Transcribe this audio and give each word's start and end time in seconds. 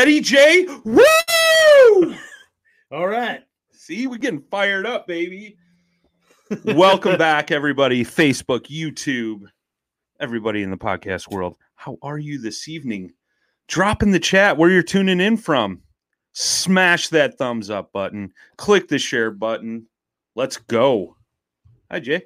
Ready, 0.00 0.20
Jay? 0.22 0.66
Woo! 0.84 2.14
All 2.90 3.06
right. 3.06 3.42
See, 3.70 4.06
we're 4.06 4.16
getting 4.16 4.40
fired 4.50 4.86
up, 4.86 5.06
baby. 5.06 5.58
Welcome 6.64 7.18
back, 7.18 7.50
everybody. 7.50 8.02
Facebook, 8.02 8.60
YouTube, 8.60 9.42
everybody 10.18 10.62
in 10.62 10.70
the 10.70 10.78
podcast 10.78 11.30
world. 11.30 11.56
How 11.74 11.98
are 12.00 12.16
you 12.16 12.40
this 12.40 12.66
evening? 12.66 13.12
Drop 13.68 14.02
in 14.02 14.10
the 14.10 14.18
chat 14.18 14.56
where 14.56 14.70
you're 14.70 14.82
tuning 14.82 15.20
in 15.20 15.36
from. 15.36 15.82
Smash 16.32 17.10
that 17.10 17.36
thumbs 17.36 17.68
up 17.68 17.92
button. 17.92 18.32
Click 18.56 18.88
the 18.88 18.98
share 18.98 19.30
button. 19.30 19.86
Let's 20.34 20.56
go. 20.56 21.14
Hi, 21.90 22.00
Jay. 22.00 22.22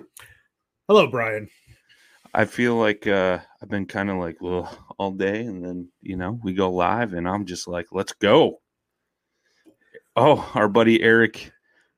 Hello, 0.86 1.08
Brian. 1.08 1.48
I 2.32 2.44
feel 2.44 2.76
like 2.76 3.08
uh, 3.08 3.40
I've 3.64 3.70
been 3.70 3.86
kind 3.86 4.10
of 4.10 4.18
like 4.18 4.42
well 4.42 4.68
all 4.98 5.10
day, 5.12 5.40
and 5.40 5.64
then 5.64 5.88
you 6.02 6.16
know 6.16 6.38
we 6.44 6.52
go 6.52 6.70
live, 6.70 7.14
and 7.14 7.26
I'm 7.26 7.46
just 7.46 7.66
like, 7.66 7.86
let's 7.92 8.12
go. 8.12 8.60
Oh, 10.16 10.50
our 10.54 10.68
buddy 10.68 11.02
Eric, 11.02 11.50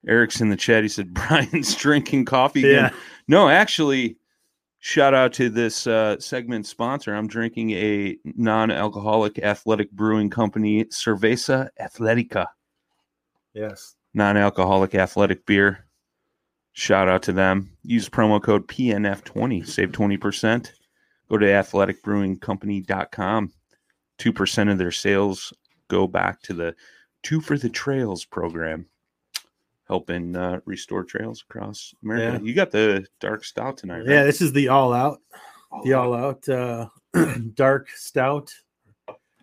Eric's 0.06 0.40
in 0.40 0.48
the 0.48 0.56
chat. 0.56 0.84
He 0.84 0.88
said 0.88 1.12
Brian's 1.28 1.74
drinking 1.74 2.26
coffee 2.26 2.60
again. 2.60 2.92
Yeah. 2.92 2.98
No, 3.26 3.48
actually, 3.48 4.16
shout 4.78 5.12
out 5.12 5.32
to 5.32 5.50
this 5.50 5.88
uh, 5.88 6.20
segment 6.20 6.68
sponsor. 6.68 7.12
I'm 7.12 7.26
drinking 7.26 7.72
a 7.72 8.16
non-alcoholic 8.24 9.40
athletic 9.40 9.90
brewing 9.90 10.30
company, 10.30 10.84
Cerveza 10.84 11.68
Atletica, 11.80 12.46
Yes. 13.54 13.96
non-alcoholic 14.14 14.94
athletic 14.94 15.44
beer. 15.46 15.84
Shout 16.74 17.08
out 17.08 17.24
to 17.24 17.32
them. 17.32 17.72
Use 17.82 18.08
promo 18.08 18.40
code 18.40 18.68
PNF20, 18.68 19.66
save 19.66 19.90
20%. 19.90 20.70
Go 21.28 21.38
to 21.38 21.46
athleticbrewingcompany.com. 21.46 23.52
2% 24.18 24.72
of 24.72 24.78
their 24.78 24.92
sales 24.92 25.52
go 25.88 26.06
back 26.06 26.40
to 26.42 26.54
the 26.54 26.74
Two 27.22 27.40
for 27.40 27.58
the 27.58 27.68
Trails 27.68 28.24
program, 28.24 28.86
helping 29.88 30.36
uh, 30.36 30.60
restore 30.64 31.02
trails 31.02 31.42
across 31.48 31.92
America. 32.04 32.38
Yeah. 32.40 32.46
You 32.46 32.54
got 32.54 32.70
the 32.70 33.04
dark 33.20 33.44
stout 33.44 33.78
tonight, 33.78 33.98
right? 34.00 34.08
Yeah, 34.08 34.24
this 34.24 34.40
is 34.40 34.52
the 34.52 34.68
all 34.68 34.92
out, 34.92 35.18
the 35.82 35.94
all 35.94 36.14
out 36.14 36.48
uh, 36.48 36.86
dark 37.54 37.90
stout, 37.90 38.52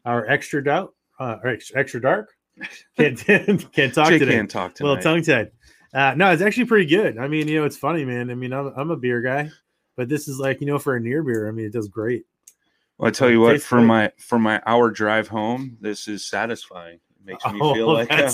our 0.06 0.26
extra 0.28 0.62
stout, 0.62 0.94
uh, 1.20 1.38
or 1.44 1.50
extra, 1.50 1.78
extra 1.80 2.02
dark. 2.02 2.32
Can't 2.98 3.18
can't 3.74 3.94
talk 3.94 4.08
Jay 4.10 4.20
today. 4.20 4.32
can't 4.34 4.50
talk 4.50 4.80
A 4.80 4.84
little 4.84 5.02
tonight. 5.02 5.24
tongue 5.24 5.24
tied. 5.24 5.52
Uh, 5.94 6.14
no, 6.16 6.32
it's 6.32 6.42
actually 6.42 6.66
pretty 6.66 6.86
good. 6.86 7.18
I 7.18 7.28
mean, 7.28 7.48
you 7.50 7.60
know, 7.60 7.66
it's 7.66 7.78
funny, 7.78 8.06
man. 8.06 8.30
I 8.32 8.36
mean, 8.36 8.54
I'm, 8.54 8.68
I'm 8.78 8.92
a 8.92 8.96
beer 8.98 9.22
guy, 9.22 9.50
but 9.96 10.10
this 10.10 10.28
is 10.28 10.40
like, 10.40 10.62
you 10.62 10.68
know, 10.68 10.80
for 10.80 10.96
a 10.96 11.00
near 11.00 11.24
beer, 11.24 11.48
I 11.48 11.52
mean, 11.52 11.66
it 11.66 11.74
does 11.74 11.88
great. 11.88 12.26
Well, 12.98 13.08
I 13.08 13.12
tell 13.12 13.30
you 13.30 13.42
what, 13.42 13.62
for 13.62 13.82
my 13.82 14.12
for 14.18 14.38
my 14.40 14.62
hour 14.66 14.90
drive 14.92 15.28
home, 15.28 15.78
this 15.82 16.08
is 16.08 16.26
satisfying. 16.26 17.00
It 17.20 17.26
makes 17.26 17.46
me 17.46 17.60
feel 17.60 17.90
Oh, 17.90 17.94
like 17.94 18.12
I'm, 18.12 18.32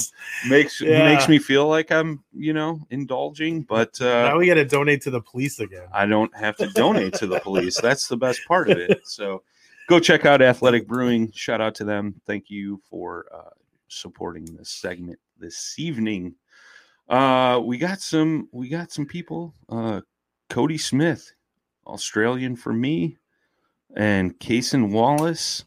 makes 0.49 0.81
Yeah. 0.81 1.03
makes 1.03 1.29
me 1.29 1.39
feel 1.39 1.67
like 1.67 1.91
I'm 1.91 2.23
you 2.33 2.53
know 2.53 2.79
indulging, 2.89 3.61
but 3.61 3.99
now 4.01 4.35
uh, 4.35 4.37
we 4.37 4.47
got 4.47 4.55
to 4.55 4.65
donate 4.65 5.01
to 5.03 5.11
the 5.11 5.21
police 5.21 5.59
again. 5.59 5.87
I 5.93 6.05
don't 6.05 6.35
have 6.35 6.57
to 6.57 6.67
donate 6.67 7.13
to 7.15 7.27
the 7.27 7.39
police. 7.39 7.79
That's 7.81 8.07
the 8.07 8.17
best 8.17 8.41
part 8.47 8.69
of 8.69 8.77
it. 8.77 9.01
So 9.07 9.43
go 9.87 9.99
check 9.99 10.25
out 10.25 10.41
Athletic 10.41 10.87
Brewing. 10.87 11.31
Shout 11.31 11.61
out 11.61 11.75
to 11.75 11.85
them. 11.85 12.19
Thank 12.27 12.49
you 12.49 12.81
for 12.89 13.27
uh, 13.33 13.51
supporting 13.87 14.45
this 14.57 14.69
segment 14.69 15.19
this 15.39 15.79
evening. 15.79 16.35
Uh, 17.07 17.59
we 17.63 17.77
got 17.77 18.01
some 18.01 18.49
we 18.51 18.67
got 18.69 18.91
some 18.91 19.05
people. 19.05 19.53
Uh, 19.69 20.01
Cody 20.49 20.77
Smith, 20.77 21.31
Australian 21.89 22.55
for 22.55 22.71
me, 22.73 23.17
and 23.95 24.37
Kason 24.39 24.91
Wallace 24.91 25.65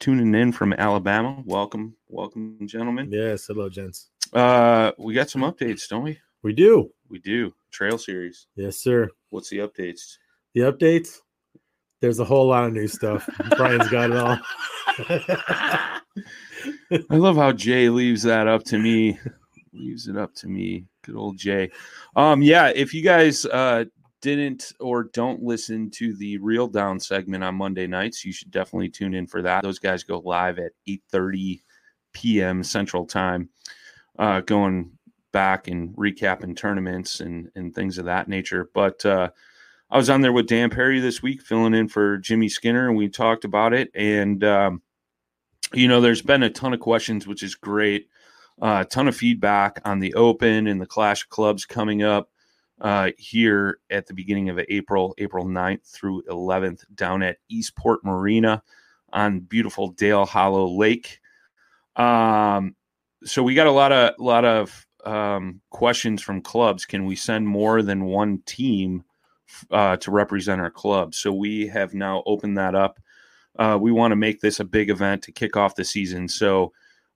tuning 0.00 0.34
in 0.34 0.52
from 0.52 0.72
Alabama. 0.72 1.42
Welcome, 1.44 1.96
welcome, 2.08 2.58
gentlemen. 2.66 3.10
Yes, 3.10 3.46
hello, 3.46 3.68
gents. 3.68 4.10
Uh, 4.32 4.92
we 4.98 5.14
got 5.14 5.30
some 5.30 5.42
updates, 5.42 5.88
don't 5.88 6.02
we? 6.04 6.18
We 6.42 6.52
do. 6.52 6.90
We 7.08 7.18
do. 7.18 7.52
Trail 7.70 7.98
series. 7.98 8.46
Yes, 8.56 8.78
sir. 8.78 9.08
What's 9.30 9.50
the 9.50 9.58
updates? 9.58 10.16
The 10.54 10.60
updates. 10.62 11.18
There's 12.00 12.18
a 12.20 12.24
whole 12.24 12.48
lot 12.48 12.64
of 12.64 12.72
new 12.72 12.86
stuff. 12.86 13.28
Brian's 13.56 13.88
got 13.88 14.10
it 14.10 14.16
all. 14.16 14.38
I 17.10 17.16
love 17.16 17.36
how 17.36 17.52
Jay 17.52 17.88
leaves 17.88 18.22
that 18.24 18.46
up 18.46 18.62
to 18.64 18.78
me. 18.78 19.18
leaves 19.72 20.06
it 20.06 20.16
up 20.16 20.34
to 20.36 20.48
me. 20.48 20.84
Good 21.02 21.16
old 21.16 21.38
Jay. 21.38 21.70
Um, 22.14 22.42
yeah, 22.42 22.72
if 22.74 22.92
you 22.94 23.02
guys 23.02 23.44
uh 23.46 23.86
didn't 24.24 24.72
or 24.80 25.04
don't 25.04 25.42
listen 25.42 25.90
to 25.90 26.16
the 26.16 26.38
real 26.38 26.66
down 26.66 26.98
segment 26.98 27.44
on 27.44 27.54
Monday 27.54 27.86
nights, 27.86 28.24
you 28.24 28.32
should 28.32 28.50
definitely 28.50 28.88
tune 28.88 29.14
in 29.14 29.26
for 29.26 29.42
that. 29.42 29.62
Those 29.62 29.78
guys 29.78 30.02
go 30.02 30.18
live 30.24 30.58
at 30.58 30.72
8:30 30.88 31.60
p.m. 32.14 32.64
Central 32.64 33.04
Time, 33.04 33.50
uh, 34.18 34.40
going 34.40 34.90
back 35.32 35.68
and 35.68 35.94
recapping 35.96 36.56
tournaments 36.56 37.20
and 37.20 37.50
and 37.54 37.74
things 37.74 37.98
of 37.98 38.06
that 38.06 38.26
nature. 38.26 38.70
But 38.72 39.04
uh 39.04 39.30
I 39.90 39.96
was 39.96 40.10
on 40.10 40.22
there 40.22 40.32
with 40.32 40.48
Dan 40.48 40.70
Perry 40.70 40.98
this 40.98 41.22
week, 41.22 41.42
filling 41.42 41.74
in 41.74 41.88
for 41.88 42.18
Jimmy 42.18 42.48
Skinner, 42.48 42.88
and 42.88 42.96
we 42.96 43.08
talked 43.08 43.44
about 43.44 43.72
it. 43.72 43.90
And 43.94 44.42
um, 44.42 44.82
you 45.72 45.86
know, 45.86 46.00
there's 46.00 46.22
been 46.22 46.42
a 46.42 46.50
ton 46.50 46.74
of 46.74 46.80
questions, 46.80 47.26
which 47.26 47.42
is 47.42 47.54
great. 47.54 48.08
Uh, 48.60 48.82
a 48.84 48.88
ton 48.88 49.06
of 49.06 49.16
feedback 49.16 49.80
on 49.84 50.00
the 50.00 50.14
Open 50.14 50.66
and 50.66 50.80
the 50.80 50.86
Clash 50.86 51.24
Clubs 51.24 51.64
coming 51.64 52.02
up 52.02 52.30
uh, 52.80 53.10
here 53.16 53.78
at 53.90 54.06
the 54.06 54.14
beginning 54.14 54.48
of 54.48 54.58
April, 54.68 55.14
April 55.18 55.44
9th 55.44 55.86
through 55.86 56.22
11th, 56.24 56.84
down 56.94 57.22
at 57.22 57.38
Eastport 57.48 58.04
Marina 58.04 58.62
on 59.12 59.40
beautiful 59.40 59.88
Dale 59.88 60.26
Hollow 60.26 60.68
Lake. 60.68 61.20
Um, 61.96 62.74
so 63.24 63.42
we 63.42 63.54
got 63.54 63.66
a 63.66 63.72
lot 63.72 63.92
of 63.92 64.14
lot 64.18 64.44
of 64.44 64.86
um, 65.04 65.60
questions 65.70 66.22
from 66.22 66.42
clubs. 66.42 66.84
Can 66.84 67.06
we 67.06 67.16
send 67.16 67.46
more 67.46 67.82
than 67.82 68.04
one 68.04 68.42
team 68.46 69.04
uh, 69.70 69.96
to 69.98 70.10
represent 70.10 70.60
our 70.60 70.70
club? 70.70 71.14
So 71.14 71.32
we 71.32 71.68
have 71.68 71.94
now 71.94 72.22
opened 72.26 72.58
that 72.58 72.74
up. 72.74 72.98
Uh, 73.56 73.78
we 73.80 73.92
want 73.92 74.12
to 74.12 74.16
make 74.16 74.40
this 74.40 74.58
a 74.58 74.64
big 74.64 74.90
event 74.90 75.22
to 75.22 75.32
kick 75.32 75.56
off 75.56 75.76
the 75.76 75.84
season. 75.84 76.28
So 76.28 76.72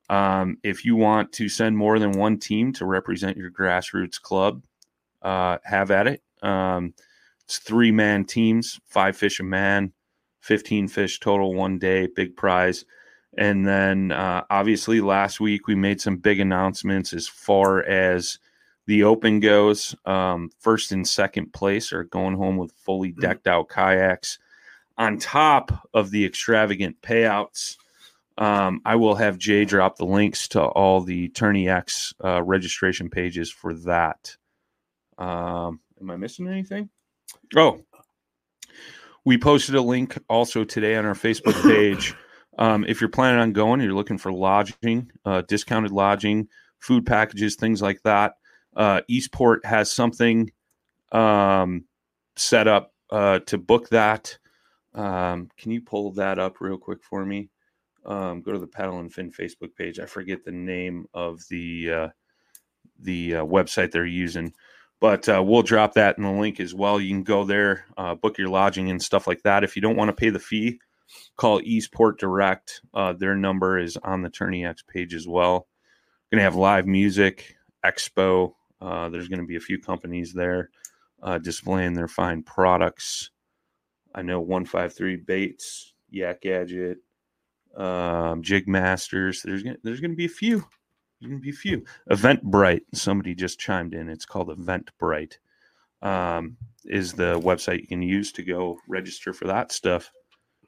um, 0.09 0.59
if 0.63 0.85
you 0.85 0.97
want 0.97 1.33
to 1.33 1.49
send 1.49 1.77
more 1.77 1.99
than 1.99 2.13
one 2.13 2.39
team 2.39 2.73
to 2.75 2.87
represent 2.87 3.37
your 3.37 3.51
grassroots 3.51 4.21
club, 4.21 4.63
uh, 5.23 5.59
have 5.65 5.91
at 5.91 6.06
it. 6.06 6.23
Um, 6.43 6.94
it's 7.44 7.59
three 7.59 7.93
man 7.93 8.25
teams, 8.25 8.79
five 8.87 9.17
fish 9.17 9.41
a 9.41 9.43
man, 9.43 9.93
15 10.43 10.88
fish 10.88 11.20
total 11.20 11.55
one 11.55 11.79
day, 11.79 12.06
big 12.06 12.37
prize. 12.37 12.85
And 13.37 13.67
then 13.67 14.12
uh, 14.12 14.44
obviously 14.50 15.00
last 15.00 15.41
week 15.41 15.67
we 15.67 15.75
made 15.75 16.00
some 16.00 16.17
big 16.17 16.41
announcements 16.41 17.12
as 17.12 17.29
far 17.29 17.82
as 17.85 18.38
the 18.87 19.05
open 19.05 19.41
goes. 19.41 19.94
Um, 20.06 20.50
first 20.59 20.93
and 20.93 21.06
second 21.06 21.53
place 21.53 21.93
are 21.93 22.05
going 22.05 22.37
home 22.37 22.56
with 22.56 22.73
fully 22.73 23.12
mm. 23.12 23.21
decked 23.21 23.47
out 23.47 23.69
kayaks 23.69 24.38
on 24.97 25.19
top 25.19 25.87
of 25.94 26.11
the 26.11 26.25
extravagant 26.25 27.00
payouts. 27.03 27.76
Um, 28.38 28.81
I 28.85 28.97
will 28.97 29.17
have 29.17 29.37
Jay 29.37 29.64
drop 29.64 29.97
the 29.97 30.06
links 30.06 30.49
to 30.49 30.62
all 30.62 31.00
the 31.03 31.29
Tourney 31.29 31.69
X 31.69 32.14
uh, 32.25 32.43
registration 32.43 33.11
pages 33.11 33.50
for 33.50 33.75
that. 33.75 34.38
Um, 35.19 35.81
am 36.00 36.11
I 36.11 36.17
missing 36.17 36.49
anything? 36.49 36.88
Oh, 37.56 37.81
we 39.25 39.37
posted 39.37 39.75
a 39.75 39.82
link 39.82 40.19
also 40.29 40.65
today 40.65 40.97
on 40.97 41.05
our 41.05 41.15
Facebook 41.15 41.61
page. 41.62 42.15
Um, 42.59 42.85
if 42.88 43.00
you're 43.00 43.11
planning 43.11 43.41
on 43.41 43.53
going, 43.53 43.81
you're 43.81 43.93
looking 43.93 44.19
for 44.19 44.32
lodging, 44.32 45.11
uh, 45.25 45.43
discounted 45.43 45.93
lodging, 45.93 46.49
food 46.79 47.06
packages, 47.06 47.56
things 47.56 47.82
like 47.82 48.03
that. 48.03 48.35
Uh, 48.76 49.00
Eastport 49.09 49.65
has 49.65 49.93
something 49.93 50.50
um, 51.12 51.85
set 52.37 52.69
up 52.69 52.94
uh, 53.11 53.41
to 53.41 53.59
book 53.59 53.88
that. 53.91 54.38
Um, 54.94 55.50
can 55.56 55.71
you 55.73 55.81
pull 55.81 56.12
that 56.12 56.38
up 56.38 56.61
real 56.61 56.79
quick 56.79 57.03
for 57.03 57.25
me? 57.25 57.50
um, 58.09 58.41
go 58.41 58.53
to 58.53 58.59
the 58.59 58.67
Paddle 58.67 59.00
and 59.00 59.12
Fin 59.12 59.31
Facebook 59.31 59.75
page. 59.76 60.00
I 60.00 60.06
forget 60.06 60.44
the 60.44 60.53
name 60.53 61.06
of 61.14 61.47
the 61.49 61.93
uh, 61.93 62.09
the 63.00 63.37
uh, 63.37 63.44
website 63.44 63.93
they're 63.93 64.06
using, 64.06 64.53
but 65.00 65.29
uh, 65.29 65.43
we'll 65.45 65.62
drop 65.62 65.95
that 65.95 66.19
in 66.19 66.25
the 66.25 66.31
link 66.31 66.61
as 66.61 66.75
well. 66.75 67.00
You 67.00 67.11
can 67.15 67.23
go 67.23 67.45
there, 67.45 67.87
uh, 67.97 68.15
book 68.15 68.39
your 68.39 68.49
lodging 68.49 68.91
and 68.91 69.03
stuff 69.03 69.27
like 69.27 69.43
that. 69.43 69.65
If 69.65 69.77
you 69.77 69.83
don't 69.83 69.97
want 69.97 70.09
to 70.09 70.15
pay 70.15 70.31
the 70.31 70.39
fee, 70.39 70.81
call 71.37 71.61
Eastport 71.62 72.19
Direct. 72.19 72.81
Uh, 72.93 73.12
their 73.12 73.37
number 73.37 73.79
is 73.79 73.97
on 73.99 74.23
the 74.23 74.31
Tourney 74.31 74.65
X 74.65 74.83
page 74.83 75.15
as 75.15 75.27
well. 75.27 75.69
Going 76.31 76.39
to 76.39 76.45
have 76.45 76.56
live 76.56 76.87
music, 76.87 77.56
expo. 77.85 78.55
Uh, 78.81 79.09
there's 79.09 79.29
going 79.29 79.41
to 79.41 79.47
be 79.47 79.56
a 79.56 79.61
few 79.61 79.79
companies 79.79 80.33
there 80.33 80.71
displaying 81.43 81.95
their 81.95 82.09
fine 82.09 82.43
products. 82.43 83.31
I 84.15 84.23
know 84.23 84.41
153 84.41 85.17
Baits, 85.17 85.95
Yak 86.11 86.43
Gadget, 86.43 86.99
um, 87.77 88.43
Jig 88.43 88.69
Masters. 88.69 89.43
There's 89.43 89.62
gonna, 89.62 89.77
there's 89.83 90.00
going 90.00 90.11
to 90.11 90.17
be 90.17 90.25
a 90.25 90.29
few. 90.29 90.65
Going 91.23 91.37
to 91.37 91.38
be 91.38 91.53
few. 91.53 91.85
Eventbrite. 92.11 92.82
Somebody 92.94 93.35
just 93.35 93.59
chimed 93.59 93.94
in. 93.94 94.09
It's 94.09 94.25
called 94.25 94.49
Eventbrite. 94.49 95.38
Um, 96.00 96.56
is 96.85 97.12
the 97.12 97.41
website 97.41 97.81
you 97.81 97.88
can 97.88 98.03
use 98.03 98.31
to 98.32 98.43
go 98.43 98.79
register 98.87 99.32
for 99.32 99.47
that 99.47 99.73
stuff. 99.73 100.12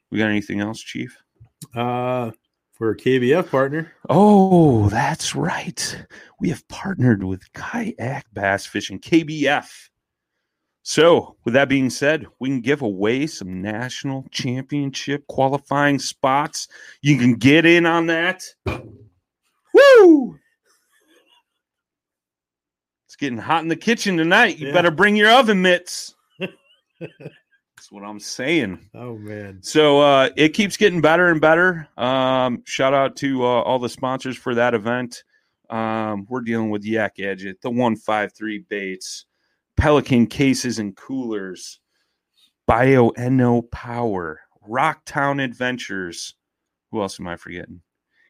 We 0.09 0.17
got 0.17 0.29
anything 0.29 0.59
else, 0.59 0.81
Chief? 0.81 1.17
Uh, 1.73 2.31
for 2.73 2.91
a 2.91 2.97
KBF 2.97 3.49
partner. 3.49 3.93
Oh, 4.09 4.89
that's 4.89 5.35
right. 5.35 6.05
We 6.39 6.49
have 6.49 6.67
partnered 6.67 7.23
with 7.23 7.53
Kayak 7.53 8.25
Bass 8.33 8.65
Fishing 8.65 8.99
KBF. 8.99 9.89
So, 10.83 11.37
with 11.45 11.53
that 11.53 11.69
being 11.69 11.91
said, 11.91 12.25
we 12.39 12.49
can 12.49 12.61
give 12.61 12.81
away 12.81 13.27
some 13.27 13.61
national 13.61 14.25
championship 14.31 15.27
qualifying 15.27 15.99
spots. 15.99 16.67
You 17.01 17.17
can 17.19 17.35
get 17.35 17.65
in 17.67 17.85
on 17.85 18.07
that. 18.07 18.43
Woo! 18.65 20.39
Getting 23.21 23.37
hot 23.37 23.61
in 23.61 23.67
the 23.67 23.75
kitchen 23.75 24.17
tonight. 24.17 24.57
You 24.57 24.69
yeah. 24.69 24.73
better 24.73 24.89
bring 24.89 25.15
your 25.15 25.29
oven 25.29 25.61
mitts. 25.61 26.15
That's 26.39 27.91
what 27.91 28.03
I'm 28.03 28.19
saying. 28.19 28.89
Oh 28.95 29.15
man! 29.15 29.59
So 29.61 30.01
uh, 30.01 30.29
it 30.35 30.49
keeps 30.55 30.75
getting 30.75 31.01
better 31.01 31.27
and 31.27 31.39
better. 31.39 31.87
Um, 31.97 32.63
shout 32.65 32.95
out 32.95 33.15
to 33.17 33.43
uh, 33.43 33.61
all 33.61 33.77
the 33.77 33.89
sponsors 33.89 34.35
for 34.35 34.55
that 34.55 34.73
event. 34.73 35.23
Um, 35.69 36.25
we're 36.29 36.41
dealing 36.41 36.71
with 36.71 36.83
Yak 36.83 37.17
Gadget, 37.17 37.61
the 37.61 37.69
one 37.69 37.95
five 37.95 38.33
three 38.33 38.65
baits, 38.67 39.27
Pelican 39.77 40.25
cases 40.25 40.79
and 40.79 40.97
coolers, 40.97 41.79
Bioenno 42.67 43.69
Power, 43.69 44.41
Rocktown 44.67 45.43
Adventures. 45.43 46.33
Who 46.89 47.03
else 47.03 47.19
am 47.19 47.27
I 47.27 47.35
forgetting? 47.35 47.81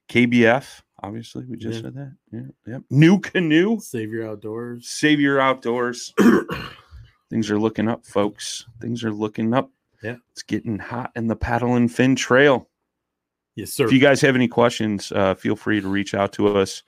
KBF, 0.10 0.82
obviously. 1.02 1.46
We 1.46 1.58
just 1.58 1.78
yeah. 1.78 1.82
said 1.82 1.96
that. 1.96 2.16
Yeah. 2.32 2.74
Yep. 2.74 2.82
NuCanoe. 2.92 3.82
Savior 3.82 4.28
Outdoors. 4.28 4.88
Savior 4.88 5.40
Outdoors. 5.40 6.14
Things 7.30 7.50
are 7.50 7.60
looking 7.60 7.88
up, 7.88 8.06
folks. 8.06 8.66
Things 8.82 9.04
are 9.04 9.12
looking 9.12 9.54
up. 9.54 9.72
Yeah. 10.04 10.18
It's 10.32 10.44
getting 10.44 10.80
hot 10.80 11.12
in 11.16 11.28
the 11.28 11.36
paddle 11.36 11.76
and 11.76 11.92
fin 11.92 12.16
trail. 12.16 12.68
Yes, 13.56 13.74
sir. 13.74 13.86
If 13.86 13.92
you 13.92 14.00
guys 14.00 14.22
have 14.22 14.36
any 14.36 14.48
questions, 14.48 15.12
uh, 15.12 15.36
feel 15.36 15.56
free 15.56 15.82
to 15.82 15.88
reach 15.88 16.14
out 16.14 16.34
to 16.34 16.58
us. 16.58 16.84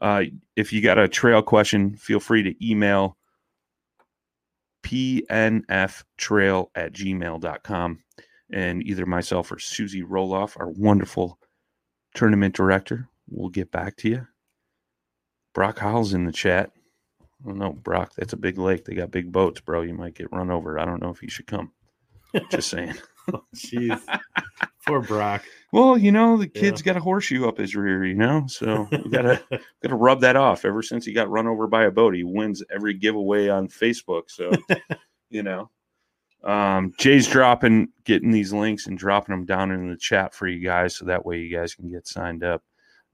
Uh, 0.00 0.24
if 0.56 0.72
you 0.72 0.80
got 0.80 0.98
a 0.98 1.08
trail 1.08 1.42
question, 1.42 1.96
feel 1.96 2.20
free 2.20 2.42
to 2.42 2.66
email 2.66 3.16
pnftrail 4.82 6.66
at 6.74 6.92
gmail.com. 6.92 7.98
And 8.52 8.82
either 8.82 9.06
myself 9.06 9.50
or 9.50 9.58
Susie 9.58 10.02
Roloff, 10.02 10.58
our 10.60 10.68
wonderful 10.68 11.38
tournament 12.14 12.54
director, 12.54 13.08
will 13.32 13.50
get 13.50 13.70
back 13.70 13.96
to 13.98 14.08
you. 14.08 14.26
Brock 15.54 15.78
Howell's 15.78 16.14
in 16.14 16.24
the 16.24 16.32
chat. 16.32 16.72
I 17.20 17.48
don't 17.48 17.58
know, 17.58 17.72
Brock. 17.72 18.12
That's 18.16 18.32
a 18.32 18.38
big 18.38 18.58
lake. 18.58 18.84
They 18.84 18.94
got 18.94 19.10
big 19.10 19.32
boats, 19.32 19.60
bro. 19.60 19.82
You 19.82 19.94
might 19.94 20.14
get 20.14 20.32
run 20.32 20.50
over. 20.50 20.78
I 20.78 20.84
don't 20.84 21.02
know 21.02 21.10
if 21.10 21.22
you 21.22 21.28
should 21.28 21.46
come. 21.46 21.72
Just 22.50 22.70
saying. 22.70 22.94
oh, 23.32 23.44
jeez. 23.56 24.00
Poor 24.86 25.00
Brock. 25.00 25.44
Well, 25.72 25.98
you 25.98 26.12
know, 26.12 26.36
the 26.36 26.48
kid's 26.48 26.80
yeah. 26.80 26.92
got 26.92 26.96
a 26.96 27.02
horseshoe 27.04 27.46
up 27.46 27.58
his 27.58 27.74
rear, 27.74 28.04
you 28.04 28.14
know, 28.14 28.44
so 28.46 28.88
we 28.90 29.10
gotta 29.10 29.42
gotta 29.82 29.94
rub 29.94 30.20
that 30.20 30.36
off. 30.36 30.64
Ever 30.64 30.82
since 30.82 31.04
he 31.04 31.12
got 31.12 31.30
run 31.30 31.46
over 31.46 31.66
by 31.66 31.84
a 31.84 31.90
boat, 31.90 32.14
he 32.14 32.24
wins 32.24 32.62
every 32.74 32.94
giveaway 32.94 33.48
on 33.48 33.68
Facebook. 33.68 34.24
So, 34.28 34.50
you 35.30 35.42
know, 35.42 35.70
um, 36.44 36.92
Jay's 36.98 37.28
dropping, 37.28 37.88
getting 38.04 38.32
these 38.32 38.52
links 38.52 38.86
and 38.86 38.98
dropping 38.98 39.34
them 39.34 39.46
down 39.46 39.70
in 39.70 39.88
the 39.88 39.96
chat 39.96 40.34
for 40.34 40.46
you 40.46 40.64
guys, 40.64 40.96
so 40.96 41.04
that 41.04 41.24
way 41.24 41.38
you 41.38 41.54
guys 41.56 41.74
can 41.74 41.90
get 41.90 42.06
signed 42.06 42.44
up 42.44 42.62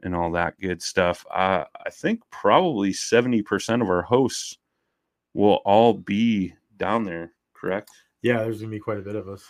and 0.02 0.14
all 0.14 0.30
that 0.32 0.58
good 0.60 0.82
stuff. 0.82 1.24
Uh, 1.30 1.64
I 1.84 1.90
think 1.90 2.22
probably 2.30 2.92
seventy 2.92 3.42
percent 3.42 3.82
of 3.82 3.88
our 3.88 4.02
hosts 4.02 4.58
will 5.34 5.60
all 5.64 5.94
be 5.94 6.54
down 6.76 7.04
there. 7.04 7.32
Correct? 7.54 7.90
Yeah, 8.22 8.38
there's 8.38 8.60
gonna 8.60 8.70
be 8.70 8.80
quite 8.80 8.98
a 8.98 9.02
bit 9.02 9.16
of 9.16 9.28
us. 9.28 9.44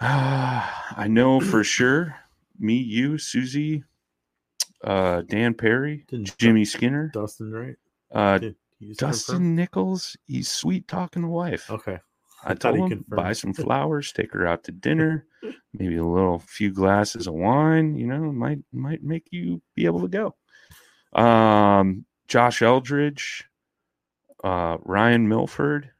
Uh, 0.00 0.66
I 0.96 1.06
know 1.08 1.40
for 1.40 1.64
sure. 1.64 2.16
Me, 2.58 2.74
you, 2.74 3.16
Susie, 3.16 3.84
uh, 4.84 5.22
Dan 5.22 5.54
Perry, 5.54 6.04
Didn't 6.08 6.36
Jimmy 6.36 6.66
Skinner, 6.66 7.10
Dustin, 7.14 7.52
right? 7.52 7.76
Uh, 8.12 8.38
Dustin 8.96 9.54
Nichols. 9.54 10.16
He's 10.26 10.50
sweet 10.50 10.86
talking 10.88 11.22
to 11.22 11.28
wife. 11.28 11.70
Okay. 11.70 11.98
I, 12.44 12.54
told 12.54 12.76
him 12.76 12.88
confirmed. 12.88 13.16
buy 13.16 13.32
some 13.32 13.52
flowers, 13.54 14.12
take 14.12 14.32
her 14.32 14.46
out 14.46 14.64
to 14.64 14.72
dinner, 14.72 15.26
maybe 15.72 15.96
a 15.96 16.04
little 16.04 16.38
few 16.38 16.72
glasses 16.72 17.26
of 17.26 17.34
wine. 17.34 17.96
You 17.96 18.06
know, 18.06 18.32
might 18.32 18.58
might 18.72 19.02
make 19.02 19.28
you 19.30 19.60
be 19.74 19.86
able 19.86 20.00
to 20.00 20.08
go. 20.08 21.20
Um, 21.20 22.04
Josh 22.28 22.62
Eldridge, 22.62 23.44
uh, 24.44 24.78
Ryan 24.82 25.28
Milford, 25.28 25.90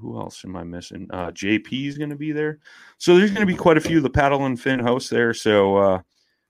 who 0.00 0.18
else 0.18 0.44
am 0.44 0.56
I 0.56 0.64
missing? 0.64 1.08
Uh, 1.10 1.30
JP 1.30 1.88
is 1.88 1.98
going 1.98 2.10
to 2.10 2.16
be 2.16 2.32
there. 2.32 2.58
So 2.98 3.16
there's 3.16 3.30
going 3.30 3.46
to 3.46 3.52
be 3.52 3.58
quite 3.58 3.76
a 3.76 3.80
few 3.80 3.96
of 3.98 4.02
the 4.02 4.10
paddle 4.10 4.44
and 4.46 4.60
fin 4.60 4.80
hosts 4.80 5.10
there. 5.10 5.34
So, 5.34 5.76
uh, 5.76 6.00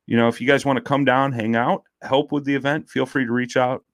you 0.07 0.17
know, 0.17 0.29
if 0.29 0.41
you 0.41 0.47
guys 0.47 0.65
want 0.65 0.77
to 0.79 0.83
come 0.83 1.05
down, 1.05 1.33
hang 1.33 1.57
out, 1.57 1.85
help 2.03 2.33
with 2.33 2.45
the 2.45 2.55
event, 2.55 2.89
feel 2.89 3.07
free 3.07 3.25
to 3.25 3.33
reach 3.33 3.57
out 3.57 3.85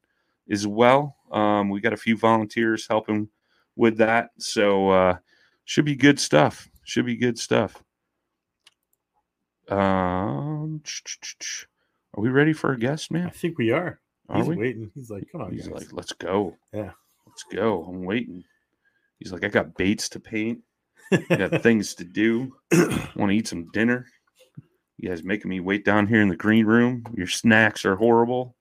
as 0.51 0.67
well. 0.67 1.17
Um, 1.31 1.71
we 1.71 1.81
got 1.81 1.93
a 1.93 1.99
few 1.99 2.17
volunteers 2.17 2.87
helping 2.89 3.29
with 3.77 3.99
that. 3.99 4.31
So, 4.39 4.91
uh, 4.91 5.17
should 5.65 5.85
be 5.85 5.97
good 5.97 6.19
stuff. 6.21 6.69
Should 6.85 7.07
be 7.07 7.17
good 7.17 7.39
stuff. 7.39 7.83
Um, 9.69 10.83
are 12.17 12.21
we 12.21 12.29
ready 12.29 12.53
for 12.53 12.73
a 12.73 12.79
guest, 12.79 13.11
man? 13.11 13.27
I 13.27 13.31
think 13.31 13.59
we 13.59 13.71
are. 13.71 14.01
are 14.29 14.39
He's 14.39 14.49
we? 14.49 14.57
waiting. 14.57 14.91
He's 14.95 15.11
like, 15.11 15.25
come 15.31 15.43
on. 15.43 15.53
He's 15.53 15.69
guys. 15.69 15.75
like, 15.83 15.93
let's 15.93 16.13
go. 16.13 16.57
Yeah. 16.73 16.91
Let's 17.27 17.45
go. 17.53 17.85
I'm 17.85 18.05
waiting. 18.05 18.45
He's 19.19 19.33
like, 19.33 19.45
I 19.45 19.49
got 19.49 19.75
baits 19.77 20.09
to 20.11 20.21
paint. 20.21 20.61
I 21.13 21.37
got 21.37 21.63
things 21.63 21.95
to 21.95 22.05
do. 22.05 22.53
Want 23.17 23.31
to 23.31 23.37
eat 23.37 23.49
some 23.49 23.69
dinner. 23.73 24.07
You 24.99 25.09
guys 25.09 25.23
making 25.25 25.49
me 25.49 25.61
wait 25.61 25.85
down 25.85 26.07
here 26.07 26.21
in 26.21 26.29
the 26.29 26.37
green 26.37 26.67
room. 26.67 27.05
Your 27.17 27.27
snacks 27.27 27.85
are 27.85 27.97
horrible. 27.97 28.57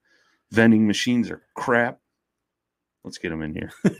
vending 0.50 0.86
machines 0.86 1.30
are 1.30 1.42
crap. 1.54 1.98
Let's 3.04 3.18
get 3.18 3.32
him 3.32 3.42
in 3.42 3.52
here, 3.52 3.72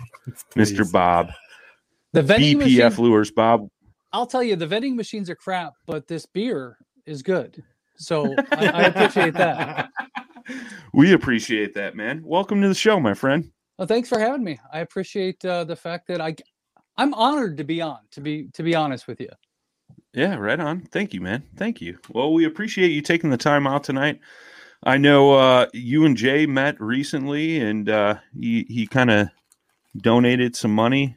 Mr. 0.54 0.90
Bob. 0.90 1.30
The 2.12 2.22
vending 2.22 2.58
BPF 2.58 2.90
machine, 2.90 3.04
lures, 3.04 3.30
Bob. 3.30 3.68
I'll 4.12 4.26
tell 4.26 4.42
you, 4.42 4.56
the 4.56 4.66
vending 4.66 4.96
machines 4.96 5.30
are 5.30 5.34
crap, 5.34 5.72
but 5.86 6.06
this 6.06 6.26
beer 6.26 6.76
is 7.06 7.22
good. 7.22 7.62
So 7.96 8.34
I, 8.52 8.66
I 8.66 8.82
appreciate 8.82 9.34
that. 9.34 9.88
we 10.92 11.14
appreciate 11.14 11.74
that, 11.74 11.96
man. 11.96 12.22
Welcome 12.22 12.60
to 12.62 12.68
the 12.68 12.74
show, 12.74 13.00
my 13.00 13.14
friend. 13.14 13.50
Well, 13.78 13.88
thanks 13.88 14.10
for 14.10 14.18
having 14.18 14.44
me. 14.44 14.58
I 14.72 14.80
appreciate 14.80 15.42
uh, 15.44 15.64
the 15.64 15.76
fact 15.76 16.06
that 16.08 16.20
I, 16.20 16.36
I'm 16.98 17.14
honored 17.14 17.56
to 17.56 17.64
be 17.64 17.80
on. 17.80 17.98
To 18.12 18.20
be 18.20 18.48
to 18.54 18.62
be 18.62 18.74
honest 18.74 19.06
with 19.06 19.20
you. 19.20 19.30
Yeah, 20.12 20.34
right 20.34 20.60
on. 20.60 20.82
Thank 20.82 21.14
you, 21.14 21.22
man. 21.22 21.44
Thank 21.56 21.80
you. 21.80 21.98
Well, 22.10 22.34
we 22.34 22.44
appreciate 22.44 22.88
you 22.88 23.00
taking 23.00 23.30
the 23.30 23.38
time 23.38 23.66
out 23.66 23.84
tonight. 23.84 24.20
I 24.84 24.98
know 24.98 25.32
uh, 25.32 25.66
you 25.72 26.04
and 26.04 26.16
Jay 26.16 26.44
met 26.44 26.78
recently, 26.78 27.58
and 27.58 27.88
uh, 27.88 28.16
he 28.38 28.66
he 28.68 28.86
kind 28.86 29.10
of 29.10 29.28
donated 29.96 30.54
some 30.54 30.74
money. 30.74 31.16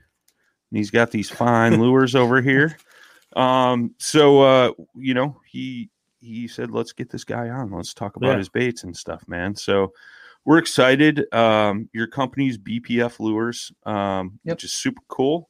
And 0.71 0.77
he's 0.77 0.91
got 0.91 1.11
these 1.11 1.29
fine 1.29 1.79
lures 1.81 2.15
over 2.15 2.41
here. 2.41 2.77
Um, 3.35 3.93
so 3.97 4.41
uh, 4.41 4.71
you 4.95 5.13
know, 5.13 5.39
he 5.45 5.89
he 6.21 6.47
said, 6.47 6.71
"Let's 6.71 6.93
get 6.93 7.09
this 7.09 7.23
guy 7.23 7.49
on. 7.49 7.71
Let's 7.71 7.93
talk 7.93 8.15
about 8.15 8.31
Yeah. 8.31 8.37
his 8.37 8.49
baits 8.49 8.83
and 8.83 8.95
stuff, 8.95 9.23
man." 9.27 9.55
So 9.55 9.93
we're 10.45 10.57
excited. 10.59 11.31
Um, 11.33 11.89
your 11.93 12.07
company's 12.07 12.57
BPF 12.57 13.19
lures, 13.19 13.71
um, 13.85 14.39
Yep. 14.43 14.55
which 14.55 14.63
is 14.63 14.73
super 14.73 15.01
cool. 15.07 15.49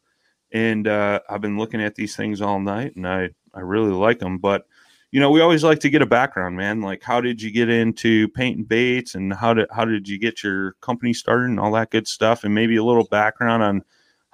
And 0.52 0.88
uh, 0.88 1.20
I've 1.30 1.42
been 1.42 1.58
looking 1.58 1.82
at 1.82 1.96
these 1.96 2.16
things 2.16 2.42
all 2.42 2.60
night, 2.60 2.96
and 2.96 3.08
I 3.08 3.30
I 3.54 3.60
really 3.62 3.92
like 3.92 4.20
them. 4.20 4.38
But 4.38 4.66
you 5.12 5.20
know, 5.22 5.32
we 5.32 5.40
always 5.42 5.64
like 5.64 5.80
to 5.80 5.90
get 5.90 6.02
a 6.02 6.06
background, 6.06 6.58
man. 6.58 6.82
Like, 6.82 7.02
how 7.04 7.22
did 7.22 7.42
you 7.42 7.52
get 7.52 7.70
into 7.70 8.28
painting 8.30 8.66
baits, 8.66 9.16
and 9.16 9.34
how 9.34 9.54
did 9.54 9.68
how 9.72 9.86
did 9.86 10.08
you 10.08 10.18
get 10.20 10.44
your 10.44 10.74
company 10.82 11.14
started, 11.14 11.50
and 11.50 11.60
all 11.60 11.72
that 11.74 11.92
good 11.92 12.08
stuff, 12.08 12.44
and 12.44 12.54
maybe 12.56 12.76
a 12.78 12.84
little 12.84 13.06
background 13.06 13.64
on 13.64 13.84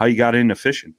how 0.01 0.07
you 0.07 0.17
got 0.17 0.33
into 0.33 0.55
fishing. 0.55 0.95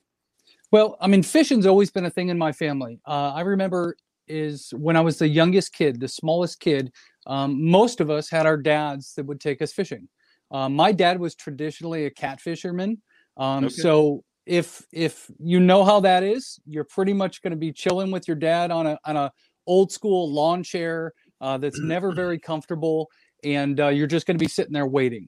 Well, 0.70 0.96
I 1.00 1.08
mean, 1.08 1.24
fishing's 1.24 1.66
always 1.66 1.90
been 1.90 2.04
a 2.04 2.10
thing 2.10 2.28
in 2.28 2.38
my 2.38 2.52
family. 2.52 3.00
Uh, 3.04 3.32
I 3.34 3.40
remember 3.40 3.96
is 4.28 4.72
when 4.76 4.96
I 4.96 5.00
was 5.00 5.18
the 5.18 5.26
youngest 5.26 5.72
kid, 5.72 5.98
the 5.98 6.06
smallest 6.06 6.60
kid. 6.60 6.92
Um, 7.26 7.68
most 7.68 8.00
of 8.00 8.10
us 8.10 8.30
had 8.30 8.46
our 8.46 8.56
dads 8.56 9.14
that 9.14 9.26
would 9.26 9.40
take 9.40 9.60
us 9.60 9.72
fishing. 9.72 10.08
Um, 10.52 10.76
my 10.76 10.92
dad 10.92 11.18
was 11.18 11.34
traditionally 11.34 12.06
a 12.06 12.10
cat 12.10 12.40
fisherman, 12.40 13.02
um, 13.38 13.64
Okay. 13.64 13.74
so 13.74 14.22
if 14.46 14.86
if 14.92 15.28
you 15.40 15.58
know 15.58 15.82
how 15.84 15.98
that 16.00 16.22
is, 16.22 16.60
you're 16.64 16.84
pretty 16.84 17.12
much 17.12 17.42
going 17.42 17.52
to 17.52 17.56
be 17.56 17.72
chilling 17.72 18.12
with 18.12 18.28
your 18.28 18.36
dad 18.36 18.70
on 18.70 18.86
a 18.86 18.98
on 19.04 19.16
a 19.16 19.32
old 19.66 19.90
school 19.90 20.32
lawn 20.32 20.62
chair 20.62 21.12
uh, 21.40 21.58
that's 21.58 21.80
never 21.80 22.12
very 22.12 22.38
comfortable, 22.38 23.10
and 23.42 23.80
uh, 23.80 23.88
you're 23.88 24.06
just 24.06 24.26
going 24.26 24.38
to 24.38 24.44
be 24.44 24.48
sitting 24.48 24.72
there 24.72 24.86
waiting 24.86 25.26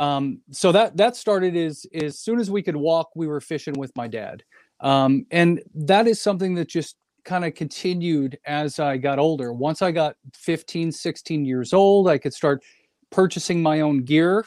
um, 0.00 0.40
so 0.50 0.72
that 0.72 0.96
that 0.96 1.16
started 1.16 1.56
as 1.56 1.86
as 1.94 2.18
soon 2.18 2.38
as 2.38 2.50
we 2.50 2.62
could 2.62 2.76
walk 2.76 3.10
we 3.14 3.26
were 3.26 3.40
fishing 3.40 3.74
with 3.74 3.94
my 3.96 4.06
dad. 4.08 4.42
Um, 4.80 5.26
and 5.30 5.60
that 5.74 6.06
is 6.06 6.20
something 6.20 6.54
that 6.54 6.68
just 6.68 6.96
kind 7.24 7.44
of 7.44 7.54
continued 7.54 8.38
as 8.46 8.78
i 8.78 8.96
got 8.96 9.18
older. 9.18 9.52
Once 9.52 9.82
i 9.82 9.90
got 9.90 10.16
15 10.34 10.92
16 10.92 11.44
years 11.44 11.72
old 11.72 12.08
i 12.08 12.16
could 12.18 12.32
start 12.34 12.62
purchasing 13.10 13.62
my 13.62 13.80
own 13.80 14.04
gear. 14.04 14.44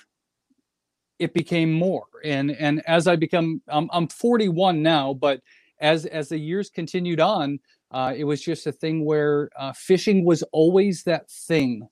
It 1.20 1.34
became 1.34 1.72
more. 1.74 2.06
And 2.24 2.52
and 2.52 2.82
as 2.88 3.08
i 3.08 3.16
become 3.16 3.62
i'm, 3.68 3.90
I'm 3.92 4.08
41 4.08 4.82
now 4.82 5.14
but 5.14 5.42
as 5.82 6.06
as 6.06 6.30
the 6.30 6.38
years 6.38 6.70
continued 6.70 7.20
on 7.20 7.60
uh, 7.92 8.14
it 8.16 8.24
was 8.24 8.42
just 8.42 8.68
a 8.68 8.72
thing 8.72 9.04
where 9.04 9.50
uh, 9.60 9.74
fishing 9.74 10.24
was 10.24 10.44
always 10.54 11.04
that 11.04 11.30
thing 11.30 11.86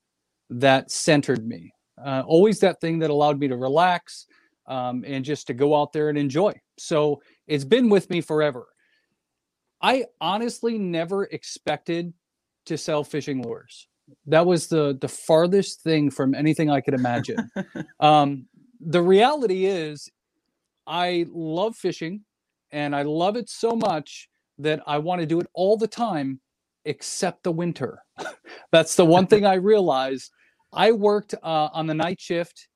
that 0.50 0.90
centered 0.90 1.46
me 1.46 1.74
uh, 2.04 2.24
always 2.26 2.60
that 2.60 2.82
thing 2.82 3.00
that 3.00 3.10
allowed 3.10 3.40
me 3.40 3.48
to 3.48 3.58
relax 3.58 4.26
um, 4.68 5.04
and 5.06 5.26
just 5.26 5.48
to 5.48 5.54
go 5.54 5.80
out 5.80 5.94
there 5.94 6.10
and 6.10 6.18
enjoy. 6.18 6.54
So 6.78 7.22
it's 7.48 7.66
been 7.66 7.90
with 7.90 8.10
me 8.10 8.22
forever. 8.22 8.68
I 9.82 10.06
honestly 10.22 10.78
never 10.78 11.26
expected 11.26 12.14
to 12.66 12.78
sell 12.78 13.04
fishing 13.04 13.42
lures. 13.42 13.88
That 14.26 14.46
was 14.46 14.68
the 14.68 14.98
the 15.00 15.08
farthest 15.08 15.82
thing 15.82 16.10
from 16.10 16.34
anything 16.34 16.70
I 16.70 16.82
could 16.82 16.94
imagine. 16.94 17.50
um, 18.00 18.48
the 18.80 19.02
reality 19.02 19.66
is, 19.66 20.10
I 20.88 21.26
love 21.30 21.76
fishing, 21.76 22.22
and 22.72 22.96
I 22.96 23.04
love 23.04 23.36
it 23.36 23.50
so 23.50 23.72
much 23.72 24.30
that 24.58 24.82
I 24.88 24.98
want 24.98 25.22
to 25.22 25.28
do 25.28 25.40
it 25.40 25.48
all 25.54 25.78
the 25.78 25.88
time, 25.88 26.42
except 26.86 27.44
the 27.44 27.52
winter. 27.52 28.04
That's 28.72 28.96
the 28.96 29.06
one 29.06 29.28
thing 29.28 29.46
I 29.46 29.56
realized. 29.56 30.32
I 30.72 30.92
worked 30.92 31.34
uh, 31.34 31.70
on 31.74 31.88
the 31.88 31.94
night 31.94 32.20
shift 32.20 32.68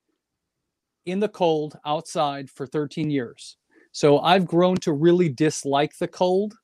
in 1.06 1.20
the 1.20 1.28
cold 1.28 1.78
outside 1.84 2.50
for 2.50 2.66
13 2.66 3.10
years. 3.10 3.56
So 3.92 4.18
I've 4.20 4.46
grown 4.46 4.76
to 4.78 4.92
really 4.92 5.28
dislike 5.28 5.96
the 5.98 6.08
cold. 6.08 6.54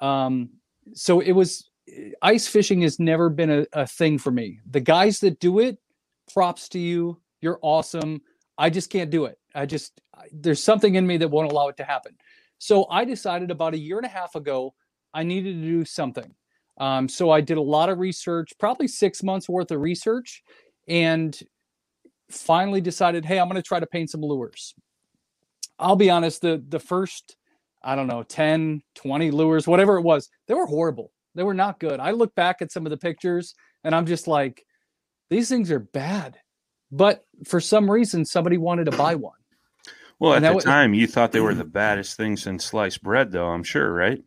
Um, 0.00 0.50
so 0.94 1.20
it 1.20 1.32
was 1.32 1.70
ice 2.22 2.46
fishing 2.46 2.82
has 2.82 2.98
never 2.98 3.28
been 3.30 3.50
a, 3.50 3.66
a 3.72 3.86
thing 3.86 4.18
for 4.18 4.30
me. 4.30 4.60
The 4.70 4.80
guys 4.80 5.20
that 5.20 5.40
do 5.40 5.60
it, 5.60 5.78
props 6.32 6.68
to 6.70 6.78
you. 6.78 7.20
You're 7.40 7.58
awesome. 7.62 8.22
I 8.56 8.70
just 8.70 8.90
can't 8.90 9.10
do 9.10 9.26
it. 9.26 9.38
I 9.54 9.66
just, 9.66 10.00
there's 10.32 10.62
something 10.62 10.94
in 10.94 11.06
me 11.06 11.16
that 11.18 11.28
won't 11.28 11.50
allow 11.50 11.68
it 11.68 11.76
to 11.78 11.84
happen. 11.84 12.16
So 12.58 12.86
I 12.90 13.04
decided 13.04 13.50
about 13.50 13.74
a 13.74 13.78
year 13.78 13.98
and 13.98 14.06
a 14.06 14.10
half 14.10 14.34
ago, 14.34 14.74
I 15.12 15.22
needed 15.22 15.60
to 15.60 15.62
do 15.62 15.84
something. 15.84 16.34
Um, 16.78 17.08
so 17.08 17.30
I 17.30 17.40
did 17.40 17.56
a 17.56 17.62
lot 17.62 17.88
of 17.88 17.98
research, 17.98 18.52
probably 18.58 18.88
six 18.88 19.22
months 19.22 19.48
worth 19.48 19.70
of 19.70 19.80
research, 19.80 20.42
and 20.88 21.38
finally 22.30 22.80
decided, 22.80 23.24
hey, 23.24 23.38
I'm 23.38 23.48
going 23.48 23.60
to 23.60 23.66
try 23.66 23.80
to 23.80 23.86
paint 23.86 24.10
some 24.10 24.22
lures. 24.22 24.74
I'll 25.78 25.96
be 25.96 26.10
honest, 26.10 26.40
the 26.42 26.62
the 26.68 26.78
first, 26.78 27.36
I 27.82 27.96
don't 27.96 28.06
know, 28.06 28.22
10, 28.22 28.82
20 28.94 29.30
lures, 29.30 29.66
whatever 29.66 29.96
it 29.98 30.02
was, 30.02 30.28
they 30.46 30.54
were 30.54 30.66
horrible. 30.66 31.10
They 31.34 31.42
were 31.42 31.54
not 31.54 31.80
good. 31.80 31.98
I 31.98 32.12
look 32.12 32.34
back 32.36 32.62
at 32.62 32.70
some 32.70 32.86
of 32.86 32.90
the 32.90 32.96
pictures 32.96 33.54
and 33.82 33.94
I'm 33.94 34.06
just 34.06 34.28
like, 34.28 34.64
these 35.30 35.48
things 35.48 35.70
are 35.72 35.80
bad. 35.80 36.38
But 36.92 37.24
for 37.44 37.58
some 37.60 37.90
reason, 37.90 38.24
somebody 38.24 38.56
wanted 38.56 38.84
to 38.84 38.96
buy 38.96 39.16
one. 39.16 39.32
Well, 40.20 40.32
at 40.34 40.36
And 40.36 40.44
that 40.44 40.50
the 40.50 40.54
wa- 40.56 40.60
time, 40.60 40.94
you 40.94 41.08
thought 41.08 41.32
they 41.32 41.40
were 41.40 41.54
the 41.56 41.64
baddest 41.64 42.16
things 42.16 42.42
since 42.44 42.64
sliced 42.64 43.02
bread, 43.02 43.32
though. 43.32 43.48
I'm 43.48 43.64
sure, 43.64 43.92
right? 43.92 44.22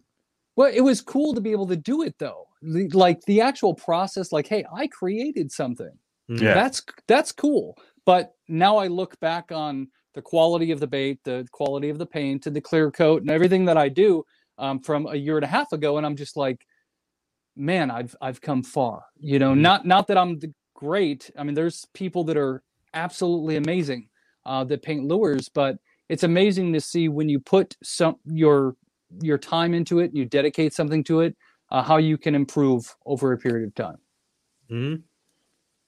Well, 0.58 0.70
it 0.74 0.82
was 0.82 1.00
cool 1.00 1.34
to 1.34 1.40
be 1.40 1.52
able 1.54 1.68
to 1.68 1.78
do 1.78 2.02
it 2.02 2.16
though. 2.20 2.46
The- 2.62 2.90
Like 2.90 3.22
the 3.22 3.40
actual 3.40 3.74
process, 3.74 4.34
like, 4.34 4.48
hey, 4.48 4.66
I 4.76 4.88
created 4.88 5.50
something. 5.52 5.98
Yeah. 6.30 6.54
that's 6.54 6.82
that's 7.08 7.32
cool 7.32 7.78
but 8.06 8.34
now 8.48 8.78
i 8.78 8.88
look 8.88 9.20
back 9.20 9.52
on 9.52 9.88
the 10.14 10.22
quality 10.22 10.72
of 10.72 10.80
the 10.80 10.88
bait 10.88 11.20
the 11.24 11.48
quality 11.52 11.90
of 11.90 11.98
the 11.98 12.06
paint 12.06 12.48
and 12.48 12.56
the 12.56 12.62
clear 12.62 12.92
coat 12.92 13.22
and 13.22 13.32
everything 13.32 13.66
that 13.66 13.78
i 13.78 13.88
do 13.90 14.24
um, 14.58 14.80
from 14.80 15.06
a 15.08 15.16
year 15.16 15.38
and 15.38 15.44
a 15.46 15.48
half 15.48 15.72
ago 15.72 15.98
and 15.98 16.06
i'm 16.06 16.16
just 16.16 16.36
like 16.36 16.66
man 17.56 17.90
i've 17.90 18.16
i've 18.22 18.42
come 18.42 18.62
far 18.64 19.04
you 19.20 19.40
know 19.40 19.54
Mhm. 19.54 19.62
not 19.62 19.86
not 19.86 20.08
that 20.08 20.18
i'm 20.18 20.38
the 20.40 20.54
great 20.76 21.32
i 21.38 21.44
mean 21.44 21.56
there's 21.56 21.86
people 21.94 22.24
that 22.26 22.38
are 22.38 22.62
absolutely 22.94 23.56
amazing 23.56 24.10
uh, 24.46 24.64
that 24.66 24.82
paint 24.82 25.06
lures 25.06 25.50
but 25.50 25.78
it's 26.10 26.24
amazing 26.24 26.72
to 26.74 26.80
see 26.82 27.10
when 27.10 27.28
you 27.30 27.40
put 27.40 27.76
some 27.84 28.16
your 28.26 28.76
your 29.22 29.38
time 29.38 29.74
into 29.74 30.00
it 30.00 30.14
you 30.14 30.26
dedicate 30.26 30.74
something 30.74 31.04
to 31.04 31.22
it 31.22 31.36
uh, 31.72 31.82
how 31.82 31.98
you 31.98 32.18
can 32.18 32.36
improve 32.36 32.96
over 33.06 33.32
a 33.34 33.38
period 33.38 33.68
of 33.68 33.76
time 33.76 33.98
Mhm. 34.70 35.04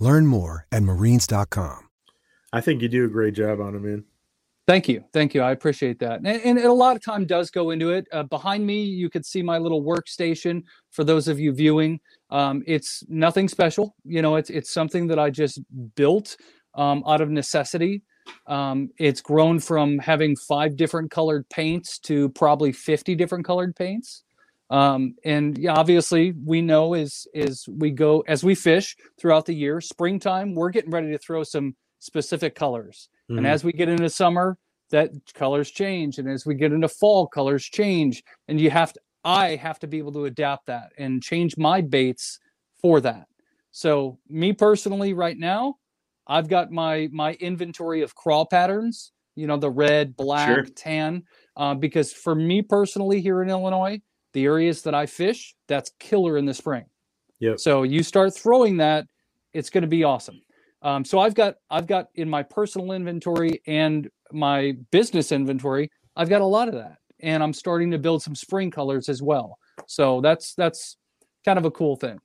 Learn 0.00 0.26
more 0.26 0.66
at 0.72 0.82
marines.com. 0.82 1.88
I 2.52 2.60
think 2.60 2.82
you 2.82 2.88
do 2.88 3.04
a 3.04 3.08
great 3.08 3.34
job 3.34 3.60
on 3.60 3.76
it, 3.76 3.80
man. 3.80 4.04
Thank 4.66 4.88
you. 4.88 5.04
Thank 5.12 5.34
you. 5.34 5.42
I 5.42 5.50
appreciate 5.52 5.98
that. 6.00 6.20
And, 6.24 6.26
and 6.26 6.58
a 6.58 6.72
lot 6.72 6.94
of 6.94 7.02
time 7.02 7.26
does 7.26 7.50
go 7.50 7.70
into 7.70 7.90
it. 7.90 8.06
Uh, 8.12 8.22
behind 8.22 8.64
me, 8.64 8.82
you 8.82 9.10
could 9.10 9.26
see 9.26 9.42
my 9.42 9.58
little 9.58 9.82
workstation 9.82 10.62
for 10.90 11.04
those 11.04 11.28
of 11.28 11.40
you 11.40 11.52
viewing. 11.52 12.00
Um, 12.30 12.62
it's 12.66 13.02
nothing 13.08 13.48
special. 13.48 13.94
You 14.04 14.22
know, 14.22 14.36
it's, 14.36 14.48
it's 14.48 14.72
something 14.72 15.06
that 15.08 15.18
I 15.18 15.30
just 15.30 15.60
built 15.96 16.36
um, 16.74 17.02
out 17.06 17.20
of 17.20 17.30
necessity. 17.30 18.02
Um, 18.46 18.90
it's 18.98 19.20
grown 19.20 19.58
from 19.58 19.98
having 19.98 20.36
five 20.36 20.76
different 20.76 21.10
colored 21.10 21.48
paints 21.48 21.98
to 22.00 22.28
probably 22.30 22.70
50 22.72 23.16
different 23.16 23.44
colored 23.44 23.74
paints. 23.74 24.22
Um, 24.70 25.16
and 25.24 25.66
obviously 25.68 26.32
we 26.44 26.62
know 26.62 26.94
as, 26.94 27.26
as 27.34 27.64
we 27.68 27.90
go, 27.90 28.20
as 28.28 28.44
we 28.44 28.54
fish 28.54 28.96
throughout 29.20 29.46
the 29.46 29.54
year, 29.54 29.80
springtime, 29.80 30.54
we're 30.54 30.70
getting 30.70 30.90
ready 30.92 31.10
to 31.10 31.18
throw 31.18 31.42
some 31.42 31.74
specific 31.98 32.54
colors 32.54 33.08
And 33.36 33.46
Mhm. 33.46 33.50
as 33.52 33.64
we 33.64 33.72
get 33.72 33.88
into 33.88 34.08
summer, 34.10 34.58
that 34.90 35.10
colors 35.34 35.70
change. 35.70 36.18
And 36.18 36.28
as 36.28 36.46
we 36.46 36.54
get 36.54 36.72
into 36.72 36.88
fall, 36.88 37.26
colors 37.26 37.64
change. 37.64 38.22
And 38.48 38.60
you 38.60 38.70
have 38.70 38.92
to, 38.92 39.00
I 39.24 39.56
have 39.56 39.78
to 39.80 39.86
be 39.86 39.98
able 39.98 40.12
to 40.12 40.24
adapt 40.24 40.66
that 40.66 40.92
and 40.98 41.22
change 41.22 41.56
my 41.56 41.80
baits 41.80 42.38
for 42.80 43.00
that. 43.02 43.26
So 43.70 44.18
me 44.28 44.52
personally, 44.52 45.12
right 45.14 45.38
now, 45.38 45.76
I've 46.26 46.48
got 46.48 46.70
my 46.70 47.08
my 47.12 47.34
inventory 47.34 48.02
of 48.02 48.14
crawl 48.14 48.46
patterns. 48.46 49.12
You 49.36 49.46
know, 49.46 49.56
the 49.56 49.70
red, 49.70 50.16
black, 50.16 50.54
Sure. 50.54 50.66
tan. 50.74 51.24
Uh, 51.56 51.74
because 51.74 52.12
for 52.12 52.34
me 52.34 52.62
personally, 52.62 53.20
here 53.20 53.42
in 53.42 53.48
Illinois, 53.48 54.00
the 54.32 54.44
areas 54.44 54.82
that 54.82 54.94
I 54.94 55.06
fish, 55.06 55.54
that's 55.68 55.90
killer 55.98 56.38
in 56.38 56.46
the 56.46 56.54
spring. 56.54 56.84
Yeah. 57.38 57.54
So 57.56 57.82
you 57.82 58.02
start 58.02 58.34
throwing 58.36 58.76
that, 58.78 59.06
it's 59.52 59.70
going 59.70 59.82
to 59.82 59.88
be 59.88 60.04
awesome. 60.04 60.40
Um, 60.82 61.04
so 61.04 61.18
I've 61.18 61.34
got 61.34 61.56
I've 61.70 61.86
got 61.86 62.08
in 62.14 62.28
my 62.28 62.42
personal 62.42 62.92
inventory 62.92 63.60
and 63.66 64.08
my 64.32 64.76
business 64.90 65.32
inventory, 65.32 65.90
I've 66.16 66.28
got 66.28 66.40
a 66.40 66.46
lot 66.46 66.68
of 66.68 66.74
that, 66.74 66.96
and 67.20 67.42
I'm 67.42 67.52
starting 67.52 67.90
to 67.90 67.98
build 67.98 68.22
some 68.22 68.34
spring 68.34 68.70
colors 68.70 69.08
as 69.08 69.22
well. 69.22 69.58
So 69.86 70.20
that's 70.20 70.54
that's 70.54 70.96
kind 71.44 71.58
of 71.58 71.64
a 71.64 71.70
cool 71.70 71.96
thing. 71.96 72.18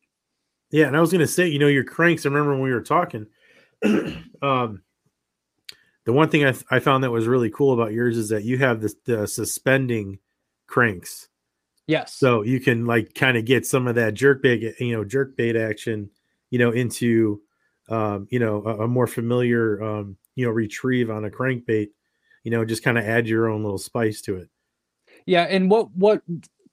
Yeah, 0.72 0.88
and 0.88 0.96
I 0.96 1.02
was 1.02 1.12
gonna 1.12 1.28
say, 1.28 1.48
you 1.48 1.60
know, 1.60 1.68
your 1.68 1.84
cranks. 1.84 2.26
I 2.26 2.30
remember 2.30 2.52
when 2.52 2.62
we 2.62 2.74
were 2.74 2.82
talking. 2.82 3.28
um, 4.42 4.82
the 6.06 6.14
one 6.14 6.30
thing 6.30 6.46
I, 6.46 6.52
th- 6.52 6.66
I 6.70 6.80
found 6.80 7.04
that 7.04 7.12
was 7.12 7.28
really 7.28 7.50
cool 7.50 7.74
about 7.74 7.92
yours 7.92 8.18
is 8.18 8.30
that 8.30 8.44
you 8.44 8.58
have 8.60 8.80
this 8.82 8.96
the 9.06 9.28
suspending 9.28 10.20
cranks, 10.68 11.28
Yes. 11.88 12.14
so 12.14 12.42
you 12.42 12.60
can 12.60 12.86
like 12.86 13.14
kind 13.14 13.38
of 13.38 13.46
get 13.46 13.66
some 13.66 13.88
of 13.88 13.96
that 13.96 14.16
jerk 14.16 14.42
bait, 14.42 14.76
you 14.80 14.96
know, 14.96 15.04
jerk 15.04 15.38
bait 15.38 15.56
action, 15.56 16.10
you 16.50 16.58
know, 16.58 16.72
into, 16.72 17.42
um, 17.90 18.28
you 18.32 18.40
know, 18.40 18.64
a, 18.66 18.84
a 18.84 18.88
more 18.88 19.08
familiar, 19.08 19.82
um, 19.84 20.18
you 20.36 20.46
know, 20.46 20.52
retrieve 20.52 21.10
on 21.10 21.26
a 21.26 21.30
crankbait. 21.30 21.90
You 22.44 22.52
know, 22.52 22.64
just 22.64 22.84
kind 22.84 22.98
of 22.98 23.06
add 23.06 23.28
your 23.28 23.50
own 23.50 23.64
little 23.64 23.80
spice 23.80 24.22
to 24.22 24.38
it. 24.38 24.50
Yeah, 25.26 25.44
and 25.44 25.70
what 25.70 25.92
what 25.96 26.22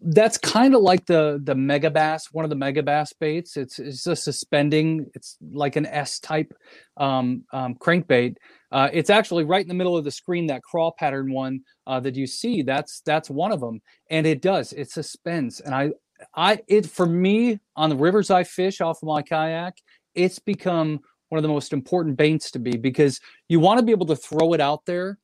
that's 0.04 0.38
kind 0.38 0.74
of 0.74 0.82
like 0.82 1.06
the 1.06 1.40
the 1.42 1.54
Megabass, 1.54 2.22
one 2.32 2.44
of 2.44 2.50
the 2.50 2.56
Megabass 2.56 3.12
baits. 3.20 3.56
It's 3.56 3.78
it's 3.78 4.06
a 4.06 4.16
suspending. 4.16 5.06
It's 5.14 5.36
like 5.52 5.76
an 5.76 5.86
S 5.86 6.18
type 6.18 6.52
um, 6.96 7.44
um, 7.52 7.74
crankbait. 7.76 8.36
Uh, 8.72 8.88
it's 8.92 9.10
actually 9.10 9.44
right 9.44 9.62
in 9.62 9.68
the 9.68 9.74
middle 9.74 9.96
of 9.96 10.04
the 10.04 10.10
screen. 10.10 10.46
That 10.48 10.62
crawl 10.62 10.94
pattern 10.98 11.32
one 11.32 11.60
uh, 11.86 12.00
that 12.00 12.16
you 12.16 12.26
see. 12.26 12.62
That's 12.62 13.00
that's 13.06 13.30
one 13.30 13.52
of 13.52 13.60
them, 13.60 13.80
and 14.10 14.26
it 14.26 14.42
does. 14.42 14.72
It 14.72 14.90
suspends, 14.90 15.60
and 15.60 15.74
I 15.74 15.90
I 16.34 16.60
it 16.68 16.86
for 16.86 17.06
me 17.06 17.60
on 17.76 17.90
the 17.90 17.96
rivers 17.96 18.30
I 18.30 18.44
fish 18.44 18.80
off 18.80 18.98
of 19.02 19.08
my 19.08 19.22
kayak. 19.22 19.74
It's 20.14 20.38
become 20.38 21.00
one 21.28 21.38
of 21.38 21.42
the 21.42 21.48
most 21.48 21.72
important 21.72 22.16
baits 22.16 22.50
to 22.52 22.58
be 22.58 22.76
because 22.76 23.20
you 23.48 23.60
want 23.60 23.78
to 23.80 23.86
be 23.86 23.92
able 23.92 24.06
to 24.06 24.16
throw 24.16 24.52
it 24.52 24.60
out 24.60 24.84
there 24.86 25.18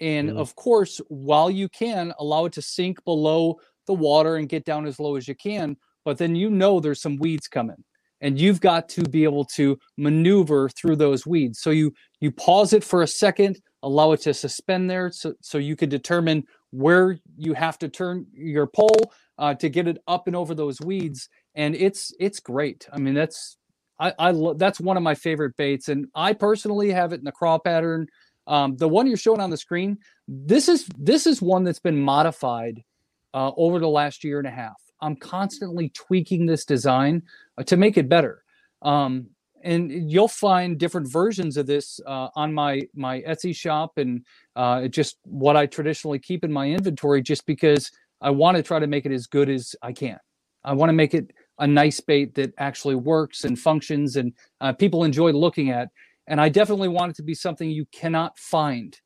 and 0.00 0.30
Mhm. 0.30 0.36
of 0.38 0.54
course 0.56 1.00
while 1.08 1.50
you 1.50 1.68
can 1.68 2.12
allow 2.18 2.44
it 2.46 2.52
to 2.52 2.62
sink 2.62 3.02
below 3.04 3.56
the 3.86 3.94
water 3.94 4.36
and 4.36 4.48
get 4.48 4.64
down 4.64 4.86
as 4.86 4.98
low 4.98 5.16
as 5.16 5.28
you 5.28 5.34
can 5.34 5.76
but 6.04 6.18
then 6.18 6.34
you 6.36 6.50
know 6.50 6.80
there's 6.80 7.00
some 7.00 7.16
weeds 7.16 7.48
coming 7.48 7.82
and 8.24 8.40
you've 8.40 8.60
got 8.60 8.88
to 8.88 9.02
be 9.02 9.24
able 9.24 9.44
to 9.44 9.78
maneuver 9.98 10.70
through 10.70 10.96
those 10.96 11.26
weeds. 11.26 11.60
So 11.60 11.70
you 11.70 11.92
you 12.20 12.32
pause 12.32 12.72
it 12.72 12.82
for 12.82 13.02
a 13.02 13.06
second 13.06 13.60
allow 13.82 14.12
it 14.12 14.22
to 14.22 14.32
suspend 14.32 14.88
there 14.88 15.10
so, 15.12 15.34
so 15.42 15.58
you 15.58 15.76
can 15.76 15.90
determine 15.90 16.42
where 16.70 17.18
you 17.36 17.52
have 17.52 17.78
to 17.78 17.86
turn 17.86 18.26
your 18.32 18.66
pole 18.66 19.12
uh, 19.36 19.52
to 19.52 19.68
get 19.68 19.86
it 19.86 19.98
up 20.08 20.26
and 20.26 20.34
over 20.34 20.54
those 20.54 20.80
weeds 20.80 21.28
and 21.54 21.74
it's 21.74 22.12
it's 22.18 22.40
great. 22.40 22.88
I 22.92 22.98
mean 22.98 23.14
that's 23.14 23.58
i 24.00 24.12
i 24.18 24.30
lo- 24.30 24.54
that's 24.54 24.80
one 24.80 24.96
of 24.96 25.02
my 25.02 25.14
favorite 25.14 25.56
baits 25.56 25.88
and 25.88 26.06
i 26.16 26.32
personally 26.32 26.90
have 26.90 27.12
it 27.12 27.20
in 27.20 27.24
the 27.24 27.32
crawl 27.32 27.58
pattern. 27.58 28.06
Um, 28.46 28.76
the 28.76 28.88
one 28.88 29.06
you're 29.06 29.16
showing 29.16 29.40
on 29.40 29.50
the 29.50 29.56
screen, 29.56 29.98
this 30.28 30.68
is 30.68 30.86
this 30.98 31.26
is 31.26 31.40
one 31.42 31.64
that's 31.64 31.78
been 31.78 32.00
modified 32.00 32.82
uh, 33.34 33.50
over 33.56 33.78
the 33.78 33.88
last 33.88 34.24
year 34.24 34.38
and 34.38 34.48
a 34.48 34.50
half. 34.50 34.80
I'm 35.00 35.16
constantly 35.16 35.90
tweaking 35.90 36.46
this 36.46 36.64
design 36.64 37.22
uh, 37.58 37.64
to 37.64 37.76
make 37.76 37.98
it 37.98 38.08
better. 38.08 38.42
Um, 38.82 39.26
and 39.62 40.10
you'll 40.10 40.28
find 40.28 40.78
different 40.78 41.10
versions 41.10 41.56
of 41.56 41.66
this 41.66 41.98
uh, 42.06 42.28
on 42.36 42.52
my 42.52 42.82
my 42.94 43.20
Etsy 43.22 43.54
shop 43.56 43.96
and 43.96 44.24
uh, 44.56 44.88
just 44.88 45.18
what 45.24 45.56
I 45.56 45.66
traditionally 45.66 46.18
keep 46.18 46.44
in 46.44 46.52
my 46.52 46.68
inventory, 46.68 47.22
just 47.22 47.46
because 47.46 47.90
I 48.20 48.30
want 48.30 48.56
to 48.56 48.62
try 48.62 48.78
to 48.78 48.86
make 48.86 49.06
it 49.06 49.12
as 49.12 49.26
good 49.26 49.48
as 49.48 49.74
I 49.82 49.92
can. 49.92 50.18
I 50.64 50.74
want 50.74 50.90
to 50.90 50.94
make 50.94 51.14
it 51.14 51.30
a 51.58 51.66
nice 51.66 52.00
bait 52.00 52.34
that 52.34 52.52
actually 52.58 52.94
works 52.94 53.44
and 53.44 53.58
functions 53.58 54.16
and 54.16 54.32
uh, 54.60 54.72
people 54.72 55.04
enjoy 55.04 55.32
looking 55.32 55.70
at 55.70 55.88
and 56.26 56.40
I 56.40 56.48
definitely 56.48 56.88
want 56.88 57.10
it 57.10 57.16
to 57.16 57.22
be 57.22 57.34
something 57.34 57.70
you 57.70 57.86
cannot 57.92 58.38
find 58.38 58.98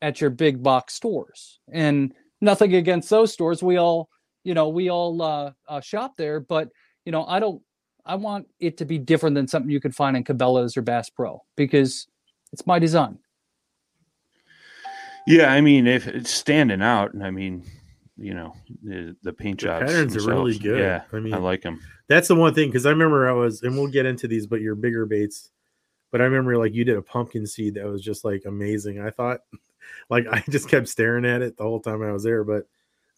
at 0.00 0.20
your 0.20 0.30
big 0.30 0.62
box 0.62 0.94
stores. 0.94 1.60
And 1.72 2.12
nothing 2.44 2.74
against 2.74 3.10
those 3.10 3.32
stores. 3.32 3.62
We 3.62 3.76
all, 3.76 4.08
you 4.44 4.54
know, 4.54 4.68
we 4.68 4.90
all 4.90 5.20
uh, 5.20 5.52
uh, 5.68 5.80
shop 5.80 6.16
there, 6.16 6.40
but 6.40 6.68
you 7.04 7.12
know, 7.12 7.24
I 7.26 7.40
don't. 7.40 7.62
I 8.06 8.16
want 8.16 8.46
it 8.60 8.76
to 8.78 8.84
be 8.84 8.98
different 8.98 9.34
than 9.34 9.48
something 9.48 9.70
you 9.70 9.80
could 9.80 9.94
find 9.94 10.14
in 10.14 10.24
Cabela's 10.24 10.76
or 10.76 10.82
Bass 10.82 11.08
Pro 11.08 11.42
because 11.56 12.06
it's 12.52 12.66
my 12.66 12.78
design. 12.78 13.18
Yeah, 15.26 15.50
I 15.50 15.62
mean, 15.62 15.86
if 15.86 16.06
it's 16.06 16.30
standing 16.30 16.82
out, 16.82 17.14
and 17.14 17.24
I 17.24 17.30
mean, 17.30 17.64
you 18.16 18.34
know, 18.34 18.54
the, 18.82 19.16
the 19.22 19.32
paint 19.32 19.58
The 19.60 19.66
jobs 19.66 19.86
patterns 19.86 20.16
are 20.16 20.28
really 20.28 20.58
good. 20.58 20.78
Yeah, 20.78 21.02
I 21.12 21.20
mean, 21.20 21.32
I 21.32 21.38
like 21.38 21.62
them. 21.62 21.80
That's 22.08 22.28
the 22.28 22.34
one 22.34 22.52
thing 22.54 22.68
because 22.68 22.84
I 22.84 22.90
remember 22.90 23.28
I 23.28 23.32
was, 23.32 23.62
and 23.62 23.74
we'll 23.74 23.88
get 23.88 24.06
into 24.06 24.28
these, 24.28 24.46
but 24.46 24.60
your 24.60 24.74
bigger 24.74 25.06
baits. 25.06 25.50
But 26.12 26.20
I 26.20 26.24
remember 26.24 26.56
like 26.58 26.74
you 26.74 26.84
did 26.84 26.96
a 26.96 27.02
pumpkin 27.02 27.46
seed 27.46 27.74
that 27.74 27.86
was 27.86 28.02
just 28.02 28.24
like 28.24 28.42
amazing. 28.46 29.00
I 29.00 29.10
thought, 29.10 29.40
like 30.10 30.26
I 30.30 30.42
just 30.50 30.68
kept 30.68 30.88
staring 30.88 31.24
at 31.24 31.42
it 31.42 31.56
the 31.56 31.64
whole 31.64 31.80
time 31.80 32.02
I 32.02 32.12
was 32.12 32.22
there. 32.22 32.44
But, 32.44 32.66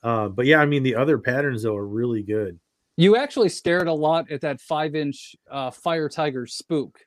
uh, 0.03 0.29
but 0.29 0.47
yeah, 0.47 0.59
I 0.61 0.67
mean 0.67 0.83
the 0.83 0.95
other 0.97 1.19
patterns 1.19 1.63
though 1.63 1.77
are 1.77 1.87
really 1.87 2.23
good. 2.23 2.59
You 2.97 3.17
actually 3.17 3.51
stared 3.51 3.89
a 3.89 3.93
lot 3.93 4.31
at 4.31 4.41
that 4.41 4.61
five 4.61 4.95
inch 4.95 5.37
uh, 5.51 5.71
Fire 5.71 6.09
Tiger 6.09 6.47
spook. 6.47 6.99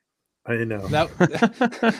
I 0.46 0.56
know, 0.64 0.86
That 0.88 1.10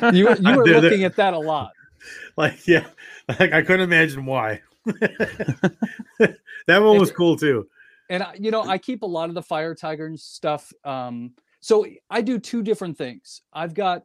you 0.15 0.29
you 0.51 0.57
were 0.57 0.65
looking 0.67 1.05
at 1.05 1.17
that 1.17 1.35
a 1.35 1.39
lot. 1.39 1.73
like 2.37 2.67
yeah, 2.67 2.87
like 3.29 3.53
I 3.53 3.63
couldn't 3.63 3.83
imagine 3.83 4.25
why. 4.27 4.61
that 4.87 6.37
one 6.67 6.99
was 6.99 7.13
cool 7.13 7.37
too. 7.37 7.69
and 8.09 8.25
you 8.39 8.51
know 8.51 8.63
i 8.63 8.79
keep 8.79 9.03
a 9.03 9.07
lot 9.07 9.29
of 9.29 9.35
the 9.35 9.43
fire 9.43 9.75
tiger 9.75 10.11
stuff 10.17 10.73
um 10.85 11.33
so 11.61 11.85
i 12.09 12.23
do 12.23 12.39
two 12.39 12.63
different 12.63 12.97
things 12.97 13.43
i've 13.53 13.75
got 13.75 14.05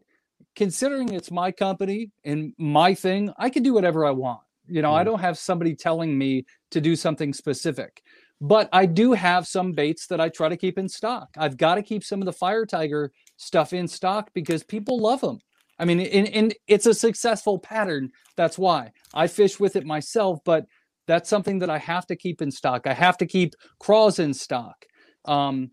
considering 0.55 1.13
it's 1.13 1.31
my 1.31 1.51
company 1.51 2.11
and 2.23 2.53
my 2.57 2.93
thing 2.93 3.31
i 3.37 3.49
can 3.49 3.63
do 3.63 3.73
whatever 3.73 4.05
i 4.05 4.11
want 4.11 4.39
you 4.67 4.81
know 4.81 4.93
i 4.93 5.01
Mm. 5.01 5.05
don't 5.05 5.19
have 5.19 5.37
somebody 5.37 5.75
telling 5.75 6.17
me 6.17 6.45
to 6.71 6.81
do 6.81 6.95
something 6.95 7.33
specific 7.33 8.01
but 8.41 8.69
i 8.73 8.85
do 8.85 9.13
have 9.13 9.47
some 9.47 9.71
baits 9.71 10.07
that 10.07 10.19
i 10.21 10.29
try 10.29 10.49
to 10.49 10.57
keep 10.57 10.77
in 10.77 10.89
stock 10.89 11.29
i've 11.37 11.57
got 11.57 11.75
to 11.75 11.81
keep 11.83 12.03
some 12.03 12.21
of 12.21 12.25
the 12.25 12.33
fire 12.33 12.65
tiger 12.65 13.11
stuff 13.37 13.73
in 13.73 13.87
stock 13.87 14.29
because 14.33 14.63
people 14.63 14.99
love 14.99 15.21
them 15.21 15.39
i 15.79 15.85
mean 15.85 15.99
and, 15.99 16.27
and 16.29 16.53
it's 16.67 16.85
a 16.85 16.93
successful 16.93 17.59
pattern 17.59 18.09
that's 18.35 18.57
why 18.57 18.91
i 19.13 19.27
fish 19.27 19.59
with 19.59 19.75
it 19.75 19.85
myself 19.85 20.39
but 20.45 20.65
that's 21.07 21.29
something 21.29 21.59
that 21.59 21.69
I 21.69 21.77
have 21.77 22.07
to 22.07 22.15
keep 22.15 22.41
in 22.41 22.49
stock. 22.49 22.87
I 22.87 22.93
have 22.93 23.15
to 23.19 23.27
keep 23.27 23.53
craws 23.79 24.17
in 24.17 24.33
stock. 24.33 24.85
Um, 25.25 25.69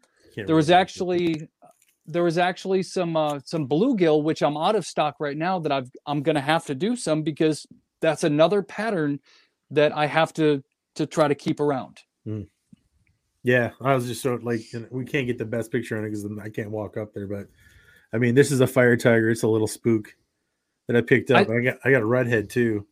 there 0.46 0.56
was 0.56 0.70
actually 0.70 1.48
there 2.06 2.24
was 2.24 2.38
actually 2.38 2.82
some 2.82 3.16
uh, 3.16 3.40
some 3.44 3.68
bluegill 3.68 4.22
which 4.22 4.42
I'm 4.42 4.56
out 4.56 4.74
of 4.74 4.86
stock 4.86 5.16
right 5.20 5.36
now 5.36 5.58
that 5.60 5.72
I've 5.72 5.90
I'm 6.06 6.22
going 6.22 6.34
to 6.34 6.40
have 6.40 6.66
to 6.66 6.74
do 6.74 6.96
some 6.96 7.22
because 7.22 7.66
that's 8.00 8.24
another 8.24 8.62
pattern 8.62 9.20
that 9.70 9.96
I 9.96 10.06
have 10.06 10.32
to 10.34 10.62
to 10.96 11.06
try 11.06 11.28
to 11.28 11.34
keep 11.34 11.60
around. 11.60 12.00
Yeah, 13.44 13.70
I 13.80 13.94
was 13.94 14.06
just 14.06 14.22
so 14.22 14.38
like 14.42 14.62
we 14.90 15.04
can't 15.04 15.26
get 15.26 15.38
the 15.38 15.44
best 15.44 15.72
picture 15.72 15.98
on 15.98 16.04
it 16.04 16.10
because 16.10 16.26
I 16.40 16.48
can't 16.48 16.70
walk 16.70 16.96
up 16.96 17.12
there. 17.12 17.26
But 17.26 17.48
I 18.12 18.18
mean, 18.18 18.34
this 18.34 18.52
is 18.52 18.60
a 18.60 18.66
fire 18.66 18.96
tiger. 18.96 19.30
It's 19.30 19.42
a 19.42 19.48
little 19.48 19.66
spook 19.66 20.14
that 20.86 20.96
I 20.96 21.00
picked 21.00 21.30
up. 21.30 21.48
I, 21.48 21.60
got 21.60 21.78
I 21.84 21.90
got 21.90 22.02
a 22.02 22.06
redhead 22.06 22.50
too. 22.50 22.86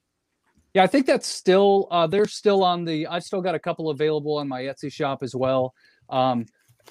Yeah, 0.74 0.84
I 0.84 0.86
think 0.86 1.06
that's 1.06 1.26
still 1.26 1.88
uh, 1.90 2.06
they're 2.06 2.26
still 2.26 2.64
on 2.64 2.84
the. 2.84 3.06
I've 3.06 3.24
still 3.24 3.40
got 3.40 3.54
a 3.54 3.58
couple 3.58 3.90
available 3.90 4.38
on 4.38 4.48
my 4.48 4.62
Etsy 4.62 4.92
shop 4.92 5.22
as 5.22 5.34
well, 5.34 5.74
um, 6.08 6.46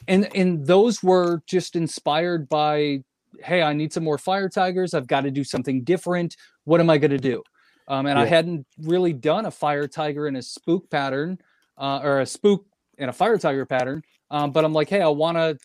and 0.07 0.33
and 0.35 0.65
those 0.65 1.03
were 1.03 1.41
just 1.45 1.75
inspired 1.75 2.49
by, 2.49 3.03
hey, 3.43 3.61
I 3.61 3.73
need 3.73 3.93
some 3.93 4.03
more 4.03 4.17
fire 4.17 4.49
tigers. 4.49 4.93
I've 4.93 5.07
got 5.07 5.21
to 5.21 5.31
do 5.31 5.43
something 5.43 5.83
different. 5.83 6.35
What 6.63 6.79
am 6.79 6.89
I 6.89 6.97
going 6.97 7.11
to 7.11 7.17
do? 7.17 7.43
Um, 7.87 8.05
and 8.05 8.19
I 8.19 8.25
hadn't 8.25 8.67
really 8.83 9.13
done 9.13 9.45
a 9.45 9.51
fire 9.51 9.87
tiger 9.87 10.27
in 10.27 10.35
a 10.35 10.41
spook 10.43 10.89
pattern, 10.91 11.39
uh, 11.77 12.01
or 12.03 12.19
a 12.19 12.25
spook 12.25 12.65
in 12.99 13.09
a 13.09 13.13
fire 13.13 13.37
tiger 13.37 13.65
pattern. 13.65 14.03
Um, 14.29 14.51
but 14.51 14.63
I'm 14.63 14.73
like, 14.73 14.89
hey, 14.89 15.01
I 15.01 15.07
want 15.07 15.37
to 15.37 15.57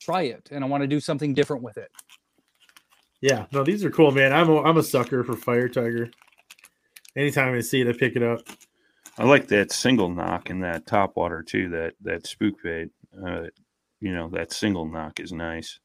try 0.00 0.22
it, 0.22 0.48
and 0.50 0.64
I 0.64 0.66
want 0.66 0.82
to 0.82 0.86
do 0.86 0.98
something 0.98 1.34
different 1.34 1.62
with 1.62 1.76
it. 1.76 1.90
Yeah, 3.20 3.46
no, 3.52 3.64
these 3.64 3.84
are 3.84 3.90
cool, 3.90 4.12
man. 4.12 4.32
I'm 4.32 4.48
a, 4.48 4.62
I'm 4.62 4.76
a 4.76 4.82
sucker 4.82 5.24
for 5.24 5.34
fire 5.34 5.68
tiger. 5.68 6.10
Anytime 7.16 7.54
I 7.54 7.60
see 7.60 7.80
it, 7.80 7.88
I 7.88 7.92
pick 7.92 8.16
it 8.16 8.22
up. 8.22 8.40
I 9.18 9.24
like 9.24 9.48
that 9.48 9.72
single 9.72 10.08
knock 10.08 10.50
in 10.50 10.60
that 10.60 10.86
top 10.86 11.16
water 11.16 11.42
too. 11.42 11.68
That 11.70 11.94
that 12.02 12.26
spook 12.26 12.54
bait. 12.62 12.90
Uh, 13.26 13.46
you 14.00 14.12
know, 14.12 14.28
that 14.30 14.52
single 14.52 14.86
knock 14.86 15.20
is 15.20 15.32
nice. 15.32 15.78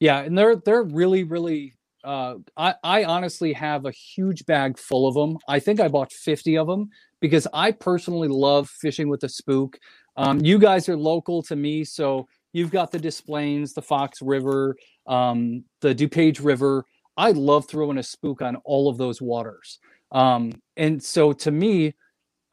Yeah, 0.00 0.20
and 0.20 0.36
they're 0.36 0.56
they're 0.56 0.84
really 0.84 1.24
really 1.24 1.74
uh, 2.04 2.36
I, 2.56 2.74
I 2.84 3.04
honestly 3.04 3.52
have 3.52 3.84
a 3.84 3.90
huge 3.90 4.46
bag 4.46 4.78
full 4.78 5.08
of 5.08 5.14
them. 5.14 5.38
I 5.48 5.58
think 5.58 5.80
I 5.80 5.88
bought 5.88 6.12
50 6.12 6.56
of 6.56 6.66
them 6.66 6.90
because 7.20 7.46
I 7.52 7.72
personally 7.72 8.28
love 8.28 8.70
fishing 8.70 9.08
with 9.08 9.20
the 9.20 9.28
spook. 9.28 9.78
Um, 10.16 10.40
you 10.44 10.58
guys 10.58 10.88
are 10.88 10.96
local 10.96 11.42
to 11.44 11.56
me, 11.56 11.84
so 11.84 12.28
you've 12.52 12.70
got 12.70 12.92
the 12.92 12.98
Des 12.98 13.22
Plaines, 13.24 13.72
the 13.72 13.82
Fox 13.82 14.22
River, 14.22 14.76
um, 15.06 15.64
the 15.80 15.94
DuPage 15.94 16.42
River. 16.42 16.84
I 17.16 17.32
love 17.32 17.68
throwing 17.68 17.98
a 17.98 18.02
spook 18.02 18.42
on 18.42 18.56
all 18.64 18.88
of 18.88 18.96
those 18.96 19.20
waters. 19.20 19.80
Um, 20.12 20.52
and 20.76 21.02
so 21.02 21.32
to 21.32 21.50
me, 21.50 21.94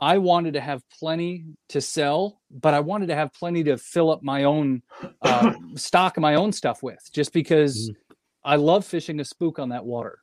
I 0.06 0.20
wanted 0.20 0.54
to 0.54 0.62
have 0.62 0.88
plenty 0.92 1.46
to 1.70 1.82
sell, 1.82 2.40
but 2.52 2.76
I 2.76 2.80
wanted 2.80 3.08
to 3.08 3.16
have 3.16 3.34
plenty 3.34 3.64
to 3.64 3.76
fill 3.76 4.12
up 4.12 4.22
my 4.22 4.44
own 4.44 4.84
uh, 5.24 5.52
stock 5.76 6.20
my 6.20 6.36
own 6.36 6.52
stuff 6.52 6.84
with, 6.84 7.00
just 7.12 7.34
because 7.34 7.90
Mhm. 7.90 7.96
I 8.44 8.58
love 8.58 8.86
fishing 8.86 9.20
a 9.20 9.26
spook 9.26 9.58
on 9.58 9.70
that 9.70 9.84
water. 9.84 10.20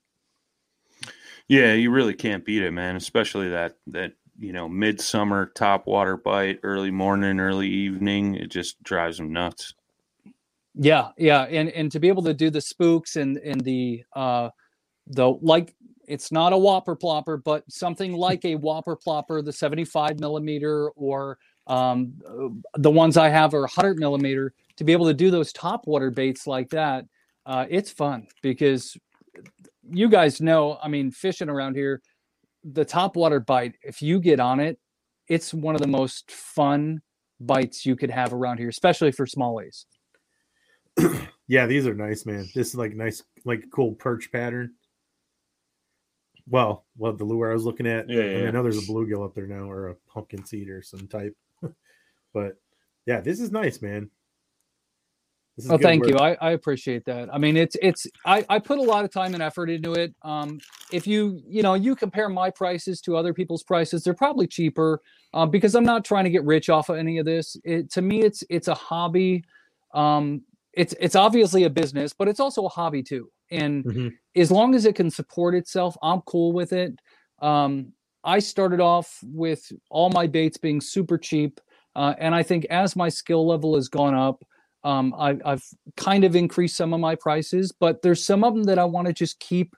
Yeah, 1.48 1.72
you 1.72 1.90
really 1.90 2.14
can't 2.14 2.44
beat 2.44 2.62
it, 2.62 2.70
man. 2.70 2.94
Especially 2.94 3.48
that 3.48 3.76
that 3.88 4.12
you 4.38 4.52
know 4.52 4.68
midsummer 4.68 5.46
top 5.46 5.88
water 5.88 6.16
bite, 6.16 6.60
early 6.62 6.92
morning, 6.92 7.40
early 7.40 7.68
evening. 7.68 8.36
It 8.36 8.52
just 8.52 8.80
drives 8.84 9.16
them 9.16 9.32
nuts. 9.32 9.74
Yeah, 10.76 11.08
yeah, 11.18 11.42
and 11.42 11.68
and 11.70 11.90
to 11.90 11.98
be 11.98 12.06
able 12.06 12.22
to 12.22 12.34
do 12.34 12.50
the 12.50 12.60
spooks 12.60 13.16
and 13.16 13.36
and 13.38 13.60
the 13.62 14.04
uh 14.14 14.50
the 15.08 15.28
like 15.28 15.74
it's 16.12 16.30
not 16.30 16.52
a 16.52 16.58
whopper 16.58 16.94
plopper, 16.94 17.42
but 17.42 17.64
something 17.70 18.12
like 18.12 18.44
a 18.44 18.56
whopper 18.56 18.96
plopper, 18.96 19.44
the 19.44 19.52
75 19.52 20.20
millimeter 20.20 20.90
or 20.90 21.38
um 21.68 22.14
the 22.74 22.90
ones 22.90 23.16
I 23.16 23.28
have 23.28 23.54
are 23.54 23.60
100 23.60 23.98
millimeter 23.98 24.52
to 24.76 24.84
be 24.84 24.92
able 24.92 25.06
to 25.06 25.14
do 25.14 25.30
those 25.30 25.52
top 25.52 25.86
water 25.86 26.10
baits 26.10 26.46
like 26.46 26.70
that. 26.70 27.06
Uh 27.46 27.66
it's 27.70 27.90
fun 27.90 28.26
because 28.42 28.96
you 29.88 30.08
guys 30.08 30.40
know, 30.40 30.78
I 30.82 30.88
mean, 30.88 31.10
fishing 31.10 31.48
around 31.48 31.76
here, 31.76 32.02
the 32.64 32.84
top 32.84 33.16
water 33.16 33.40
bite, 33.40 33.74
if 33.82 34.02
you 34.02 34.20
get 34.20 34.38
on 34.38 34.60
it, 34.60 34.78
it's 35.28 35.54
one 35.54 35.74
of 35.74 35.80
the 35.80 35.88
most 35.88 36.30
fun 36.30 37.00
bites 37.40 37.86
you 37.86 37.96
could 37.96 38.10
have 38.10 38.32
around 38.32 38.58
here, 38.58 38.68
especially 38.68 39.12
for 39.12 39.26
small 39.26 39.56
smallies. 39.56 39.84
Yeah, 41.48 41.66
these 41.66 41.86
are 41.86 41.94
nice, 41.94 42.24
man. 42.24 42.48
This 42.54 42.68
is 42.68 42.76
like 42.76 42.94
nice, 42.94 43.22
like 43.44 43.64
cool 43.70 43.92
perch 43.92 44.32
pattern. 44.32 44.72
Well, 46.48 46.84
well, 46.96 47.12
the 47.12 47.24
lure 47.24 47.50
I 47.50 47.54
was 47.54 47.64
looking 47.64 47.86
at. 47.86 48.08
Yeah, 48.08 48.22
I, 48.22 48.26
yeah. 48.26 48.48
I 48.48 48.50
know 48.50 48.62
there's 48.62 48.78
a 48.78 48.90
bluegill 48.90 49.24
up 49.24 49.34
there 49.34 49.46
now, 49.46 49.70
or 49.70 49.88
a 49.88 49.94
pumpkin 50.12 50.44
seed 50.44 50.68
or 50.68 50.82
some 50.82 51.06
type. 51.06 51.36
but 52.34 52.56
yeah, 53.06 53.20
this 53.20 53.40
is 53.40 53.50
nice, 53.50 53.80
man. 53.80 54.10
This 55.56 55.66
is 55.66 55.70
Oh, 55.70 55.76
good 55.76 55.82
thank 55.82 56.06
you. 56.06 56.16
I, 56.18 56.36
I 56.40 56.50
appreciate 56.52 57.04
that. 57.04 57.32
I 57.32 57.38
mean, 57.38 57.56
it's 57.56 57.76
it's 57.82 58.06
I, 58.24 58.44
I 58.48 58.58
put 58.58 58.78
a 58.78 58.82
lot 58.82 59.04
of 59.04 59.10
time 59.10 59.34
and 59.34 59.42
effort 59.42 59.68
into 59.68 59.92
it. 59.92 60.14
Um, 60.22 60.58
if 60.92 61.06
you 61.06 61.40
you 61.46 61.62
know 61.62 61.74
you 61.74 61.94
compare 61.94 62.28
my 62.28 62.50
prices 62.50 63.00
to 63.02 63.16
other 63.16 63.34
people's 63.34 63.62
prices, 63.62 64.02
they're 64.02 64.14
probably 64.14 64.46
cheaper 64.46 65.00
uh, 65.34 65.46
because 65.46 65.74
I'm 65.74 65.84
not 65.84 66.04
trying 66.04 66.24
to 66.24 66.30
get 66.30 66.44
rich 66.44 66.70
off 66.70 66.88
of 66.88 66.96
any 66.96 67.18
of 67.18 67.26
this. 67.26 67.56
It, 67.64 67.90
to 67.92 68.02
me, 68.02 68.22
it's 68.22 68.42
it's 68.48 68.68
a 68.68 68.74
hobby. 68.74 69.44
Um, 69.92 70.42
it's 70.72 70.94
it's 70.98 71.16
obviously 71.16 71.64
a 71.64 71.70
business, 71.70 72.14
but 72.14 72.28
it's 72.28 72.40
also 72.40 72.64
a 72.64 72.70
hobby 72.70 73.02
too. 73.02 73.30
And 73.52 73.84
Mhm. 73.84 74.12
as 74.36 74.50
long 74.50 74.74
as 74.74 74.84
it 74.86 74.94
can 74.94 75.10
support 75.10 75.54
itself, 75.54 75.96
I'm 76.02 76.22
cool 76.22 76.52
with 76.52 76.72
it. 76.72 76.98
Um, 77.40 77.92
I 78.24 78.38
started 78.38 78.80
off 78.80 79.18
with 79.22 79.70
all 79.90 80.10
my 80.10 80.26
baits 80.26 80.56
being 80.56 80.80
super 80.80 81.18
cheap, 81.18 81.60
uh, 81.96 82.14
and 82.18 82.34
I 82.34 82.42
think 82.42 82.64
as 82.66 82.96
my 82.96 83.08
skill 83.08 83.46
level 83.46 83.74
has 83.74 83.88
gone 83.88 84.14
up, 84.14 84.44
um, 84.84 85.14
I, 85.16 85.38
I've 85.44 85.64
kind 85.96 86.24
of 86.24 86.34
increased 86.36 86.76
some 86.76 86.92
of 86.94 87.00
my 87.00 87.14
prices, 87.14 87.72
but 87.72 88.02
there's 88.02 88.24
some 88.24 88.44
of 88.44 88.54
them 88.54 88.64
that 88.64 88.78
I 88.78 88.84
want 88.84 89.06
to 89.08 89.12
just 89.12 89.38
keep 89.40 89.76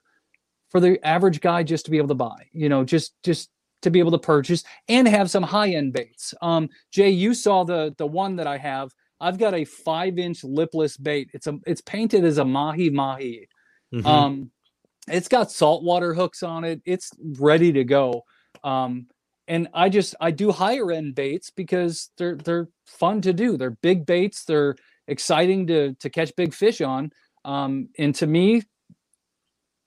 for 0.69 0.79
the 0.79 1.03
average 1.05 1.41
guy 1.41 1.63
just 1.63 1.85
to 1.85 1.91
be 1.91 1.97
able 1.97 2.07
to 2.09 2.15
buy. 2.15 2.47
You 2.53 2.69
know, 2.69 2.83
just 2.83 3.13
just 3.23 3.49
to 3.81 3.91
be 3.91 3.99
able 3.99 4.11
to 4.11 4.17
purchase 4.19 4.63
and 4.87 5.07
have 5.07 5.29
some 5.29 5.43
high 5.43 5.69
end 5.69 5.93
baits. 5.93 6.33
Um, 6.41 6.69
Jay, 6.91 7.09
you 7.09 7.33
saw 7.33 7.63
the 7.63 7.93
the 7.97 8.07
one 8.07 8.35
that 8.37 8.47
I 8.47 8.57
have. 8.57 8.91
I've 9.19 9.37
got 9.37 9.53
a 9.53 9.65
five 9.65 10.17
inch 10.17 10.43
lipless 10.43 10.97
bait. 10.97 11.29
It's 11.33 11.47
a 11.47 11.59
it's 11.65 11.81
painted 11.81 12.25
as 12.25 12.37
a 12.37 12.45
mahi 12.45 12.89
mahi. 12.89 13.47
Mhm. 13.93 14.05
Um, 14.05 14.51
it's 15.07 15.27
got 15.27 15.51
saltwater 15.51 16.13
hooks 16.13 16.43
on 16.43 16.63
it. 16.63 16.81
It's 16.85 17.11
ready 17.39 17.71
to 17.73 17.83
go. 17.83 18.23
Um, 18.63 19.07
and 19.47 19.67
I 19.73 19.89
just 19.89 20.15
I 20.19 20.31
do 20.31 20.51
higher 20.51 20.91
end 20.91 21.15
baits 21.15 21.51
because 21.51 22.09
they're 22.17 22.35
they're 22.35 22.67
fun 22.85 23.21
to 23.21 23.33
do. 23.33 23.57
They're 23.57 23.77
big 23.81 24.05
baits. 24.05 24.43
They're 24.45 24.75
exciting 25.07 25.67
to 25.67 25.93
to 25.95 26.09
catch 26.09 26.35
big 26.35 26.53
fish 26.53 26.81
on. 26.81 27.11
Um, 27.43 27.89
and 27.99 28.15
to 28.15 28.25
me, 28.27 28.63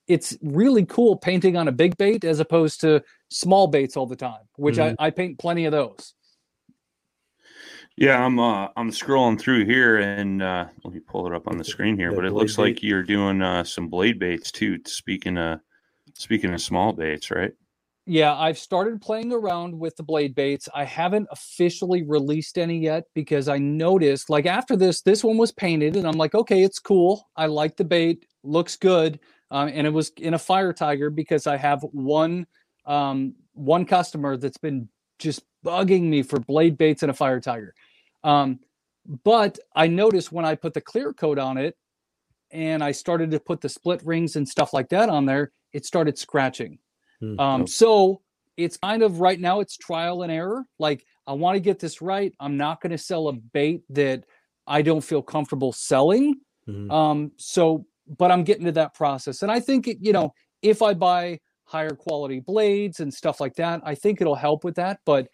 it's 0.06 0.36
really 0.42 0.86
cool 0.86 1.16
painting 1.16 1.56
on 1.56 1.68
a 1.68 1.72
big 1.72 1.96
bait 1.96 2.24
as 2.24 2.40
opposed 2.40 2.80
to 2.80 3.02
small 3.30 3.66
baits 3.66 3.96
all 3.96 4.06
the 4.06 4.16
time, 4.16 4.40
which 4.56 4.78
I, 4.98 5.06
I 5.06 5.10
paint 5.10 5.38
plenty 5.38 5.66
of 5.66 5.72
those. 5.72 6.14
Yeah, 8.00 8.24
I'm 8.24 8.38
uh, 8.38 8.68
I'm 8.76 8.92
scrolling 8.92 9.40
through 9.40 9.64
here, 9.64 9.98
and 9.98 10.40
uh, 10.40 10.66
let 10.84 10.94
me 10.94 11.00
pull 11.00 11.26
it 11.26 11.34
up 11.34 11.48
on 11.48 11.58
the 11.58 11.64
screen 11.64 11.96
here. 11.96 12.10
The 12.10 12.16
But 12.16 12.24
it 12.26 12.30
blade 12.30 12.42
looks 12.42 12.56
like 12.56 12.80
you're 12.80 13.02
doing 13.02 13.42
uh, 13.42 13.64
some 13.64 13.88
blade 13.88 14.20
baits 14.20 14.52
too. 14.52 14.78
Speaking 14.86 15.36
of 15.36 15.58
speaking 16.14 16.54
of 16.54 16.60
small 16.60 16.92
baits, 16.92 17.32
right? 17.32 17.52
Yeah, 18.06 18.36
I've 18.36 18.56
started 18.56 19.02
playing 19.02 19.32
around 19.32 19.76
with 19.76 19.96
the 19.96 20.04
blade 20.04 20.36
baits. 20.36 20.68
I 20.72 20.84
haven't 20.84 21.26
officially 21.32 22.04
released 22.04 22.56
any 22.56 22.78
yet 22.78 23.04
because 23.14 23.48
I 23.48 23.58
noticed, 23.58 24.30
like 24.30 24.46
after 24.46 24.76
this, 24.76 25.02
this 25.02 25.24
one 25.24 25.36
was 25.36 25.50
painted, 25.50 25.96
and 25.96 26.06
I'm 26.06 26.16
like, 26.16 26.36
okay, 26.36 26.62
it's 26.62 26.78
cool. 26.78 27.28
I 27.34 27.46
like 27.46 27.76
the 27.76 27.84
bait, 27.84 28.24
looks 28.44 28.76
good, 28.76 29.18
um, 29.50 29.68
and 29.74 29.88
it 29.88 29.92
was 29.92 30.12
in 30.18 30.34
a 30.34 30.38
fire 30.38 30.72
tiger 30.72 31.10
because 31.10 31.48
I 31.48 31.56
have 31.56 31.82
one 31.90 32.46
um, 32.86 33.34
one 33.54 33.84
customer 33.84 34.36
that's 34.36 34.56
been 34.56 34.88
just 35.18 35.42
bugging 35.66 36.04
me 36.04 36.22
for 36.22 36.38
blade 36.38 36.78
baits 36.78 37.02
and 37.02 37.10
a 37.10 37.14
fire 37.14 37.40
tiger. 37.40 37.74
Um, 38.24 38.60
but 39.24 39.58
I 39.74 39.86
noticed 39.86 40.32
when 40.32 40.44
I 40.44 40.54
put 40.54 40.74
the 40.74 40.80
clear 40.80 41.12
coat 41.12 41.38
on 41.38 41.56
it, 41.56 41.76
and 42.50 42.82
I 42.82 42.92
started 42.92 43.30
to 43.32 43.40
put 43.40 43.60
the 43.60 43.68
split 43.68 44.02
rings 44.04 44.36
and 44.36 44.48
stuff 44.48 44.72
like 44.72 44.88
that 44.90 45.08
on 45.08 45.26
there, 45.26 45.52
it 45.72 45.84
started 45.84 46.18
scratching. 46.18 46.78
Hmm. 47.20 47.38
Um, 47.40 47.66
so 47.66 48.22
it's 48.56 48.76
kind 48.78 49.02
of 49.02 49.20
right 49.20 49.38
now 49.38 49.60
it's 49.60 49.76
trial 49.76 50.22
and 50.22 50.32
error. 50.32 50.64
Like 50.78 51.04
I 51.26 51.32
want 51.32 51.56
to 51.56 51.60
get 51.60 51.78
this 51.78 52.00
right. 52.00 52.32
I'm 52.40 52.56
not 52.56 52.80
going 52.80 52.90
to 52.92 52.98
sell 52.98 53.28
a 53.28 53.32
bait 53.34 53.82
that 53.90 54.24
I 54.66 54.82
don't 54.82 55.02
feel 55.02 55.22
comfortable 55.22 55.72
selling. 55.72 56.36
Mhm. 56.66 56.90
Um, 56.90 57.32
so, 57.36 57.86
but 58.16 58.30
I'm 58.30 58.44
getting 58.44 58.64
to 58.64 58.72
that 58.72 58.94
process, 58.94 59.42
and 59.42 59.50
I 59.52 59.60
think 59.60 59.88
it- 59.88 59.98
you 60.00 60.12
know 60.12 60.32
if 60.62 60.82
I 60.82 60.94
buy 60.94 61.40
higher 61.64 61.90
quality 61.94 62.40
blades 62.40 63.00
and 63.00 63.12
stuff 63.12 63.40
like 63.40 63.54
that, 63.56 63.80
I 63.84 63.94
think 63.94 64.20
it'll 64.20 64.34
help 64.34 64.64
with 64.64 64.74
that. 64.76 65.00
But 65.04 65.28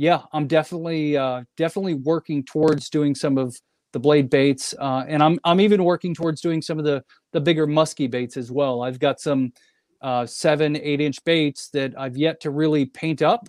yeah, 0.00 0.22
I'm 0.32 0.46
definitely 0.46 1.14
uh, 1.18 1.42
definitely 1.58 1.92
working 1.92 2.42
towards 2.42 2.88
doing 2.88 3.14
some 3.14 3.36
of 3.36 3.54
the 3.92 4.00
blade 4.00 4.30
baits, 4.30 4.74
uh, 4.80 5.04
and 5.06 5.22
I'm 5.22 5.38
I'm 5.44 5.60
even 5.60 5.84
working 5.84 6.14
towards 6.14 6.40
doing 6.40 6.62
some 6.62 6.78
of 6.78 6.86
the 6.86 7.04
the 7.34 7.40
bigger 7.40 7.66
musky 7.66 8.06
baits 8.06 8.38
as 8.38 8.50
well. 8.50 8.80
I've 8.80 8.98
got 8.98 9.20
some 9.20 9.52
uh, 10.00 10.24
seven, 10.24 10.74
eight 10.76 11.02
inch 11.02 11.22
baits 11.24 11.68
that 11.74 11.92
I've 11.98 12.16
yet 12.16 12.40
to 12.40 12.50
really 12.50 12.86
paint 12.86 13.20
up. 13.20 13.46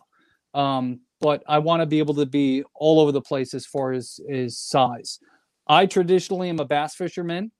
Um, 0.53 0.99
but 1.21 1.41
I 1.47 1.59
want 1.59 1.83
to 1.83 1.85
be 1.85 1.99
able 1.99 2.15
to 2.15 2.25
be 2.25 2.65
all 2.75 2.99
over 2.99 3.13
the 3.13 3.21
place 3.21 3.53
as 3.53 3.65
far 3.65 3.93
as 3.93 4.19
is 4.27 4.59
size. 4.59 5.19
I 5.67 5.85
traditionally 5.85 6.49
am 6.49 6.59
a 6.59 6.65
bass 6.65 6.95
fisherman, 6.95 7.53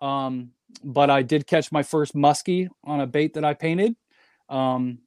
um, 0.00 0.52
but 0.82 1.10
I 1.10 1.20
did 1.20 1.46
catch 1.46 1.70
my 1.70 1.82
first 1.82 2.14
muskie 2.14 2.68
on 2.82 3.02
a 3.02 3.06
bait 3.06 3.34
that 3.34 3.44
I 3.44 3.52
painted, 3.52 3.94
um, 4.48 5.00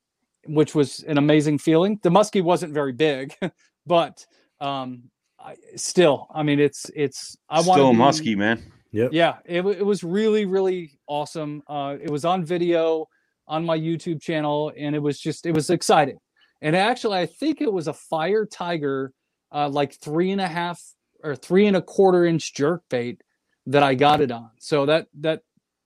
which 0.46 0.76
was 0.76 1.04
an 1.04 1.18
amazing 1.18 1.58
feeling. 1.58 2.00
The 2.04 2.10
muskie 2.10 2.44
wasn't 2.44 2.74
very 2.74 2.94
big, 2.94 3.36
but 3.86 4.26
um, 4.60 5.04
I, 5.40 5.56
still, 5.76 6.28
I 6.34 6.44
mean, 6.44 6.60
it's 6.60 6.90
it's. 6.96 7.38
I 7.50 7.62
want 7.62 7.78
Still 7.78 7.90
a 7.90 7.94
to 7.94 8.00
muskie, 8.00 8.38
man. 8.38 8.72
Yep. 8.94 9.14
yeah 9.14 9.38
it, 9.46 9.66
it 9.66 9.86
was 9.86 10.04
really 10.04 10.46
really 10.46 11.00
awesome 11.08 11.64
uh 11.68 11.96
it 12.02 12.10
was 12.10 12.26
on 12.26 12.44
video 12.44 13.08
on 13.48 13.64
my 13.66 13.78
youtube 13.80 14.22
channel 14.22 14.72
and 14.78 14.96
it 14.96 15.00
was 15.00 15.18
just 15.18 15.46
it 15.46 15.54
was 15.54 15.70
exciting 15.70 16.18
and 16.62 16.76
actually 16.76 17.18
i 17.18 17.26
think 17.26 17.62
it 17.62 17.72
was 17.72 17.88
a 17.88 17.94
fire 17.94 18.46
tiger 18.46 19.14
uh 19.54 19.70
like 19.70 19.94
three 19.94 20.32
and 20.32 20.42
a 20.42 20.48
half 20.48 20.82
or 21.24 21.38
three 21.38 21.68
and 21.68 21.78
a 21.78 21.82
quarter 21.82 22.26
inch 22.26 22.54
jerk 22.54 22.84
bait 22.90 23.22
that 23.66 23.82
i 23.82 23.96
got 23.96 24.20
it 24.20 24.30
on 24.30 24.50
so 24.60 24.86
that 24.86 25.08
that 25.18 25.42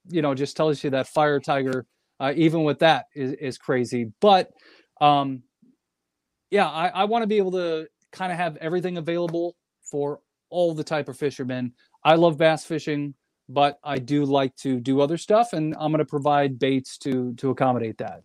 you 0.10 0.24
know 0.24 0.34
just 0.34 0.58
tells 0.58 0.84
you 0.84 0.90
that 0.90 1.08
fire 1.08 1.40
tiger 1.40 1.86
uh, 2.20 2.34
even 2.36 2.64
with 2.64 2.80
that 2.80 3.06
is, 3.16 3.34
is 3.34 3.58
crazy 3.58 4.12
but 4.22 4.52
um 5.02 5.44
yeah 6.52 6.68
i, 6.70 6.88
I 6.90 7.04
want 7.06 7.24
to 7.24 7.28
be 7.28 7.38
able 7.38 7.52
to 7.54 7.88
kind 8.12 8.32
of 8.32 8.38
have 8.38 8.58
everything 8.58 8.98
available 8.98 9.56
for 9.90 10.20
all 10.50 10.74
the 10.74 10.84
type 10.84 11.10
of 11.10 11.18
fishermen 11.18 11.74
i 12.04 12.16
love 12.16 12.38
bass 12.38 12.64
fishing 12.66 13.14
but 13.50 13.80
i 13.84 14.00
do 14.00 14.26
like 14.26 14.56
to 14.58 14.80
do 14.80 15.02
other 15.02 15.18
stuff 15.18 15.54
and 15.54 15.76
i'm 15.80 15.92
going 15.92 16.00
to 16.00 16.06
provide 16.06 16.58
baits 16.60 16.98
to 17.00 17.34
to 17.36 17.50
accommodate 17.50 17.98
that 17.98 18.22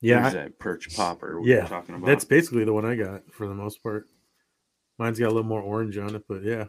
Yeah, 0.00 0.20
Yeah, 0.20 0.26
I- 0.26 0.30
that 0.30 0.58
perch 0.58 0.96
popper. 0.96 1.40
We 1.40 1.50
yeah. 1.50 1.62
were 1.62 1.68
talking 1.68 1.94
about. 1.96 2.06
That's 2.06 2.24
basically 2.24 2.64
the 2.64 2.72
one 2.72 2.84
I 2.84 2.94
got 2.94 3.22
for 3.32 3.48
the 3.48 3.54
most 3.54 3.82
part. 3.82 4.06
Mine's 4.98 5.18
got 5.18 5.26
a 5.26 5.34
little 5.34 5.42
more 5.48 5.60
orange 5.62 5.98
on 5.98 6.14
it, 6.14 6.22
but 6.28 6.42
yeah, 6.44 6.62
I 6.64 6.68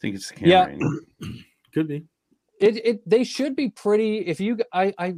think 0.00 0.16
it's 0.16 0.30
the 0.30 0.40
Yeah. 0.40 0.66
camera. 0.66 0.72
angle. 0.72 1.00
could 1.74 1.88
be. 1.88 2.04
It 2.60 2.76
it 2.84 3.08
they 3.08 3.24
should 3.24 3.56
be 3.56 3.68
pretty. 3.70 4.18
If 4.18 4.40
you 4.40 4.58
I 4.72 4.94
I. 4.98 5.14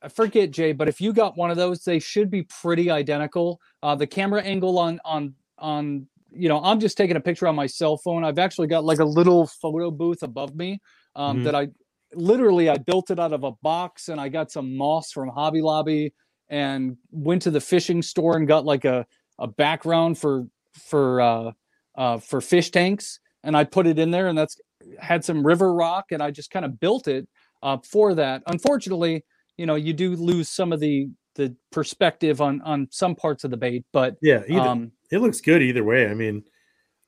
I 0.00 0.06
forget 0.08 0.52
Jay, 0.52 0.70
but 0.72 0.88
if 0.88 1.00
you 1.00 1.12
got 1.12 1.36
one 1.36 1.50
of 1.50 1.56
those, 1.56 1.82
they 1.82 1.98
should 1.98 2.30
be 2.30 2.44
pretty 2.44 2.88
identical. 2.88 3.60
Uh, 3.82 3.96
the 3.96 4.06
camera 4.06 4.40
angle 4.42 4.78
on 4.78 5.00
on 5.04 5.34
on 5.58 6.06
you 6.30 6.48
know, 6.48 6.62
I'm 6.62 6.78
just 6.78 6.96
taking 6.96 7.16
a 7.16 7.20
picture 7.20 7.48
on 7.48 7.56
my 7.56 7.66
cell 7.66 7.96
phone. 7.96 8.22
I've 8.22 8.38
actually 8.38 8.68
got 8.68 8.84
like 8.84 9.00
a 9.00 9.04
little 9.04 9.46
photo 9.48 9.90
booth 9.90 10.22
above 10.22 10.54
me 10.54 10.80
um, 11.16 11.40
Mhm. 11.40 11.44
that 11.44 11.54
I 11.56 11.68
literally 12.14 12.68
I 12.68 12.76
built 12.78 13.10
it 13.10 13.18
out 13.18 13.32
of 13.32 13.42
a 13.44 13.50
box 13.62 14.08
and 14.08 14.20
I 14.20 14.28
got 14.28 14.52
some 14.52 14.76
moss 14.76 15.10
from 15.10 15.30
Hobby 15.30 15.62
Lobby 15.62 16.12
and 16.48 16.96
went 17.10 17.42
to 17.42 17.50
the 17.50 17.60
fishing 17.60 18.00
store 18.02 18.36
and 18.36 18.46
got 18.46 18.64
like 18.64 18.84
a 18.84 19.04
a 19.40 19.48
background 19.48 20.16
for 20.18 20.46
for 20.74 21.20
uh, 21.20 21.52
uh, 21.96 22.18
for 22.18 22.40
fish 22.40 22.70
tanks 22.70 23.18
and 23.42 23.56
I 23.56 23.64
put 23.64 23.86
it 23.88 23.98
in 23.98 24.12
there 24.12 24.28
and 24.28 24.38
that's 24.38 24.60
had 24.98 25.24
some 25.24 25.46
river 25.46 25.72
rock 25.74 26.06
and 26.12 26.22
I 26.22 26.30
just 26.30 26.50
kind 26.50 26.64
of 26.64 26.78
built 26.80 27.08
it 27.08 27.28
uh, 27.62 27.78
for 27.84 28.14
that. 28.14 28.42
Unfortunately, 28.46 29.24
you 29.56 29.66
know, 29.66 29.74
you 29.74 29.92
do 29.92 30.16
lose 30.16 30.48
some 30.48 30.72
of 30.72 30.80
the 30.80 31.08
the 31.34 31.54
perspective 31.70 32.40
on 32.40 32.60
on 32.62 32.88
some 32.90 33.14
parts 33.14 33.44
of 33.44 33.50
the 33.50 33.56
bait, 33.56 33.84
but 33.92 34.16
Yeah, 34.20 34.42
either, 34.48 34.60
um, 34.60 34.92
it 35.10 35.18
looks 35.18 35.40
good 35.40 35.62
either 35.62 35.84
way. 35.84 36.08
I 36.08 36.14
mean, 36.14 36.44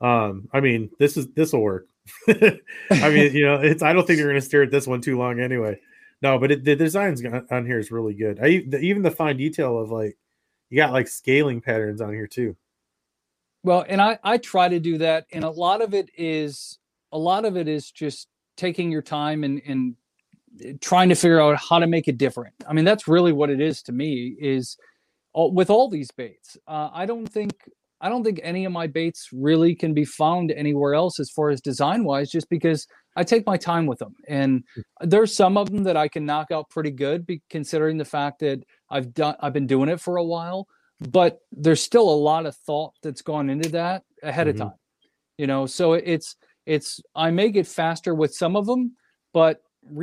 um, 0.00 0.48
I 0.52 0.60
mean, 0.60 0.90
this 0.98 1.16
is 1.16 1.28
this 1.34 1.52
will 1.52 1.62
work. 1.62 1.86
I 2.28 3.10
mean, 3.10 3.34
you 3.34 3.44
know, 3.44 3.56
it's. 3.60 3.82
I 3.82 3.92
don't 3.92 4.06
think 4.06 4.18
you're 4.18 4.28
going 4.28 4.40
to 4.40 4.46
stare 4.46 4.62
at 4.62 4.70
this 4.70 4.86
one 4.86 5.00
too 5.00 5.18
long 5.18 5.40
anyway. 5.40 5.78
No, 6.22 6.38
but 6.38 6.50
it, 6.50 6.64
the 6.64 6.76
designs 6.76 7.24
on 7.24 7.46
on 7.50 7.66
here 7.66 7.78
is 7.78 7.90
really 7.90 8.14
good. 8.14 8.40
I 8.40 8.64
the, 8.66 8.78
even 8.78 9.02
the 9.02 9.10
fine 9.10 9.36
detail 9.36 9.78
of 9.78 9.90
like 9.90 10.16
you 10.70 10.76
got 10.76 10.92
like 10.92 11.08
scaling 11.08 11.60
patterns 11.60 12.00
on 12.00 12.12
here 12.12 12.26
too. 12.26 12.56
Well, 13.62 13.84
and 13.88 14.00
I 14.00 14.18
I 14.24 14.38
try 14.38 14.68
to 14.68 14.80
do 14.80 14.98
that, 14.98 15.26
and 15.32 15.44
a 15.44 15.50
lot 15.50 15.82
of 15.82 15.94
it 15.94 16.10
is 16.16 16.78
a 17.12 17.18
lot 17.18 17.44
of 17.44 17.56
it 17.56 17.68
is 17.68 17.90
just 17.90 18.28
taking 18.56 18.90
your 18.90 19.02
time 19.02 19.44
and 19.44 19.60
and 19.66 19.94
eh, 20.64 20.72
trying 20.80 21.08
to 21.08 21.14
figure 21.14 21.40
out 21.40 21.56
how 21.56 21.78
to 21.78 21.86
make 21.86 22.08
it 22.08 22.18
different. 22.18 22.54
I 22.68 22.72
mean, 22.72 22.84
that's 22.84 23.08
really 23.08 23.32
what 23.32 23.50
it 23.50 23.60
is 23.60 23.82
to 23.84 23.92
me. 23.92 24.36
Is 24.40 24.76
all, 25.32 25.52
with 25.52 25.70
all 25.70 25.88
these 25.88 26.10
baits, 26.10 26.56
uh, 26.66 26.90
I 26.92 27.06
don't 27.06 27.26
think 27.26 27.52
I 28.00 28.08
don't 28.08 28.24
think 28.24 28.40
any 28.42 28.64
of 28.64 28.72
my 28.72 28.86
baits 28.86 29.28
really 29.32 29.74
can 29.74 29.92
be 29.94 30.04
found 30.04 30.50
anywhere 30.52 30.94
else 30.94 31.20
as 31.20 31.30
far 31.30 31.50
as 31.50 31.60
design 31.60 32.04
wise, 32.04 32.30
just 32.30 32.48
because 32.48 32.86
I 33.16 33.24
take 33.24 33.44
my 33.46 33.56
time 33.56 33.86
with 33.86 33.98
them, 33.98 34.14
and 34.28 34.64
there's 35.00 35.34
some 35.34 35.56
of 35.56 35.70
them 35.70 35.82
that 35.84 35.96
I 35.96 36.08
can 36.08 36.24
knock 36.24 36.50
out 36.50 36.70
pretty 36.70 36.90
good, 36.92 37.26
be, 37.26 37.42
considering 37.50 37.98
the 37.98 38.04
fact 38.04 38.38
that 38.40 38.62
I've 38.90 39.12
done 39.14 39.36
I've 39.40 39.52
been 39.52 39.66
doing 39.66 39.88
it 39.88 40.00
for 40.00 40.16
a 40.16 40.24
while 40.24 40.66
but 41.08 41.40
there's 41.50 41.82
still 41.82 42.10
a 42.10 42.22
lot 42.30 42.44
of 42.44 42.54
thought 42.54 42.92
that's 43.02 43.22
gone 43.22 43.48
into 43.48 43.70
that 43.70 44.02
ahead 44.22 44.46
Mhm. 44.46 44.50
of 44.50 44.56
time 44.58 44.78
you 45.38 45.46
know 45.46 45.64
so 45.66 45.94
it's 45.94 46.36
it's 46.70 47.00
i 47.14 47.30
may 47.30 47.48
get 47.50 47.66
faster 47.66 48.14
with 48.14 48.32
some 48.34 48.54
of 48.56 48.66
them 48.66 48.82
but 49.32 49.54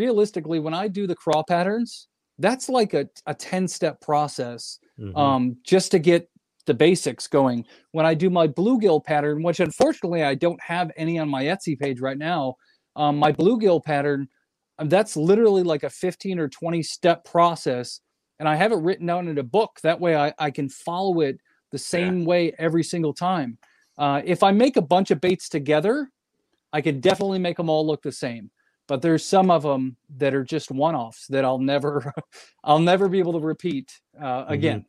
realistically 0.01 0.59
when 0.59 0.73
i 0.73 0.87
do 0.87 1.07
the 1.07 1.15
crawl 1.15 1.43
patterns 1.43 2.07
that's 2.39 2.67
like 2.69 2.93
a, 2.93 3.07
a 3.25 3.33
10 3.33 3.67
step 3.67 3.99
process 4.01 4.79
Mhm. 4.99 5.15
um, 5.17 5.57
just 5.63 5.91
to 5.91 5.99
get 5.99 6.29
the 6.65 6.73
basics 6.73 7.27
going 7.27 7.65
when 7.91 8.05
i 8.05 8.13
do 8.13 8.29
my 8.29 8.47
bluegill 8.47 9.03
pattern 9.03 9.43
which 9.43 9.59
unfortunately 9.59 10.23
i 10.23 10.35
don't 10.35 10.61
have 10.61 10.91
any 10.97 11.19
on 11.19 11.29
my 11.29 11.43
etsy 11.45 11.77
page 11.79 11.99
right 12.01 12.17
now 12.17 12.55
um, 12.95 13.17
my 13.17 13.31
bluegill 13.31 13.83
pattern 13.83 14.27
um, 14.79 14.89
that's 14.89 15.15
literally 15.15 15.63
like 15.63 15.83
a 15.83 15.89
15 15.89 16.39
or 16.39 16.49
20 16.49 16.83
step 16.83 17.23
process 17.25 18.01
and 18.39 18.47
I 18.47 18.55
have 18.55 18.71
it 18.71 18.77
written 18.77 19.07
down 19.07 19.27
in 19.27 19.37
a 19.39 19.43
book. 19.43 19.79
That 19.81 19.99
way 19.99 20.15
I, 20.15 20.31
I 20.37 20.51
can 20.51 20.69
follow 20.69 21.21
it 21.21 21.39
the 21.71 21.79
same 21.79 22.23
way 22.23 22.53
every 22.59 22.83
single 22.83 23.13
time. 23.13 23.57
Uh, 23.97 24.21
if 24.23 24.43
I 24.43 24.51
make 24.51 24.77
a 24.77 24.81
bunch 24.81 25.09
of 25.09 25.19
baits 25.19 25.49
together, 25.49 26.11
I 26.73 26.81
could 26.81 27.01
definitely 27.01 27.39
make 27.39 27.57
them 27.57 27.69
all 27.69 27.85
look 27.85 28.01
the 28.01 28.11
same. 28.11 28.51
But 28.87 29.01
there's 29.01 29.25
some 29.25 29.51
of 29.51 29.63
them 29.63 29.97
that 30.17 30.33
are 30.33 30.45
just 30.45 30.71
one-offs 30.71 31.27
that 31.27 31.43
I'll 31.43 31.59
never, 31.59 32.13
I'll 32.63 32.79
never 32.79 33.09
be 33.09 33.19
able 33.19 33.33
to 33.33 33.45
repeat 33.45 33.91
uh, 34.21 34.45
again, 34.47 34.85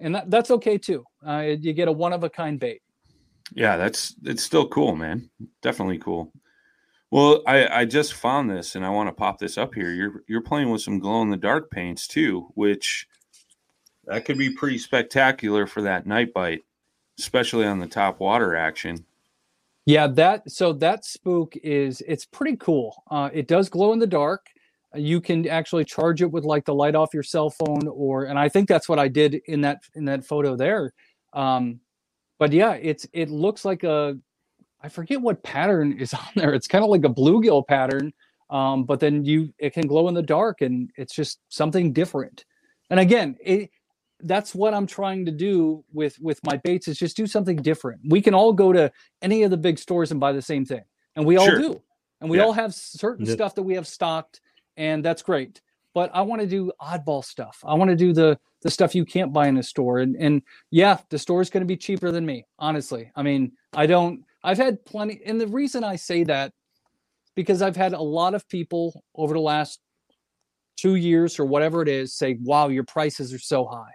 and 0.00 0.14
that, 0.14 0.30
that's 0.30 0.50
okay 0.50 0.78
too. 0.78 1.04
Uh, 1.26 1.54
you 1.60 1.74
get 1.74 1.88
a 1.88 1.92
one-of-a-kind 1.92 2.58
bait. 2.58 2.80
Yeah, 3.52 3.76
that's 3.76 4.14
it's 4.24 4.42
still 4.42 4.66
cool, 4.68 4.96
man. 4.96 5.28
Definitely 5.60 5.98
cool. 5.98 6.32
Well, 7.10 7.42
I 7.46 7.68
I 7.68 7.84
just 7.84 8.14
found 8.14 8.50
this 8.50 8.74
and 8.74 8.84
I 8.84 8.88
want 8.88 9.08
to 9.08 9.12
pop 9.12 9.38
this 9.38 9.58
up 9.58 9.74
here. 9.74 9.92
You're 9.92 10.24
you're 10.26 10.40
playing 10.40 10.70
with 10.70 10.80
some 10.80 10.98
glow 10.98 11.22
in 11.22 11.30
the 11.30 11.36
dark 11.36 11.70
paints 11.70 12.08
too, 12.08 12.48
which 12.54 13.06
that 14.06 14.24
could 14.24 14.38
be 14.38 14.50
pretty 14.50 14.78
spectacular 14.78 15.66
for 15.66 15.82
that 15.82 16.06
night 16.06 16.32
bite, 16.32 16.62
especially 17.18 17.66
on 17.66 17.78
the 17.78 17.86
top 17.86 18.20
water 18.20 18.56
action. 18.56 19.04
Yeah, 19.86 20.06
that 20.08 20.50
so 20.50 20.72
that 20.74 21.04
spook 21.04 21.56
is 21.62 22.02
it's 22.06 22.24
pretty 22.24 22.56
cool. 22.56 23.02
Uh, 23.10 23.30
it 23.32 23.48
does 23.48 23.68
glow 23.68 23.92
in 23.92 23.98
the 23.98 24.06
dark. 24.06 24.46
Uh, 24.94 24.98
You 24.98 25.20
can 25.20 25.48
actually 25.48 25.84
charge 25.84 26.22
it 26.22 26.30
with 26.30 26.44
like 26.44 26.64
the 26.64 26.74
light 26.74 26.94
off 26.94 27.12
your 27.14 27.22
cell 27.24 27.50
phone, 27.50 27.88
or 27.88 28.24
and 28.24 28.38
I 28.38 28.48
think 28.48 28.68
that's 28.68 28.88
what 28.88 28.98
I 28.98 29.08
did 29.08 29.34
in 29.46 29.60
that 29.62 29.80
in 29.94 30.04
that 30.06 30.24
photo 30.24 30.56
there. 30.56 30.92
Um, 31.32 31.80
but 32.38 32.52
yeah, 32.52 32.74
it's 32.74 33.06
it 33.12 33.30
looks 33.30 33.64
like 33.64 33.84
a 33.84 34.16
I 34.82 34.88
forget 34.90 35.20
what 35.20 35.42
pattern 35.42 35.92
is 35.98 36.14
on 36.14 36.26
there. 36.36 36.54
It's 36.54 36.68
kind 36.68 36.84
of 36.84 36.90
like 36.90 37.04
a 37.04 37.08
bluegill 37.10 37.66
pattern, 37.66 38.12
um, 38.50 38.84
but 38.84 39.00
then 39.00 39.24
you 39.24 39.52
it 39.58 39.74
can 39.74 39.86
glow 39.88 40.08
in 40.08 40.14
the 40.14 40.22
dark, 40.22 40.62
and 40.62 40.90
it's 40.96 41.14
just 41.14 41.40
something 41.50 41.92
different. 41.92 42.44
And 42.90 43.00
again, 43.00 43.36
it 43.44 43.70
that's 44.24 44.54
what 44.54 44.74
I'm 44.74 44.86
trying 44.86 45.24
to 45.26 45.30
do 45.30 45.84
with 45.92 46.18
with 46.20 46.40
my 46.44 46.56
baits 46.56 46.88
is 46.88 46.98
just 46.98 47.16
do 47.16 47.26
something 47.26 47.56
different. 47.56 48.00
We 48.08 48.20
can 48.20 48.34
all 48.34 48.52
go 48.52 48.72
to 48.72 48.90
any 49.22 49.42
of 49.42 49.50
the 49.50 49.56
big 49.56 49.78
stores 49.78 50.10
and 50.10 50.18
buy 50.18 50.32
the 50.32 50.42
same 50.42 50.64
thing, 50.64 50.82
and 51.16 51.24
we 51.26 51.36
all 51.36 51.46
Sure. 51.46 51.58
do, 51.58 51.82
and 52.20 52.30
we 52.30 52.38
Yeah. 52.38 52.44
all 52.44 52.52
have 52.52 52.74
certain 52.74 53.26
Yep. 53.26 53.34
stuff 53.34 53.54
that 53.54 53.62
we 53.62 53.74
have 53.74 53.86
stocked, 53.86 54.40
and 54.76 55.04
that's 55.04 55.22
great. 55.22 55.60
But 55.92 56.10
I 56.12 56.22
want 56.22 56.40
to 56.40 56.46
do 56.48 56.72
oddball 56.80 57.24
stuff. 57.24 57.62
I 57.64 57.74
want 57.74 57.90
to 57.90 57.96
do 57.96 58.12
the 58.12 58.38
the 58.62 58.70
stuff 58.70 58.94
you 58.94 59.04
can't 59.04 59.30
buy 59.30 59.46
in 59.46 59.58
a 59.58 59.62
store, 59.62 59.98
and 59.98 60.16
and 60.16 60.42
yeah, 60.70 60.98
the 61.10 61.18
store 61.18 61.42
is 61.42 61.50
going 61.50 61.60
to 61.60 61.66
be 61.66 61.76
cheaper 61.76 62.10
than 62.10 62.24
me. 62.24 62.46
Honestly, 62.58 63.12
I 63.14 63.22
mean, 63.22 63.52
I 63.74 63.86
don't. 63.86 64.24
I've 64.42 64.58
had 64.58 64.84
plenty, 64.86 65.20
and 65.26 65.40
the 65.40 65.46
reason 65.46 65.84
I 65.84 65.96
say 65.96 66.24
that 66.24 66.52
because 67.34 67.60
I've 67.62 67.76
had 67.76 67.92
a 67.92 68.00
lot 68.00 68.34
of 68.34 68.48
people 68.48 69.02
over 69.14 69.34
the 69.34 69.40
last 69.40 69.80
two 70.76 70.94
years 70.96 71.38
or 71.38 71.44
whatever 71.44 71.82
it 71.82 71.88
is 71.88 72.14
say, 72.14 72.38
"Wow, 72.40 72.68
your 72.68 72.84
prices 72.84 73.34
are 73.34 73.38
so 73.38 73.66
high." 73.66 73.92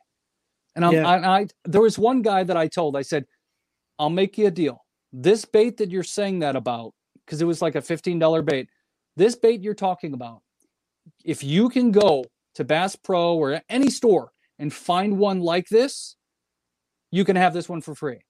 And 0.79 0.85
I'm, 0.85 0.93
Yeah. 0.93 1.07
I, 1.07 1.39
I, 1.41 1.47
there 1.65 1.81
was 1.81 1.99
one 1.99 2.21
guy 2.21 2.45
that 2.45 2.55
I 2.55 2.69
told, 2.69 2.95
I 2.95 3.01
said, 3.01 3.25
"I'll 3.97 4.09
make 4.09 4.37
you 4.37 4.47
a 4.47 4.51
deal. 4.51 4.85
This 5.11 5.43
bait 5.43 5.75
that 5.75 5.91
you're 5.91 6.03
saying 6.03 6.39
that 6.39 6.55
about, 6.55 6.93
because 7.25 7.41
it 7.41 7.45
was 7.45 7.61
like 7.61 7.75
a 7.75 7.81
fifteen 7.81 8.17
dollar 8.17 8.41
bait. 8.41 8.69
This 9.17 9.35
bait 9.35 9.61
you're 9.61 9.73
talking 9.73 10.13
about, 10.13 10.41
if 11.25 11.43
you 11.43 11.67
can 11.67 11.91
go 11.91 12.23
to 12.55 12.63
Bass 12.63 12.95
Pro 12.95 13.35
or 13.35 13.61
any 13.67 13.89
store 13.89 14.31
and 14.57 14.71
find 14.71 15.17
one 15.17 15.41
like 15.41 15.67
this, 15.67 16.15
you 17.11 17.25
can 17.25 17.35
have 17.35 17.53
this 17.53 17.67
one 17.67 17.81
for 17.81 17.93
free." 17.93 18.21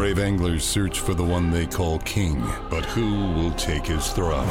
Brave 0.00 0.18
anglers 0.18 0.64
search 0.64 1.00
for 1.00 1.12
the 1.12 1.22
one 1.22 1.50
they 1.50 1.66
call 1.66 1.98
king, 1.98 2.42
but 2.70 2.86
who 2.86 3.34
will 3.34 3.50
take 3.50 3.84
his 3.84 4.08
throne? 4.14 4.48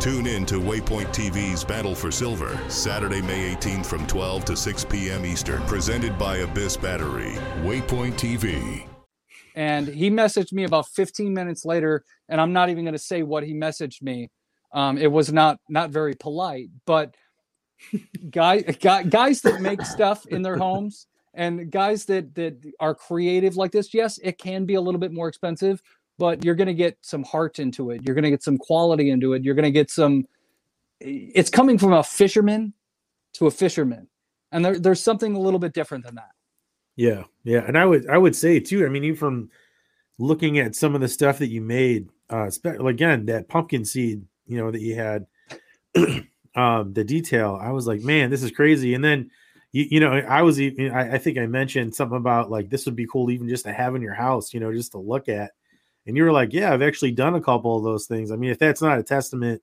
Tune 0.00 0.26
in 0.26 0.44
to 0.46 0.56
Waypoint 0.56 1.14
TV's 1.14 1.62
Battle 1.62 1.94
for 1.94 2.10
Silver, 2.10 2.58
Saturday, 2.66 3.22
May 3.22 3.54
18th 3.54 3.86
from 3.86 4.04
12 4.08 4.46
to 4.46 4.56
6 4.56 4.84
p.m. 4.86 5.24
Eastern, 5.24 5.62
presented 5.66 6.18
by 6.18 6.38
Abyss 6.38 6.76
Battery. 6.78 7.34
Waypoint 7.62 8.14
TV. 8.14 8.88
and 9.54 9.86
he 9.86 10.10
messaged 10.10 10.52
me 10.52 10.64
about 10.64 10.88
15 10.88 11.32
minutes 11.32 11.64
later 11.64 12.04
and 12.28 12.40
i'm 12.40 12.52
not 12.52 12.68
even 12.68 12.82
going 12.82 12.92
to 12.92 12.98
say 12.98 13.22
what 13.22 13.44
he 13.44 13.54
messaged 13.54 14.02
me 14.02 14.30
um, 14.72 14.98
it 14.98 15.12
was 15.12 15.32
not 15.32 15.60
not 15.68 15.90
very 15.90 16.14
polite 16.14 16.70
but 16.86 17.14
guy, 18.30 18.62
guy 18.62 19.04
guys 19.04 19.42
that 19.42 19.60
make 19.60 19.82
stuff 19.82 20.26
in 20.26 20.42
their 20.42 20.56
homes 20.56 21.06
and 21.34 21.70
guys 21.70 22.04
that 22.06 22.34
that 22.34 22.56
are 22.80 22.94
creative 22.94 23.56
like 23.56 23.72
this 23.72 23.92
yes 23.94 24.18
it 24.22 24.38
can 24.38 24.64
be 24.64 24.74
a 24.74 24.80
little 24.80 25.00
bit 25.00 25.12
more 25.12 25.28
expensive 25.28 25.82
but 26.18 26.44
you're 26.44 26.54
going 26.54 26.66
to 26.66 26.74
get 26.74 26.96
some 27.00 27.22
heart 27.24 27.58
into 27.58 27.90
it 27.90 28.02
you're 28.02 28.14
going 28.14 28.24
to 28.24 28.30
get 28.30 28.42
some 28.42 28.58
quality 28.58 29.10
into 29.10 29.32
it 29.34 29.44
you're 29.44 29.54
going 29.54 29.64
to 29.64 29.70
get 29.70 29.90
some 29.90 30.26
it's 31.00 31.50
coming 31.50 31.78
from 31.78 31.92
a 31.92 32.02
fisherman 32.02 32.72
to 33.32 33.46
a 33.46 33.50
fisherman 33.50 34.08
and 34.52 34.64
there, 34.64 34.78
there's 34.78 35.00
something 35.00 35.36
a 35.36 35.40
little 35.40 35.60
bit 35.60 35.72
different 35.72 36.04
than 36.04 36.14
that 36.14 36.30
Yeah, 36.96 37.22
yeah, 37.44 37.62
and 37.64 37.78
I 37.78 37.86
would 37.86 38.10
I 38.10 38.18
would 38.18 38.34
say 38.34 38.58
too. 38.58 38.84
I 38.84 38.88
mean, 38.88 39.04
even 39.04 39.16
from 39.16 39.50
looking 40.18 40.58
at 40.58 40.74
some 40.74 40.96
of 40.96 41.00
the 41.00 41.06
stuff 41.06 41.38
that 41.38 41.46
you 41.46 41.60
made, 41.60 42.08
uh, 42.28 42.50
spe- 42.50 42.80
again 42.84 43.26
that 43.26 43.48
pumpkin 43.48 43.84
seed, 43.84 44.24
you 44.48 44.58
know, 44.58 44.72
that 44.72 44.80
you 44.80 44.96
had, 44.96 45.26
um, 46.56 46.92
the 46.92 47.04
detail. 47.04 47.56
I 47.62 47.70
was 47.70 47.86
like, 47.86 48.00
man, 48.00 48.30
this 48.30 48.42
is 48.42 48.50
crazy. 48.50 48.94
And 48.94 49.04
then, 49.04 49.30
you, 49.72 49.86
you 49.90 50.00
know, 50.00 50.12
I 50.12 50.42
was 50.42 50.60
even 50.60 50.90
I, 50.92 51.14
I 51.14 51.18
think 51.18 51.38
I 51.38 51.46
mentioned 51.46 51.94
something 51.94 52.16
about 52.16 52.50
like 52.50 52.70
this 52.70 52.86
would 52.86 52.96
be 52.96 53.06
cool 53.06 53.30
even 53.30 53.48
just 53.48 53.64
to 53.64 53.72
have 53.72 53.94
in 53.94 54.02
your 54.02 54.14
house, 54.14 54.52
you 54.54 54.60
know, 54.60 54.72
just 54.72 54.92
to 54.92 54.98
look 54.98 55.28
at. 55.28 55.52
And 56.06 56.16
you 56.16 56.24
were 56.24 56.32
like, 56.32 56.52
yeah, 56.54 56.72
I've 56.72 56.82
actually 56.82 57.12
done 57.12 57.34
a 57.34 57.40
couple 57.40 57.76
of 57.76 57.84
those 57.84 58.06
things. 58.06 58.30
I 58.32 58.36
mean, 58.36 58.50
if 58.50 58.58
that's 58.58 58.80
not 58.80 58.98
a 58.98 59.02
testament 59.02 59.62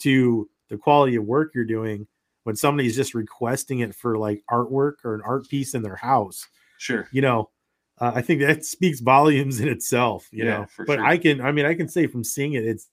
to 0.00 0.48
the 0.68 0.76
quality 0.76 1.16
of 1.16 1.24
work 1.24 1.52
you're 1.54 1.64
doing 1.64 2.06
when 2.44 2.54
somebody's 2.56 2.94
just 2.96 3.14
requesting 3.14 3.80
it 3.80 3.94
for 3.94 4.18
like 4.18 4.44
artwork 4.50 4.94
or 5.04 5.14
an 5.14 5.22
art 5.24 5.48
piece 5.48 5.74
in 5.74 5.82
their 5.82 5.96
house 5.96 6.46
Sure. 6.78 7.08
you 7.10 7.22
know, 7.22 7.50
uh, 7.98 8.12
I 8.14 8.22
think 8.22 8.40
that 8.42 8.64
speaks 8.66 9.00
volumes 9.00 9.60
in 9.60 9.68
itself, 9.68 10.28
you 10.30 10.44
Yeah, 10.44 10.50
know. 10.50 10.66
But 10.86 10.98
sure. 10.98 11.04
I 11.06 11.16
can, 11.18 11.40
I 11.40 11.52
mean, 11.52 11.64
I 11.64 11.74
can 11.74 11.88
say 11.88 12.06
from 12.06 12.22
seeing 12.24 12.52
it, 12.52 12.64
it's 12.64 12.88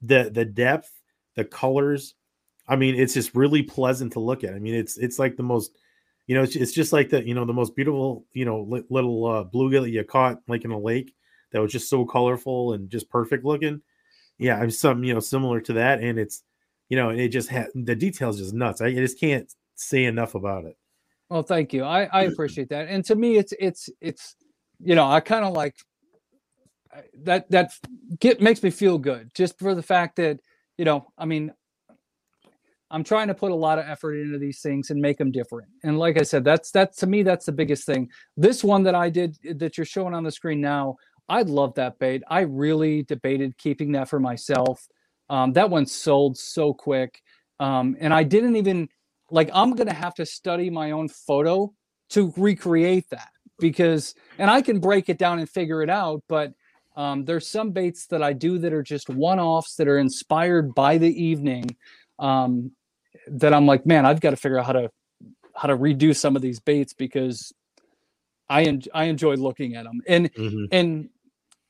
the 0.00 0.30
the 0.32 0.44
depth 0.44 0.90
the 1.36 1.44
colors. 1.44 2.14
I 2.68 2.76
mean, 2.76 2.94
it's 2.94 3.14
just 3.14 3.34
really 3.34 3.62
pleasant 3.62 4.12
to 4.12 4.20
look 4.20 4.44
at. 4.44 4.54
I 4.54 4.58
mean, 4.58 4.74
it's 4.74 4.96
it's 4.98 5.18
like 5.18 5.36
the 5.36 5.42
most, 5.42 5.72
you 6.26 6.34
know, 6.34 6.42
it's, 6.42 6.56
it's 6.56 6.72
just 6.72 6.92
like 6.92 7.10
the 7.10 7.26
you 7.26 7.34
know 7.34 7.44
the 7.44 7.52
most 7.52 7.74
beautiful 7.74 8.24
you 8.32 8.44
know 8.44 8.62
li- 8.62 8.84
little 8.88 9.26
uh, 9.26 9.44
bluegill 9.44 9.82
that 9.82 9.90
you 9.90 10.04
caught 10.04 10.38
like 10.48 10.64
in 10.64 10.70
a 10.70 10.78
lake 10.78 11.14
that 11.52 11.60
was 11.60 11.72
just 11.72 11.90
so 11.90 12.04
colorful 12.04 12.72
and 12.72 12.90
just 12.90 13.10
perfect 13.10 13.44
looking. 13.44 13.82
Yeah, 14.38 14.58
I'm 14.58 14.70
some 14.70 15.04
you 15.04 15.14
know 15.14 15.20
similar 15.20 15.60
to 15.62 15.72
that, 15.74 16.00
and 16.00 16.18
it's 16.18 16.42
you 16.88 16.96
know 16.96 17.10
it 17.10 17.28
just 17.28 17.48
had 17.48 17.68
the 17.74 17.94
details 17.94 18.38
just 18.38 18.54
nuts. 18.54 18.80
I 18.80 18.92
just 18.94 19.18
can't 19.18 19.52
say 19.74 20.04
enough 20.04 20.34
about 20.34 20.64
it. 20.64 20.76
Well, 21.28 21.42
thank 21.42 21.72
you. 21.72 21.82
I, 21.84 22.04
I 22.12 22.22
appreciate 22.24 22.68
that. 22.68 22.88
And 22.88 23.04
to 23.06 23.14
me, 23.14 23.38
it's 23.38 23.54
it's 23.58 23.88
it's 24.00 24.36
you 24.80 24.94
know 24.94 25.10
I 25.10 25.20
kind 25.20 25.44
of 25.44 25.54
like 25.54 25.74
that 27.22 27.50
that 27.50 27.72
get 28.20 28.40
makes 28.40 28.62
me 28.62 28.70
feel 28.70 28.98
good 28.98 29.30
just 29.34 29.58
for 29.58 29.74
the 29.74 29.82
fact 29.82 30.16
that 30.16 30.40
you 30.76 30.84
know 30.84 31.10
I 31.16 31.24
mean 31.24 31.52
I'm 32.92 33.02
trying 33.02 33.28
to 33.28 33.34
put 33.34 33.50
a 33.50 33.56
lot 33.56 33.78
of 33.78 33.86
effort 33.88 34.14
into 34.14 34.38
these 34.38 34.60
things 34.60 34.90
and 34.90 35.00
make 35.00 35.16
them 35.16 35.32
different. 35.32 35.68
And 35.82 35.98
like 35.98 36.20
I 36.20 36.22
said, 36.22 36.44
that's 36.44 36.70
that's 36.70 36.98
to 36.98 37.06
me 37.06 37.22
that's 37.22 37.46
the 37.46 37.52
biggest 37.52 37.84
thing. 37.84 38.10
This 38.36 38.62
one 38.62 38.82
that 38.84 38.94
I 38.94 39.08
did 39.08 39.38
that 39.58 39.76
you're 39.76 39.86
showing 39.86 40.14
on 40.14 40.24
the 40.24 40.30
screen 40.30 40.60
now, 40.60 40.96
I 41.28 41.42
love 41.42 41.74
that 41.74 41.98
bait. 41.98 42.22
I 42.28 42.40
really 42.40 43.02
debated 43.02 43.56
keeping 43.56 43.92
that 43.92 44.08
for 44.08 44.20
myself. 44.20 44.86
Um, 45.30 45.54
that 45.54 45.70
one 45.70 45.86
sold 45.86 46.36
so 46.36 46.74
quick. 46.74 47.22
Um, 47.58 47.96
and 47.98 48.12
I 48.12 48.22
didn't 48.24 48.56
even 48.56 48.88
like, 49.30 49.50
I'm 49.54 49.74
to 49.74 49.92
have 49.92 50.14
to 50.16 50.26
study 50.26 50.68
my 50.68 50.90
own 50.90 51.08
photo 51.08 51.72
to 52.10 52.34
recreate 52.36 53.08
that 53.10 53.30
because, 53.58 54.14
and 54.38 54.50
I 54.50 54.60
can 54.60 54.78
break 54.78 55.08
it 55.08 55.16
down 55.16 55.38
and 55.38 55.48
figure 55.48 55.82
it 55.82 55.88
out, 55.88 56.22
but 56.28 56.52
um, 56.96 57.24
there's 57.24 57.48
some 57.48 57.70
baits 57.70 58.06
that 58.08 58.22
I 58.22 58.34
do 58.34 58.58
that 58.58 58.74
are 58.74 58.82
just 58.82 59.08
one 59.08 59.40
offs 59.40 59.76
that 59.76 59.88
are 59.88 59.98
inspired 59.98 60.74
by 60.74 60.98
the 60.98 61.22
evening. 61.22 61.76
Um, 62.18 62.72
that 63.28 63.52
I'm 63.54 63.66
like, 63.66 63.86
man, 63.86 64.06
I've 64.06 64.20
got 64.20 64.30
to 64.30 64.36
figure 64.36 64.58
out 64.58 64.66
how 64.66 64.72
to 64.72 64.90
how 65.54 65.68
to 65.68 65.76
redo 65.76 66.16
some 66.16 66.34
of 66.36 66.42
these 66.42 66.60
baits 66.60 66.94
because 66.94 67.52
I 68.48 68.62
en- 68.64 68.82
I 68.94 69.04
enjoy 69.04 69.34
looking 69.34 69.74
at 69.76 69.84
them. 69.84 70.00
And 70.08 70.32
Mhm. 70.34 70.66
and 70.72 71.08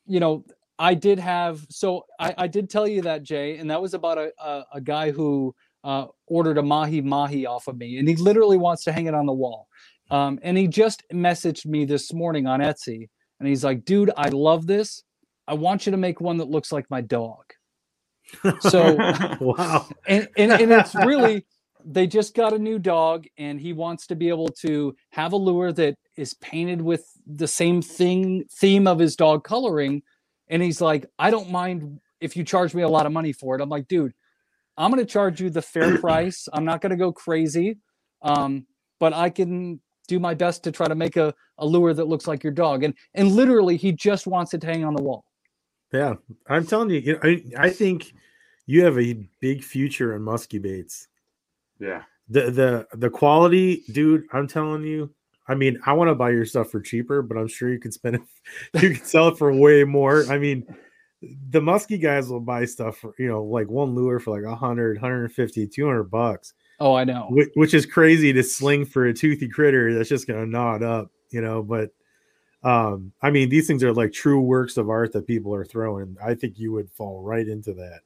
you 0.07 0.20
know, 0.20 0.44
I 0.78 0.94
did 0.94 1.18
have 1.18 1.64
so 1.70 2.07
I, 2.18 2.35
I 2.38 2.46
did 2.48 2.70
tell 2.70 2.88
you 2.88 3.02
that 3.02 3.22
Jay, 3.22 3.59
and 3.59 3.70
that 3.70 3.81
was 3.81 3.94
about 3.94 4.18
a 4.18 4.33
a, 4.38 4.64
a 4.74 4.81
guy 4.81 5.11
who 5.11 5.55
uh, 5.85 6.07
ordered 6.26 6.59
a 6.59 6.62
mahi 6.62 7.00
mahi 7.00 7.46
off 7.46 7.66
of 7.68 7.76
me, 7.76 7.98
and 7.98 8.09
he 8.09 8.14
literally 8.16 8.57
wants 8.57 8.85
to 8.85 8.92
hang 8.92 9.07
it 9.07 9.14
on 9.14 9.26
the 9.26 9.33
wall. 9.33 9.68
Um, 10.11 10.38
and 10.42 10.57
he 10.59 10.68
just 10.68 11.02
messaged 11.12 11.66
me 11.66 11.85
this 11.85 12.12
morning 12.12 12.46
on 12.46 12.61
Etsy, 12.61 13.09
and 13.40 13.48
he's 13.48 13.64
like, 13.64 13.85
"Dude, 13.85 14.11
I 14.16 14.28
love 14.28 14.66
this. 14.66 15.02
I 15.48 15.55
want 15.55 15.87
you 15.87 15.92
to 15.92 15.98
make 15.98 16.20
one 16.20 16.37
that 16.38 16.48
looks 16.48 16.70
like 16.70 16.88
my 16.90 17.00
dog." 17.00 17.44
So 18.61 18.96
wow. 19.40 19.87
and, 20.06 20.28
and, 20.37 20.52
and 20.52 20.72
it's 20.72 20.94
really 20.94 21.44
they 21.85 22.06
just 22.06 22.35
got 22.35 22.52
a 22.52 22.58
new 22.58 22.78
dog 22.78 23.26
and 23.38 23.61
he 23.61 23.72
wants 23.72 24.06
to 24.06 24.16
be 24.16 24.28
able 24.28 24.48
to 24.48 24.94
have 25.11 25.32
a 25.32 25.37
lure 25.37 25.72
that 25.72 25.96
is 26.16 26.35
painted 26.35 26.80
with 26.80 27.04
the 27.26 27.48
same 27.48 27.82
thing 27.82 28.44
theme 28.50 28.87
of 28.87 28.98
his 28.98 29.16
dog 29.16 29.44
coloring. 29.44 30.02
And 30.48 30.62
he's 30.62 30.80
like 30.80 31.06
i 31.18 31.30
don't 31.30 31.50
mind 31.50 32.00
if 32.20 32.37
you 32.37 32.44
charge 32.44 32.74
me 32.74 32.82
a 32.82 32.88
lot 32.88 33.06
of 33.06 33.12
money 33.12 33.32
for 33.32 33.56
it. 33.56 33.61
I'm 33.61 33.68
like 33.68 33.88
dude 33.88 34.12
i'm 34.76 34.90
going 34.90 35.04
to 35.04 35.11
charge 35.11 35.40
you 35.40 35.50
the 35.50 35.62
fair 35.62 35.98
price. 36.00 36.48
I'm 36.52 36.64
not 36.64 36.80
going 36.80 36.90
to 36.90 36.96
go 36.96 37.12
crazy. 37.12 37.78
Um, 38.22 38.66
but 39.00 39.12
i 39.12 39.28
can 39.30 39.80
do 40.08 40.18
my 40.18 40.35
best 40.35 40.64
to 40.64 40.72
try 40.72 40.87
to 40.87 40.94
make 40.94 41.16
a, 41.16 41.32
a 41.58 41.66
lure 41.66 41.94
that 41.94 42.08
looks 42.08 42.26
like 42.26 42.42
your 42.42 42.52
dog. 42.52 42.85
And 42.85 42.94
and 43.14 43.32
literally 43.32 43.76
he 43.76 43.92
just 43.92 44.26
wants 44.26 44.54
it 44.54 44.61
to 44.61 44.66
hang 44.66 44.85
on 44.85 44.94
the 44.94 45.02
wall 45.02 45.24
Yeah, 45.92 46.14
I'm 46.48 46.66
telling 46.66 46.90
you, 46.90 47.00
you 47.00 47.12
know, 47.14 47.20
I, 47.22 47.42
I 47.59 47.70
think 47.70 48.14
you 48.66 48.85
have 48.85 48.98
a 48.98 49.14
big 49.40 49.62
future 49.62 50.14
in 50.16 50.22
musky 50.22 50.59
baits. 50.59 51.09
yeah. 51.78 52.02
The 52.28 52.50
the 52.50 52.87
the 52.94 53.11
quality, 53.11 53.83
dude. 53.92 54.24
I'm 54.33 54.46
telling 54.46 54.85
you. 54.85 55.12
I 55.48 55.55
mean, 55.57 55.78
I 55.85 55.92
want 55.92 56.09
to 56.09 56.14
buy 56.14 56.31
your 56.31 56.46
stuff 56.46 56.70
for 56.70 56.81
cheaper, 56.81 57.20
but 57.20 57.37
I'm 57.37 57.48
sure 57.48 57.68
you 57.68 57.81
could 57.81 57.92
spend 57.92 58.16
it. 58.16 58.22
You 58.83 58.94
could 58.94 59.07
sell 59.07 59.28
it 59.28 59.37
for 59.37 59.52
way 59.52 59.83
more. 59.83 60.24
I 60.31 60.38
mean, 60.38 60.64
the 61.50 61.61
musky 61.61 61.98
guys 61.98 62.28
will 62.28 62.40
buy 62.40 62.64
stuff 62.64 62.98
for 62.98 63.14
you 63.18 63.28
know 63.28 63.42
like 63.42 63.68
one 63.68 63.94
lure 63.94 64.18
for 64.18 64.37
like 64.37 64.48
100 64.48 64.96
150 64.96 65.66
200 65.68 66.05
bucks 66.05 66.55
oh 66.81 66.94
i 66.94 67.05
know 67.05 67.26
which, 67.31 67.48
which 67.55 67.74
is 67.74 67.87
crazy 67.87 68.33
to 68.33 68.42
sling 68.42 68.85
for 68.85 69.07
a 69.07 69.14
toothy 69.14 69.48
critter 69.48 69.94
that's 69.94 70.09
just 70.09 70.26
gonna 70.26 70.46
gnaw 70.46 70.74
it 70.74 70.83
up 70.83 71.11
you 71.31 71.40
know 71.40 71.62
but 71.62 71.90
um 72.64 73.12
i 73.22 73.31
mean 73.31 73.48
these 73.48 73.66
things 73.66 73.83
are 73.83 73.92
like 73.92 74.12
true 74.12 74.40
works 74.40 74.77
of 74.77 74.88
art 74.88 75.12
that 75.12 75.27
people 75.27 75.53
are 75.55 75.64
throwing 75.64 76.16
i 76.25 76.35
think 76.35 76.59
you 76.59 76.70
would 76.72 76.88
fall 76.90 77.22
right 77.22 77.48
into 77.48 77.72
that 77.75 78.01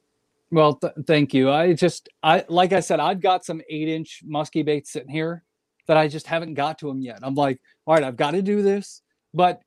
Well, 0.49 0.75
th- 0.75 0.93
thank 1.05 1.33
you. 1.33 1.51
I 1.51 1.73
just, 1.73 2.07
I 2.23 2.45
like 2.47 2.71
I 2.71 2.79
said, 2.79 3.01
I've 3.01 3.19
got 3.19 3.43
some 3.43 3.61
eight 3.69 3.89
inch 3.89 4.21
musky 4.25 4.63
baits 4.63 4.91
sitting 4.93 5.11
here 5.11 5.43
that 5.87 5.97
I 5.97 6.07
just 6.07 6.25
haven't 6.25 6.53
got 6.53 6.77
to 6.79 6.87
them 6.87 7.01
yet. 7.01 7.19
I'm 7.21 7.35
like, 7.35 7.59
all 7.85 7.93
right, 7.95 8.03
I've 8.03 8.15
got 8.15 8.31
to 8.31 8.41
do 8.41 8.61
this. 8.61 9.01
But 9.33 9.59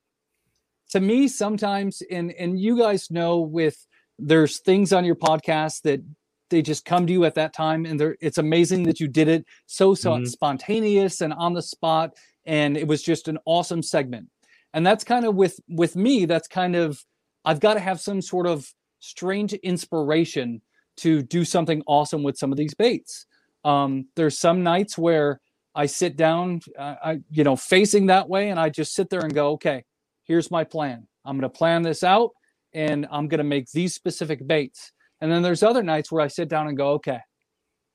to 0.92 1.00
me, 1.00 1.29
sometimes, 1.29 2.03
and 2.11 2.33
and 2.33 2.59
you 2.59 2.79
guys 2.79 3.11
know, 3.11 3.40
with 3.40 3.76
there's 4.18 4.61
things 4.61 4.92
on 4.94 5.05
your 5.05 5.16
podcast 5.16 5.83
that 5.83 6.00
they 6.48 6.62
just 6.62 6.87
come 6.87 7.07
to 7.07 7.12
you 7.12 7.26
at 7.26 7.35
that 7.35 7.53
time, 7.53 7.85
and 7.85 8.00
they're 8.00 8.16
it's 8.22 8.38
amazing 8.38 8.85
that 8.85 9.00
you 9.00 9.07
did 9.07 9.29
it 9.29 9.44
so 9.66 9.94
so 9.94 10.12
Mhm. 10.16 10.26
spontaneous 10.26 11.20
and 11.20 11.35
on 11.35 11.53
the 11.53 11.62
spot, 11.62 12.16
and 12.46 12.76
it 12.79 12.87
was 12.88 13.03
just 13.03 13.29
an 13.29 13.37
awesome 13.44 13.83
segment. 13.83 14.29
And 14.72 14.87
that's 14.87 15.04
kind 15.04 15.24
of 15.24 15.35
with 15.35 15.59
with 15.68 15.96
me. 15.96 16.24
That's 16.26 16.48
kind 16.48 16.76
of 16.76 17.04
I've 17.44 17.61
got 17.61 17.74
to 17.74 17.80
have 17.80 18.00
some 18.00 18.22
sort 18.22 18.46
of 18.46 18.72
strange 19.00 19.54
inspiration 19.54 20.62
to 20.98 21.22
do 21.22 21.44
something 21.44 21.83
awesome 21.87 22.22
with 22.22 22.37
some 22.37 22.52
of 22.52 22.59
these 22.59 22.74
baits. 22.74 23.26
Um, 23.64 24.06
there's 24.16 24.38
some 24.38 24.62
nights 24.62 24.98
where 24.98 25.40
I 25.74 25.87
sit 25.87 26.16
down, 26.16 26.61
uh, 26.78 26.96
I 27.02 27.20
you 27.30 27.44
know, 27.44 27.56
facing 27.56 28.06
that 28.06 28.28
way, 28.28 28.50
and 28.50 28.61
I 28.61 28.68
just 28.68 28.94
sit 28.94 29.09
there 29.11 29.20
and 29.20 29.35
go, 29.35 29.52
okay, 29.52 29.85
here's 30.24 30.50
my 30.50 30.64
plan. 30.64 31.06
I'm 31.24 31.38
going 31.38 31.50
to 31.50 31.59
plan 31.59 31.83
this 31.83 32.02
out, 32.02 32.30
and 32.72 33.06
I'm 33.11 33.28
going 33.28 33.38
to 33.38 33.44
make 33.44 33.70
these 33.70 33.94
specific 33.94 34.46
baits. 34.46 34.92
And 35.20 35.30
then 35.30 35.42
there's 35.42 35.62
other 35.62 35.83
nights 35.83 36.11
where 36.11 36.22
I 36.22 36.28
sit 36.28 36.48
down 36.48 36.68
and 36.68 36.76
go, 36.76 36.92
okay, 36.92 37.20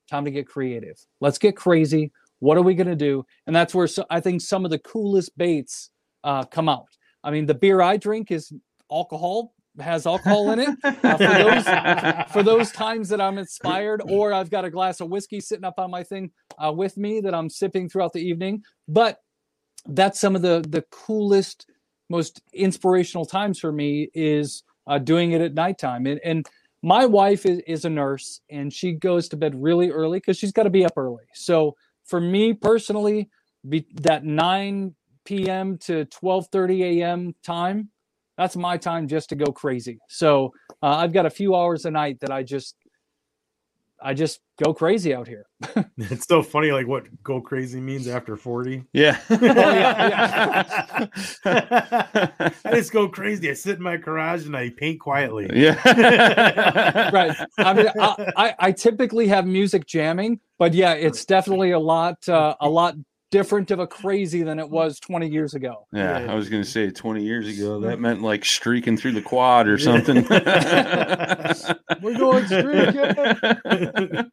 time 0.10 0.26
to 0.26 0.32
get 0.32 0.48
creative. 0.48 0.98
Let's 1.22 1.38
get 1.38 1.56
crazy. 1.56 2.12
What 2.40 2.58
are 2.58 2.62
we 2.62 2.76
going 2.76 2.88
to 2.88 2.96
do? 2.96 3.26
And 3.48 3.56
that's 3.56 3.74
where 3.74 3.88
so, 3.88 4.06
I 4.10 4.20
think 4.20 4.42
some 4.42 4.66
of 4.66 4.72
the 4.72 4.80
coolest 4.80 5.36
baits 5.38 5.90
uh, 6.26 6.44
come 6.44 6.68
out. 6.68 6.88
I 7.24 7.32
mean, 7.32 7.46
the 7.46 7.54
beer 7.54 7.82
I 7.82 7.96
drink 7.96 8.32
is 8.32 8.52
alcohol, 8.92 9.54
has 9.80 10.06
alcohol 10.06 10.52
in 10.52 10.60
it. 10.60 10.70
Uh, 11.06 11.18
for 11.18 11.44
those 11.44 12.32
for 12.34 12.44
those 12.44 12.72
times 12.72 13.10
that 13.10 13.22
I'm 13.22 13.38
inspired, 13.38 14.02
or 14.10 14.34
I've 14.34 14.50
got 14.50 14.66
a 14.66 14.70
glass 14.70 15.00
of 15.00 15.10
whiskey 15.10 15.40
sitting 15.40 15.64
up 15.64 15.76
on 15.78 15.92
my 15.92 16.04
thing 16.04 16.32
uh, 16.58 16.72
with 16.72 16.98
me 16.98 17.22
that 17.22 17.34
I'm 17.34 17.50
sipping 17.50 17.88
throughout 17.88 18.12
the 18.12 18.22
evening. 18.22 18.64
But 18.88 19.20
that's 19.86 20.20
some 20.20 20.36
of 20.36 20.42
the 20.42 20.66
the 20.68 20.84
coolest, 20.92 21.68
most 22.10 22.42
inspirational 22.54 23.26
times 23.26 23.60
for 23.60 23.72
me 23.72 24.10
is 24.14 24.64
uh, 24.88 24.98
doing 24.98 25.32
it 25.32 25.42
at 25.42 25.54
nighttime. 25.54 26.08
And, 26.08 26.20
and 26.24 26.46
my 26.82 27.06
wife 27.06 27.46
is, 27.46 27.62
is 27.68 27.86
a 27.86 27.90
nurse, 27.90 28.42
and 28.50 28.74
she 28.74 28.94
goes 28.94 29.30
to 29.30 29.38
bed 29.38 29.54
really 29.56 29.90
early 29.90 30.20
because 30.20 30.38
she's 30.38 30.52
got 30.52 30.64
to 30.64 30.70
be 30.70 30.86
up 30.86 30.94
early. 30.98 31.24
So 31.34 31.76
for 32.06 32.20
me 32.20 32.54
personally, 32.54 33.30
be, 33.68 33.88
that 34.02 34.24
9 34.24 34.94
p.m. 35.26 35.78
to 35.80 36.06
12:30 36.06 37.00
a.m. 37.00 37.36
time 37.44 37.90
that's 38.38 38.56
my 38.56 38.78
time 38.78 39.08
just 39.08 39.30
to 39.30 39.36
go 39.36 39.52
crazy. 39.52 40.00
So 40.10 40.54
uh, 40.84 40.98
I've 40.98 41.14
got 41.14 41.26
a 41.26 41.30
few 41.30 41.56
hours 41.56 41.86
a 41.86 41.92
night 41.92 42.20
that 42.20 42.32
I 42.32 42.44
just 42.44 42.76
I 44.02 44.14
just 44.14 44.42
go 44.62 44.74
crazy 44.74 45.16
out 45.16 45.28
here. 45.28 45.46
it's 45.98 46.28
so 46.28 46.44
funny 46.44 46.72
like 46.72 46.86
what 46.86 47.06
go 47.24 47.40
crazy 47.40 47.80
means 47.80 48.08
after 48.08 48.36
40 48.36 48.84
Yeah. 48.92 49.18
yeah, 49.30 50.68
i 51.46 52.72
just 52.72 52.92
go 52.92 53.08
crazy 53.08 53.50
i 53.50 53.54
sit 53.54 53.78
in 53.78 53.84
my 53.84 53.96
garage 53.98 54.46
and 54.46 54.56
i 54.56 54.70
paint 54.70 55.00
quietly 55.00 55.50
yeah. 55.54 57.10
right. 57.12 57.36
I 57.58 57.74
mean, 57.74 57.88
I, 58.00 58.32
I, 58.36 58.56
I 58.60 58.72
typically 58.74 59.28
have 59.28 59.47
music 59.47 59.86
jamming, 59.88 60.39
but 60.60 60.74
yeah, 60.74 60.93
it's 60.93 61.26
definitely 61.26 61.72
a 61.72 61.80
lot 61.80 62.28
uh, 62.28 62.56
a 62.60 62.70
lot 62.70 62.95
different 63.32 63.71
of 63.71 63.80
a 63.80 63.88
crazy 63.88 64.43
than 64.43 64.59
it 64.59 64.69
was 64.69 64.99
20 64.99 65.28
years 65.28 65.53
ago. 65.53 65.88
Yeah, 65.91 66.19
Yeah. 66.19 66.32
I 66.32 66.36
was 66.36 66.49
gonna 66.49 66.63
say 66.63 66.89
20 66.89 67.23
years 67.23 67.47
ago 67.47 67.80
that 67.82 67.99
meant 67.99 68.21
like 68.21 68.45
streaking 68.45 68.97
through 68.97 69.13
the 69.13 69.21
quad 69.21 69.67
or 69.67 69.78
something. 69.78 70.26
We're 72.01 72.17
going 72.17 72.45
streaking. 72.45 74.32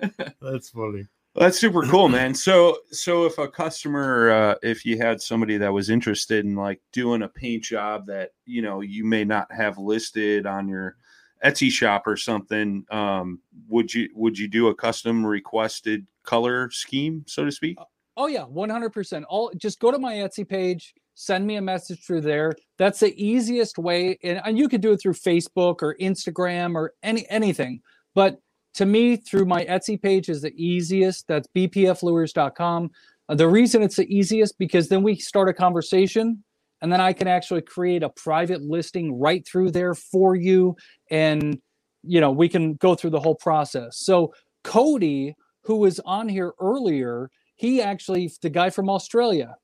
that's 0.40 0.70
funny 0.70 1.06
That's 1.34 1.58
super 1.58 1.82
cool, 1.82 2.08
man. 2.08 2.34
So, 2.34 2.78
so 2.90 3.26
if 3.26 3.38
a 3.38 3.48
customer, 3.48 4.30
uh, 4.30 4.54
if 4.62 4.84
you 4.84 4.96
had 4.98 5.20
somebody 5.20 5.56
that 5.58 5.72
was 5.72 5.90
interested 5.90 6.44
in 6.44 6.54
like 6.54 6.80
doing 6.92 7.22
a 7.22 7.28
paint 7.28 7.64
job 7.64 8.06
that 8.06 8.30
you 8.46 8.62
know 8.62 8.80
you 8.80 9.04
may 9.04 9.24
not 9.24 9.50
have 9.52 9.78
listed 9.78 10.46
on 10.46 10.68
your 10.68 10.96
Etsy 11.44 11.70
shop 11.70 12.06
or 12.06 12.16
something, 12.16 12.84
um, 12.90 13.40
would 13.68 13.92
you 13.94 14.08
would 14.14 14.38
you 14.38 14.48
do 14.48 14.68
a 14.68 14.74
custom 14.74 15.24
requested 15.24 16.06
color 16.24 16.70
scheme, 16.70 17.24
so 17.26 17.44
to 17.44 17.52
speak? 17.52 17.78
Oh 18.18 18.26
yeah, 18.26 18.44
100%. 18.44 19.22
All 19.28 19.52
just 19.56 19.78
go 19.78 19.92
to 19.92 19.98
my 19.98 20.14
Etsy 20.14 20.46
page, 20.46 20.92
send 21.14 21.46
me 21.46 21.54
a 21.54 21.62
message 21.62 22.04
through 22.04 22.22
there. 22.22 22.52
That's 22.76 22.98
the 22.98 23.14
easiest 23.16 23.78
way 23.78 24.18
and, 24.24 24.40
and 24.44 24.58
you 24.58 24.68
could 24.68 24.80
do 24.80 24.90
it 24.90 25.00
through 25.00 25.14
Facebook 25.14 25.82
or 25.82 25.94
Instagram 26.00 26.74
or 26.74 26.94
any 27.04 27.30
anything. 27.30 27.80
But 28.16 28.40
to 28.74 28.86
me, 28.86 29.16
through 29.16 29.46
my 29.46 29.64
Etsy 29.66 30.00
page 30.02 30.28
is 30.28 30.42
the 30.42 30.52
easiest. 30.56 31.28
That's 31.28 31.48
bpflures.com. 31.56 32.90
Uh, 33.28 33.34
the 33.36 33.48
reason 33.48 33.82
it's 33.82 33.96
the 33.96 34.12
easiest 34.12 34.58
because 34.58 34.88
then 34.88 35.04
we 35.04 35.14
start 35.14 35.48
a 35.48 35.54
conversation 35.54 36.42
and 36.82 36.92
then 36.92 37.00
I 37.00 37.12
can 37.12 37.28
actually 37.28 37.62
create 37.62 38.02
a 38.02 38.08
private 38.08 38.62
listing 38.62 39.16
right 39.18 39.46
through 39.46 39.70
there 39.70 39.94
for 39.94 40.34
you. 40.34 40.76
And, 41.08 41.60
you 42.02 42.20
know, 42.20 42.32
we 42.32 42.48
can 42.48 42.74
go 42.74 42.96
through 42.96 43.10
the 43.10 43.20
whole 43.20 43.36
process. 43.36 43.96
So, 43.98 44.34
Cody, 44.64 45.36
who 45.62 45.76
was 45.76 46.00
on 46.00 46.28
here 46.28 46.52
earlier, 46.60 47.30
he 47.58 47.82
actually, 47.82 48.30
the 48.40 48.48
guy 48.50 48.70
from 48.70 48.88
Australia, 48.88 49.56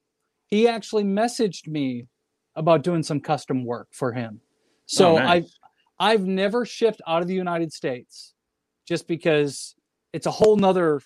he 0.46 0.68
actually 0.68 1.04
messaged 1.04 1.68
me 1.68 2.06
about 2.56 2.82
doing 2.82 3.02
some 3.02 3.20
custom 3.20 3.64
work 3.64 3.88
for 3.92 4.12
him. 4.12 4.40
So 4.86 5.12
Oh, 5.12 5.16
nice. 5.18 5.28
I've 5.28 5.50
I've 6.00 6.26
never 6.26 6.66
shipped 6.66 7.00
out 7.06 7.22
of 7.22 7.28
the 7.28 7.34
United 7.34 7.72
States 7.72 8.34
just 8.86 9.06
because 9.06 9.76
it's 10.12 10.26
a 10.26 10.30
whole 10.30 10.56
nother 10.56 11.00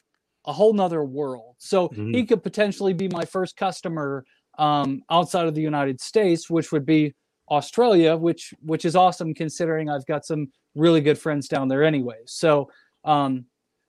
a 0.46 0.52
whole 0.52 0.72
nother 0.72 1.04
world. 1.04 1.56
So 1.58 1.90
Mhm. 1.90 2.14
he 2.14 2.24
could 2.24 2.42
potentially 2.42 2.94
be 2.94 3.08
my 3.08 3.24
first 3.26 3.54
customer 3.56 4.24
um, 4.58 5.02
outside 5.10 5.46
of 5.46 5.54
the 5.54 5.60
United 5.60 6.00
States, 6.00 6.48
which 6.48 6.72
would 6.72 6.86
be 6.86 7.14
Australia, 7.50 8.16
which 8.16 8.54
which 8.62 8.84
is 8.86 8.96
awesome 8.96 9.34
considering 9.34 9.90
I've 9.90 10.06
got 10.06 10.24
some 10.24 10.50
really 10.74 11.02
good 11.02 11.18
friends 11.18 11.48
down 11.48 11.68
there 11.68 11.84
anyway. 11.84 12.20
So 12.24 12.70
um, 13.04 13.44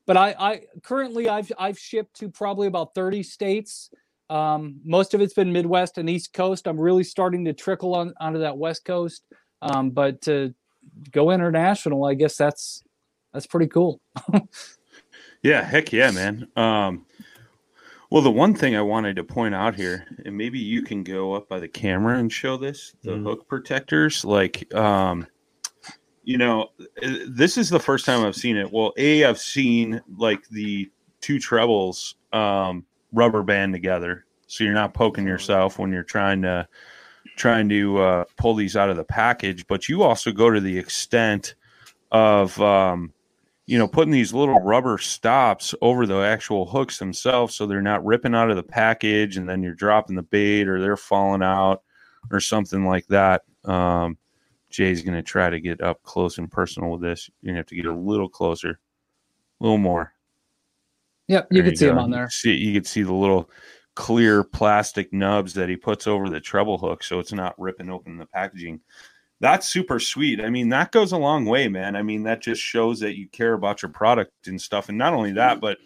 but 0.10 0.18
I, 0.18 0.36
I 0.39 0.62
currently 0.82 1.30
I've 1.30 1.51
I've 1.60 1.78
shipped 1.78 2.16
to 2.16 2.30
probably 2.30 2.66
about 2.66 2.95
30 2.95 3.22
states. 3.22 3.91
Um, 4.32 4.78
most 4.84 5.14
of 5.14 5.22
it's 5.22 5.36
been 5.36 5.53
Midwest 5.53 5.99
and 5.99 6.10
East 6.10 6.34
Coast. 6.34 6.68
I'm 6.68 6.80
really 6.80 7.03
starting 7.03 7.45
to 7.45 7.53
trickle 7.53 7.93
on 7.93 8.16
onto 8.20 8.39
that 8.39 8.57
West 8.57 8.86
Coast. 8.86 9.22
Um, 9.62 9.91
but 9.91 10.20
to 10.22 10.55
go 11.12 11.30
international, 11.30 12.05
I 12.05 12.16
guess 12.16 12.36
that's 12.36 12.82
that's 13.34 13.45
pretty 13.45 13.68
cool. 13.68 14.01
Yeah, 15.41 15.64
heck 15.64 15.93
yeah, 15.93 16.12
man. 16.12 16.47
Um, 16.57 17.05
well, 18.10 18.22
the 18.22 18.32
one 18.32 18.53
thing 18.53 18.76
I 18.76 18.82
wanted 18.82 19.16
to 19.16 19.24
point 19.24 19.55
out 19.55 19.74
here, 19.74 20.05
and 20.26 20.36
maybe 20.36 20.60
you 20.60 20.82
can 20.82 21.01
go 21.01 21.32
up 21.34 21.47
by 21.47 21.60
the 21.60 21.68
camera 21.70 22.18
and 22.18 22.30
show 22.30 22.57
this 22.57 22.93
the 23.03 23.12
Mhm. 23.12 23.24
hook 23.24 23.47
protectors. 23.47 24.26
Like, 24.26 24.74
um, 24.76 25.28
you 26.30 26.38
know, 26.38 26.69
uh, 26.80 27.09
this 27.27 27.57
is 27.57 27.71
the 27.71 27.80
first 27.80 28.05
time 28.05 28.23
I've 28.23 28.36
seen 28.36 28.55
it. 28.55 28.71
Well, 28.71 28.93
A, 28.97 29.25
I've 29.25 29.39
seen 29.39 29.99
like 30.15 30.47
the 30.49 30.88
two 31.21 31.39
trebles 31.39 32.13
um, 32.32 32.86
rubber 33.11 33.41
band 33.41 33.73
together. 33.73 34.25
So 34.45 34.63
you're 34.63 34.73
not 34.73 34.93
poking 34.93 35.25
yourself 35.25 35.80
when 35.80 35.91
you're 35.91 36.03
trying 36.03 36.43
to 36.43 36.67
trying 37.36 37.67
to 37.69 37.97
uh, 37.97 38.23
pull 38.38 38.53
these 38.53 38.77
out 38.77 38.91
of 38.91 38.95
the 38.95 39.03
package, 39.03 39.65
but 39.65 39.89
you 39.89 40.03
also 40.03 40.32
go 40.32 40.51
to 40.51 40.59
the 40.59 40.77
extent 40.77 41.55
of 42.11 42.61
um, 42.61 43.11
you 43.65 43.80
know, 43.80 43.88
putting 43.88 44.11
these 44.11 44.32
little 44.32 44.59
rubber 44.59 44.99
stops 44.99 45.73
over 45.82 46.05
the 46.05 46.17
actual 46.17 46.67
hooks 46.67 46.99
themselves 46.99 47.55
so 47.55 47.65
they're 47.65 47.82
not 47.82 48.05
ripping 48.05 48.36
out 48.36 48.51
of 48.51 48.55
the 48.55 48.61
package 48.61 49.38
and 49.38 49.49
then 49.49 49.63
you're 49.63 49.73
dropping 49.73 50.15
the 50.15 50.21
bait 50.21 50.67
or 50.67 50.80
they're 50.80 50.95
falling 50.95 51.41
out 51.41 51.82
or 52.30 52.39
something 52.39 52.86
like 52.86 53.07
that. 53.07 53.41
Um, 53.65 54.19
Jay's 54.70 55.01
going 55.01 55.15
to 55.15 55.24
try 55.24 55.49
to 55.49 55.59
get 55.59 55.82
up 55.82 56.01
close 56.03 56.38
and 56.38 56.51
personal 56.51 56.91
with 56.91 57.01
this. 57.01 57.30
You're 57.41 57.49
going 57.49 57.55
to 57.55 57.59
have 57.59 57.65
to 57.67 57.76
get 57.76 57.86
a 57.86 57.93
little 57.93 58.30
closer, 58.30 58.80
a 59.59 59.63
little 59.63 59.78
more. 59.78 60.13
Yep, 61.28 61.47
you 61.51 61.61
There 61.61 61.72
can 61.72 61.78
see 61.78 61.86
go. 61.86 61.89
them 61.91 61.99
on 61.99 62.11
there. 62.11 62.30
See, 62.30 62.55
you 62.55 62.74
can 62.74 62.84
see 62.84 63.03
the 63.03 63.13
little 63.13 63.49
clear 63.95 64.43
plastic 64.43 65.11
nubs 65.11 65.53
that 65.55 65.70
he 65.70 65.76
puts 65.76 66.07
over 66.07 66.30
the 66.30 66.39
treble 66.39 66.78
hook 66.78 67.03
so 67.03 67.20
it's 67.20 67.34
not 67.34 67.59
ripping 67.59 67.89
open 67.89 68.17
the 68.17 68.26
packaging. 68.26 68.80
That's 69.41 69.70
super 69.70 69.99
sweet. 69.99 70.41
I 70.41 70.49
mean, 70.49 70.70
that 70.70 70.91
goes 70.91 71.11
a 71.11 71.17
long 71.17 71.45
way, 71.45 71.67
man. 71.67 71.95
I 71.95 72.01
mean, 72.03 72.24
that 72.24 72.41
just 72.41 72.61
shows 72.61 72.99
that 72.99 73.17
you 73.17 73.28
care 73.30 73.53
about 73.53 73.82
your 73.82 73.89
product 73.89 74.47
and 74.47 74.61
stuff. 74.61 74.89
And 74.89 74.97
not 74.97 75.13
only 75.13 75.32
that, 75.34 75.61
but 75.61 75.78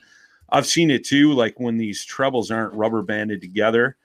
I've 0.49 0.65
seen 0.65 0.91
it 0.91 1.05
too. 1.05 1.33
Like 1.33 1.59
when 1.59 1.77
these 1.77 2.03
trebles 2.03 2.51
aren't 2.51 2.73
rubber 2.73 3.01
banded 3.01 3.41
together, 3.41 3.97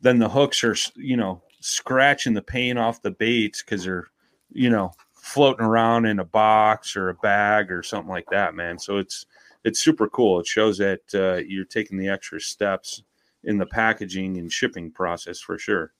then 0.00 0.18
the 0.18 0.28
hooks 0.28 0.64
are, 0.64 0.76
you 0.96 1.16
know, 1.16 1.42
scratching 1.60 2.34
the 2.34 2.42
paint 2.42 2.78
off 2.78 3.02
the 3.02 3.10
baits 3.10 3.62
because 3.62 3.84
they're, 3.84 4.08
you 4.52 4.70
know, 4.70 4.92
floating 5.14 5.64
around 5.64 6.06
in 6.06 6.18
a 6.18 6.24
box 6.24 6.96
or 6.96 7.08
a 7.08 7.14
bag 7.14 7.70
or 7.70 7.82
something 7.82 8.10
like 8.10 8.26
that, 8.30 8.54
man. 8.54 8.78
So 8.78 8.98
it's 8.98 9.26
it's 9.64 9.80
super 9.80 10.08
cool. 10.08 10.40
It 10.40 10.46
shows 10.46 10.78
that 10.78 11.00
uh, 11.14 11.42
you're 11.46 11.64
taking 11.64 11.98
the 11.98 12.08
extra 12.08 12.40
steps 12.40 13.02
in 13.44 13.58
the 13.58 13.66
packaging 13.66 14.36
and 14.36 14.52
shipping 14.52 14.90
process 14.90 15.40
for 15.40 15.58
sure. 15.58 15.92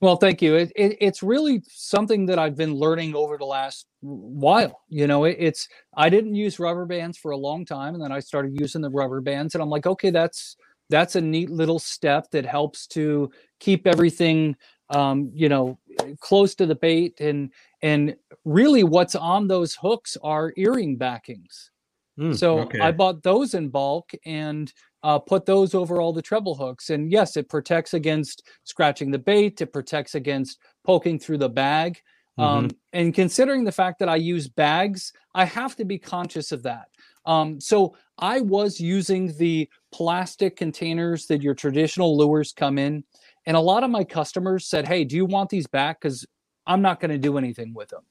Well, 0.00 0.16
thank 0.16 0.42
you. 0.42 0.56
It, 0.56 0.72
it, 0.74 0.96
it's 1.00 1.22
really 1.22 1.62
something 1.68 2.26
that 2.26 2.38
I've 2.38 2.56
been 2.56 2.74
learning 2.74 3.14
over 3.14 3.38
the 3.38 3.44
last 3.44 3.86
while. 4.00 4.80
You 4.88 5.06
know, 5.06 5.24
it, 5.24 5.36
it's 5.38 5.68
I 5.94 6.08
didn't 6.08 6.34
use 6.34 6.58
rubber 6.58 6.86
bands 6.86 7.18
for 7.18 7.30
a 7.30 7.36
long 7.36 7.64
time, 7.64 7.94
and 7.94 8.02
then 8.02 8.10
I 8.10 8.18
started 8.18 8.58
using 8.58 8.80
the 8.82 8.90
rubber 8.90 9.20
bands, 9.20 9.54
and 9.54 9.62
I'm 9.62 9.70
like, 9.70 9.86
okay, 9.86 10.10
that's 10.10 10.56
that's 10.90 11.14
a 11.14 11.20
neat 11.20 11.50
little 11.50 11.78
step 11.78 12.30
that 12.32 12.44
helps 12.44 12.88
to 12.88 13.30
keep 13.60 13.86
everything, 13.86 14.56
um, 14.92 15.30
you 15.34 15.48
know, 15.48 15.78
close 16.20 16.54
to 16.56 16.66
the 16.66 16.74
bait, 16.74 17.20
and 17.20 17.50
and 17.82 18.16
really, 18.44 18.84
what's 18.84 19.14
on 19.14 19.48
those 19.48 19.74
hooks 19.74 20.16
are 20.22 20.52
earring 20.56 20.96
backings. 20.96 21.70
Hmm, 22.16 22.32
so 22.32 22.60
okay. 22.60 22.80
I 22.80 22.92
bought 22.92 23.22
those 23.22 23.54
in 23.54 23.68
bulk 23.68 24.12
and 24.24 24.72
uh, 25.02 25.18
put 25.18 25.46
those 25.46 25.74
over 25.74 26.00
all 26.00 26.12
the 26.12 26.22
treble 26.22 26.54
hooks. 26.54 26.90
And 26.90 27.10
yes, 27.10 27.36
it 27.36 27.48
protects 27.48 27.94
against 27.94 28.46
scratching 28.64 29.10
the 29.10 29.18
bait. 29.18 29.60
It 29.60 29.72
protects 29.72 30.14
against 30.14 30.58
poking 30.84 31.18
through 31.18 31.38
the 31.38 31.48
bag. 31.48 32.00
Um, 32.38 32.70
and 32.92 33.14
considering 33.14 33.64
the 33.64 33.72
fact 33.72 33.98
that 33.98 34.08
I 34.08 34.16
use 34.16 34.48
bags, 34.48 35.12
I 35.34 35.44
have 35.44 35.76
to 35.76 35.84
be 35.84 35.98
conscious 35.98 36.50
of 36.50 36.62
that. 36.62 36.86
Um, 37.26 37.60
so 37.60 37.94
I 38.18 38.40
was 38.40 38.80
using 38.80 39.36
the 39.36 39.68
plastic 39.92 40.56
containers 40.56 41.26
that 41.26 41.42
your 41.42 41.54
traditional 41.54 42.16
lures 42.16 42.52
come 42.52 42.78
in. 42.78 43.04
And 43.46 43.56
a 43.56 43.60
lot 43.60 43.84
of 43.84 43.90
my 43.90 44.04
customers 44.04 44.66
said, 44.66 44.86
Hey, 44.86 45.04
do 45.04 45.16
you 45.16 45.26
want 45.26 45.50
these 45.50 45.66
back? 45.66 46.00
Because 46.00 46.26
I'm 46.66 46.82
not 46.82 47.00
going 47.00 47.10
to 47.10 47.18
do 47.18 47.38
anything 47.38 47.74
with 47.74 47.88
them. 47.88 48.02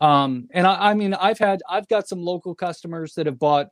Um, 0.00 0.48
and 0.52 0.66
I, 0.66 0.90
I 0.90 0.94
mean, 0.94 1.14
I've 1.14 1.38
had, 1.38 1.60
I've 1.68 1.88
got 1.88 2.08
some 2.08 2.20
local 2.20 2.54
customers 2.54 3.14
that 3.14 3.26
have 3.26 3.38
bought, 3.38 3.68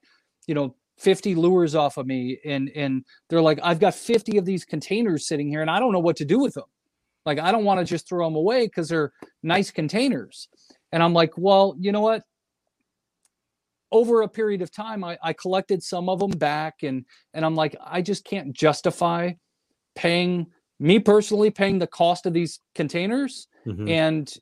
you 0.46 0.54
know, 0.54 0.74
50 0.98 1.34
lures 1.34 1.74
off 1.74 1.96
of 1.96 2.06
me 2.06 2.38
and, 2.44 2.70
and 2.74 3.04
they're 3.28 3.40
like, 3.40 3.60
I've 3.62 3.78
got 3.78 3.94
50 3.94 4.36
of 4.36 4.44
these 4.44 4.64
containers 4.64 5.26
sitting 5.26 5.48
here 5.48 5.62
and 5.62 5.70
I 5.70 5.78
don't 5.78 5.92
know 5.92 6.00
what 6.00 6.16
to 6.16 6.24
do 6.24 6.40
with 6.40 6.54
them. 6.54 6.64
Like, 7.24 7.38
I 7.38 7.52
don't 7.52 7.64
want 7.64 7.78
to 7.78 7.84
just 7.84 8.08
throw 8.08 8.26
them 8.26 8.36
away 8.36 8.66
because 8.66 8.88
they're 8.88 9.12
nice 9.42 9.70
containers. 9.70 10.48
And 10.92 11.02
I'm 11.02 11.12
like, 11.12 11.32
well, 11.36 11.76
you 11.78 11.92
know 11.92 12.00
what? 12.00 12.24
Over 13.92 14.22
a 14.22 14.28
period 14.28 14.60
of 14.60 14.72
time, 14.72 15.04
I, 15.04 15.16
I 15.22 15.32
collected 15.32 15.82
some 15.82 16.08
of 16.08 16.18
them 16.18 16.30
back 16.30 16.82
and, 16.82 17.04
and 17.32 17.44
I'm 17.44 17.54
like, 17.54 17.76
I 17.84 18.02
just 18.02 18.24
can't 18.24 18.52
justify 18.52 19.32
paying 19.94 20.46
me 20.80 20.98
personally 20.98 21.50
paying 21.50 21.78
the 21.78 21.86
cost 21.86 22.26
of 22.26 22.32
these 22.32 22.60
containers 22.74 23.48
Mhm. 23.66 23.88
and 23.88 24.34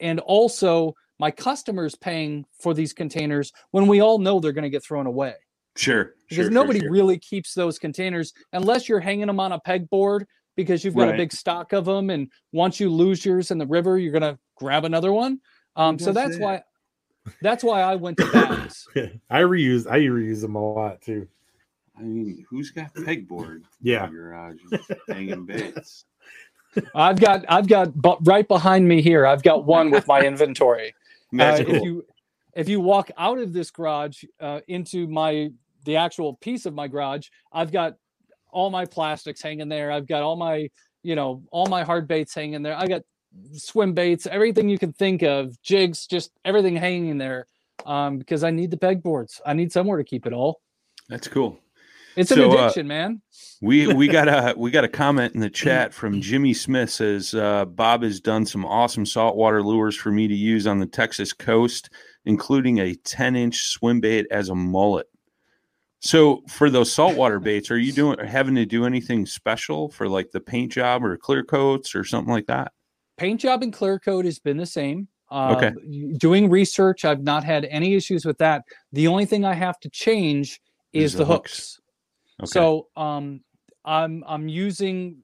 and 0.00 0.20
also 0.20 0.94
my 1.18 1.30
customers 1.30 1.94
paying 1.94 2.44
for 2.60 2.74
these 2.74 2.92
containers 2.92 3.52
when 3.70 3.86
we 3.86 4.00
all 4.00 4.18
know 4.18 4.40
they're 4.40 4.52
going 4.52 4.62
to 4.64 4.70
get 4.70 4.84
thrown 4.84 5.06
away 5.06 5.34
Sure. 5.76 6.14
because 6.28 6.50
nobody 6.50 6.86
really 6.88 7.18
keeps 7.18 7.54
those 7.54 7.78
containers 7.78 8.32
unless 8.52 8.88
you're 8.88 9.00
hanging 9.00 9.26
them 9.26 9.38
on 9.40 9.52
a 9.52 9.60
pegboard 9.60 10.24
because 10.56 10.84
you've 10.84 10.94
got 10.94 11.06
Right. 11.06 11.14
a 11.14 11.16
big 11.18 11.32
stock 11.32 11.72
of 11.72 11.84
them 11.84 12.10
and 12.10 12.30
once 12.52 12.78
you 12.80 12.90
lose 12.90 13.24
yours 13.24 13.50
in 13.50 13.58
the 13.58 13.66
river 13.66 13.98
you're 13.98 14.12
going 14.12 14.22
to 14.34 14.38
grab 14.56 14.84
another 14.84 15.12
one 15.12 15.40
um, 15.76 15.98
so 15.98 16.12
that's 16.12 16.36
that? 16.36 16.42
why 16.42 16.62
that's 17.40 17.62
why 17.64 17.80
i 17.82 17.94
went 17.94 18.16
to 18.18 18.26
bags 18.30 18.86
I 19.30 19.40
reuse 19.42 19.86
I 19.90 20.00
reuse 20.00 20.40
them 20.42 20.54
a 20.56 20.72
lot 20.74 21.00
too. 21.02 21.28
I 21.98 22.02
mean, 22.02 22.44
who's 22.48 22.70
got 22.70 22.94
pegboard? 22.94 23.62
Yeah. 23.80 24.06
in 24.06 24.12
your 24.12 24.30
garage 24.30 24.60
hanging 25.08 25.44
baits. 25.46 26.04
i've 26.94 27.20
got 27.20 27.44
i've 27.50 27.68
got 27.68 27.94
bu- 27.94 28.16
right 28.22 28.48
behind 28.48 28.88
me 28.88 29.02
here 29.02 29.26
i've 29.26 29.42
got 29.42 29.66
one 29.66 29.90
with 29.90 30.06
my 30.06 30.22
inventory 30.22 30.94
That's 31.32 31.60
uh, 31.60 31.64
if 31.66 31.82
you 31.82 32.06
if 32.54 32.68
you 32.68 32.80
walk 32.80 33.10
out 33.18 33.38
of 33.38 33.52
this 33.52 33.70
garage 33.70 34.24
uh, 34.40 34.60
into 34.68 35.06
my 35.06 35.50
the 35.84 35.96
actual 35.96 36.34
piece 36.36 36.64
of 36.64 36.72
my 36.72 36.88
garage 36.88 37.28
i've 37.52 37.72
got 37.72 37.96
all 38.50 38.70
my 38.70 38.86
plastics 38.86 39.42
hanging 39.42 39.68
there 39.68 39.92
i've 39.92 40.06
got 40.06 40.22
all 40.22 40.36
my 40.36 40.70
you 41.02 41.14
know 41.14 41.42
all 41.50 41.66
my 41.66 41.82
hard 41.82 42.08
baits 42.08 42.34
hanging 42.34 42.62
there 42.62 42.76
i 42.76 42.86
got 42.86 43.02
swim 43.52 43.92
baits 43.92 44.26
everything 44.26 44.68
you 44.68 44.78
can 44.78 44.94
think 44.94 45.22
of 45.22 45.60
jigs 45.62 46.06
just 46.06 46.30
everything 46.46 46.74
hanging 46.76 47.18
there 47.18 47.46
um, 47.84 48.16
because 48.16 48.44
i 48.44 48.50
need 48.50 48.70
the 48.70 48.78
pegboards 48.78 49.42
i 49.44 49.52
need 49.52 49.70
somewhere 49.70 49.98
to 49.98 50.04
keep 50.04 50.24
it 50.26 50.32
all 50.32 50.60
That's 51.08 51.28
cool. 51.28 51.58
It's 52.16 52.30
an 52.30 52.38
So, 52.38 52.50
uh, 52.50 52.54
addiction 52.64 52.86
man 52.86 53.20
We 53.60 53.86
we 53.92 54.08
got 54.08 54.28
a 54.28 54.54
we 54.58 54.70
got 54.70 54.84
a 54.84 54.88
comment 54.88 55.34
in 55.34 55.40
the 55.40 55.50
chat 55.50 55.92
from 55.94 56.20
Jimmy 56.20 56.52
Smith 56.54 56.90
says 56.90 57.34
uh, 57.34 57.64
Bob 57.64 58.02
has 58.02 58.20
done 58.20 58.44
some 58.46 58.64
awesome 58.64 59.06
saltwater 59.06 59.62
lures 59.62 59.96
for 59.96 60.10
me 60.10 60.28
to 60.28 60.34
use 60.34 60.66
on 60.66 60.78
the 60.78 60.86
Texas 60.86 61.32
coast, 61.32 61.90
including 62.24 62.78
a 62.80 62.94
10 62.94 63.36
inch 63.36 63.62
swim 63.68 64.00
bait 64.00 64.26
as 64.30 64.48
a 64.48 64.54
mullet. 64.54 65.06
So 66.00 66.42
for 66.48 66.68
those 66.70 66.92
saltwater 66.92 67.38
baits, 67.48 67.70
are 67.70 67.78
you 67.78 67.92
doing 67.92 68.18
having 68.18 68.56
to 68.56 68.66
do 68.66 68.84
anything 68.84 69.24
special 69.26 69.88
for 69.88 70.08
like 70.08 70.30
the 70.32 70.40
paint 70.40 70.72
job 70.72 71.04
or 71.04 71.16
clear 71.16 71.44
coats 71.44 71.94
or 71.94 72.04
something 72.04 72.32
like 72.32 72.46
that? 72.46 72.72
paint 73.18 73.38
job 73.40 73.62
and 73.62 73.72
clear 73.72 73.98
coat 74.00 74.24
has 74.24 74.38
been 74.40 74.56
the 74.56 74.66
same 74.66 75.06
Uh, 75.30 75.54
Okay. 75.56 75.72
Doing 76.18 76.50
research, 76.50 77.04
I've 77.04 77.22
not 77.22 77.44
had 77.44 77.66
any 77.66 77.94
issues 77.94 78.24
with 78.24 78.38
that. 78.38 78.62
The 78.92 79.06
only 79.06 79.26
thing 79.26 79.44
I 79.44 79.54
have 79.54 79.78
to 79.80 79.90
change 79.90 80.60
is, 80.92 81.04
Is 81.04 81.12
the 81.12 81.18
the 81.18 81.24
hooks. 81.26 81.52
hooks. 81.52 81.80
Okay. 82.40 82.50
So 82.50 82.88
um, 82.96 83.40
I'm 83.84 84.24
I'm 84.26 84.48
using 84.48 85.18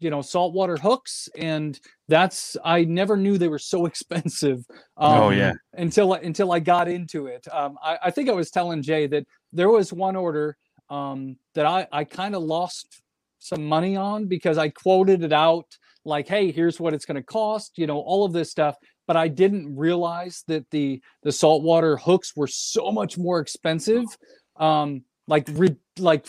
you 0.00 0.10
know 0.10 0.22
saltwater 0.22 0.76
hooks, 0.76 1.28
and 1.36 1.78
that's 2.08 2.56
I 2.64 2.84
never 2.84 3.16
knew 3.16 3.38
they 3.38 3.48
were 3.48 3.58
so 3.58 3.86
expensive. 3.90 4.64
Um, 4.96 5.22
Oh, 5.22 5.30
yeah. 5.30 5.52
Until 5.74 6.14
until 6.14 6.52
I 6.52 6.60
got 6.60 6.88
into 6.88 7.26
it, 7.26 7.46
um, 7.52 7.78
I, 7.82 7.98
I 8.04 8.10
think 8.10 8.28
I 8.28 8.32
was 8.32 8.50
telling 8.50 8.82
Jay 8.82 9.06
that 9.08 9.26
there 9.52 9.68
was 9.70 9.92
one 9.92 10.16
order 10.16 10.56
um, 10.90 11.36
that 11.54 11.66
I 11.66 11.86
I 11.92 12.04
kind 12.04 12.34
of 12.34 12.42
lost 12.42 13.02
some 13.38 13.64
money 13.64 13.96
on 13.96 14.26
because 14.26 14.58
I 14.58 14.68
quoted 14.68 15.22
it 15.22 15.32
out 15.32 15.66
like, 16.04 16.26
hey, 16.28 16.50
here's 16.50 16.80
what 16.80 16.94
it's 16.94 17.04
going 17.04 17.16
to 17.16 17.22
cost, 17.22 17.78
you 17.78 17.86
know, 17.86 17.98
all 17.98 18.24
of 18.24 18.32
this 18.32 18.50
stuff. 18.50 18.76
But 19.06 19.16
I 19.16 19.28
didn't 19.28 19.76
realize 19.76 20.44
that 20.48 20.68
the 20.70 21.00
the 21.22 21.32
saltwater 21.32 21.96
hooks 21.96 22.34
were 22.36 22.46
so 22.46 22.90
much 22.92 23.16
more 23.16 23.40
expensive, 23.40 24.04
um, 24.56 25.02
like 25.28 25.46
re- 25.52 25.76
like 25.98 26.26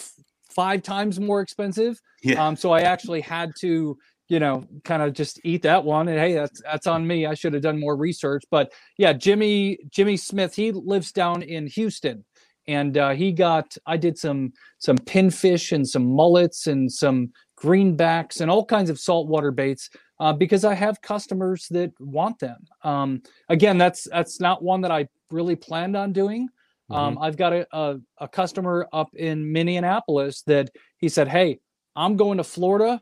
five 0.51 0.83
times 0.83 1.19
more 1.19 1.41
expensive. 1.41 1.99
Yeah. 2.21 2.45
Um, 2.45 2.55
so 2.55 2.71
I 2.71 2.81
actually 2.81 3.21
had 3.21 3.51
to, 3.61 3.97
you 4.27 4.39
know, 4.39 4.65
kind 4.83 5.01
of 5.01 5.13
just 5.13 5.39
eat 5.43 5.63
that 5.63 5.83
one. 5.83 6.07
And 6.07 6.19
hey, 6.19 6.33
that's 6.33 6.61
that's 6.61 6.87
on 6.87 7.07
me. 7.07 7.25
I 7.25 7.33
should 7.33 7.53
have 7.53 7.63
done 7.63 7.79
more 7.79 7.95
research. 7.95 8.43
But 8.51 8.71
yeah, 8.97 9.13
Jimmy 9.13 9.79
Jimmy 9.89 10.17
Smith, 10.17 10.53
he 10.53 10.71
lives 10.71 11.11
down 11.11 11.41
in 11.41 11.65
Houston, 11.67 12.25
and 12.67 12.97
uh, 12.97 13.11
he 13.11 13.31
got. 13.31 13.75
I 13.87 13.97
did 13.97 14.17
some 14.17 14.53
some 14.77 14.97
pinfish 14.97 15.71
and 15.71 15.87
some 15.87 16.05
mullets 16.05 16.67
and 16.67 16.91
some 16.91 17.31
greenbacks 17.57 18.41
and 18.41 18.49
all 18.49 18.65
kinds 18.65 18.89
of 18.89 18.99
saltwater 18.99 19.51
baits 19.51 19.89
uh, 20.19 20.33
because 20.33 20.63
I 20.63 20.73
have 20.73 21.01
customers 21.01 21.67
that 21.71 21.91
want 21.99 22.39
them. 22.39 22.65
Um, 22.83 23.21
again, 23.49 23.77
that's 23.77 24.07
that's 24.11 24.39
not 24.39 24.61
one 24.61 24.81
that 24.81 24.91
I 24.91 25.07
really 25.31 25.55
planned 25.55 25.95
on 25.95 26.13
doing. 26.13 26.49
Um, 26.91 27.17
I've 27.19 27.37
got 27.37 27.53
a, 27.53 27.67
a 27.71 27.99
a 28.17 28.27
customer 28.27 28.87
up 28.93 29.09
in 29.15 29.51
Minneapolis 29.51 30.41
that 30.43 30.69
he 30.97 31.09
said, 31.09 31.27
"Hey, 31.27 31.59
I'm 31.95 32.15
going 32.15 32.37
to 32.37 32.43
Florida 32.43 33.01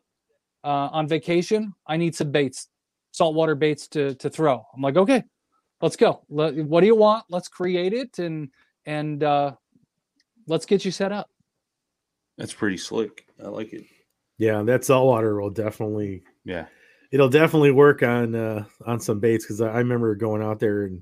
uh, 0.64 0.90
on 0.92 1.08
vacation. 1.08 1.74
I 1.88 1.98
need 1.98 2.16
some 2.16 2.32
baits, 2.32 2.68
saltwater 3.12 3.56
baits 3.56 3.88
to 3.90 4.16
to 4.16 4.30
throw." 4.30 4.64
I'm 4.76 4.82
like, 4.82 4.98
"Okay, 4.98 5.24
let's 5.82 5.96
go. 5.96 6.24
Let, 6.30 6.56
what 6.56 6.82
do 6.82 6.88
you 6.88 6.96
want? 6.96 7.26
Let's 7.30 7.48
create 7.48 7.94
it 7.94 8.20
and 8.20 8.50
and 8.86 9.24
uh, 9.24 9.54
let's 10.48 10.66
get 10.66 10.84
you 10.84 10.92
set 10.92 11.12
up." 11.12 11.30
That's 12.38 12.54
pretty 12.54 12.78
slick. 12.78 13.26
I 13.44 13.48
like 13.48 13.74
it. 13.74 13.86
Yeah, 14.38 14.62
that 14.64 14.86
saltwater 14.86 15.42
will 15.42 15.50
definitely 15.50 16.24
Yeah. 16.46 16.68
it'll 17.12 17.30
definitely 17.30 17.72
work 17.72 18.04
on 18.04 18.36
uh 18.36 18.66
on 18.86 19.00
some 19.00 19.20
baits 19.20 19.46
because 19.46 19.62
I, 19.62 19.70
I 19.72 19.78
remember 19.78 20.14
going 20.14 20.44
out 20.44 20.60
there 20.60 20.84
and 20.84 21.02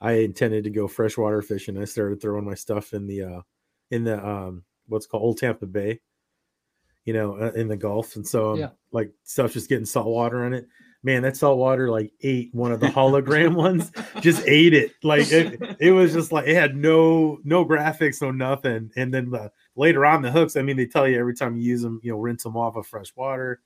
I 0.00 0.12
intended 0.12 0.64
to 0.64 0.70
go 0.70 0.88
freshwater 0.88 1.42
fishing. 1.42 1.78
I 1.78 1.84
started 1.84 2.20
throwing 2.20 2.44
my 2.44 2.54
stuff 2.54 2.92
in 2.92 3.06
the 3.06 3.22
uh 3.22 3.40
in 3.90 4.04
the 4.04 4.24
um 4.26 4.64
what's 4.88 5.06
called 5.06 5.22
Old 5.22 5.38
Tampa 5.38 5.66
Bay, 5.66 6.00
you 7.04 7.12
know, 7.12 7.36
uh, 7.36 7.52
in 7.54 7.68
the 7.68 7.76
Gulf, 7.76 8.16
and 8.16 8.26
so 8.26 8.52
um, 8.52 8.58
Yeah. 8.60 8.70
like 8.92 9.10
stuff 9.24 9.52
just 9.52 9.68
getting 9.68 9.86
salt 9.86 10.06
water 10.08 10.44
on 10.44 10.52
it. 10.52 10.66
Man, 11.02 11.22
that 11.22 11.36
salt 11.36 11.58
water 11.58 11.88
like 11.88 12.12
ate 12.22 12.52
one 12.52 12.72
of 12.72 12.80
the 12.80 12.88
hologram 12.88 13.54
ones, 13.56 13.92
just 14.20 14.42
ate 14.46 14.74
it. 14.74 14.92
Like 15.04 15.30
it, 15.30 15.60
it 15.78 15.92
was 15.92 16.12
just 16.12 16.32
like 16.32 16.48
it 16.48 16.54
had 16.56 16.76
no 16.76 17.38
no 17.44 17.64
graphics, 17.64 18.20
no 18.20 18.32
nothing. 18.32 18.90
And 18.96 19.14
then 19.14 19.30
the, 19.30 19.52
later 19.76 20.04
on 20.04 20.22
the 20.22 20.32
hooks, 20.32 20.56
I 20.56 20.62
mean, 20.62 20.76
they 20.76 20.86
tell 20.86 21.06
you 21.06 21.18
every 21.18 21.34
time 21.34 21.56
you 21.56 21.62
use 21.62 21.82
them, 21.82 22.00
you 22.02 22.10
know, 22.12 22.18
rinse 22.18 22.42
them 22.42 22.56
off 22.56 22.76
of 22.76 22.86
fresh 22.86 23.14
water. 23.14 23.60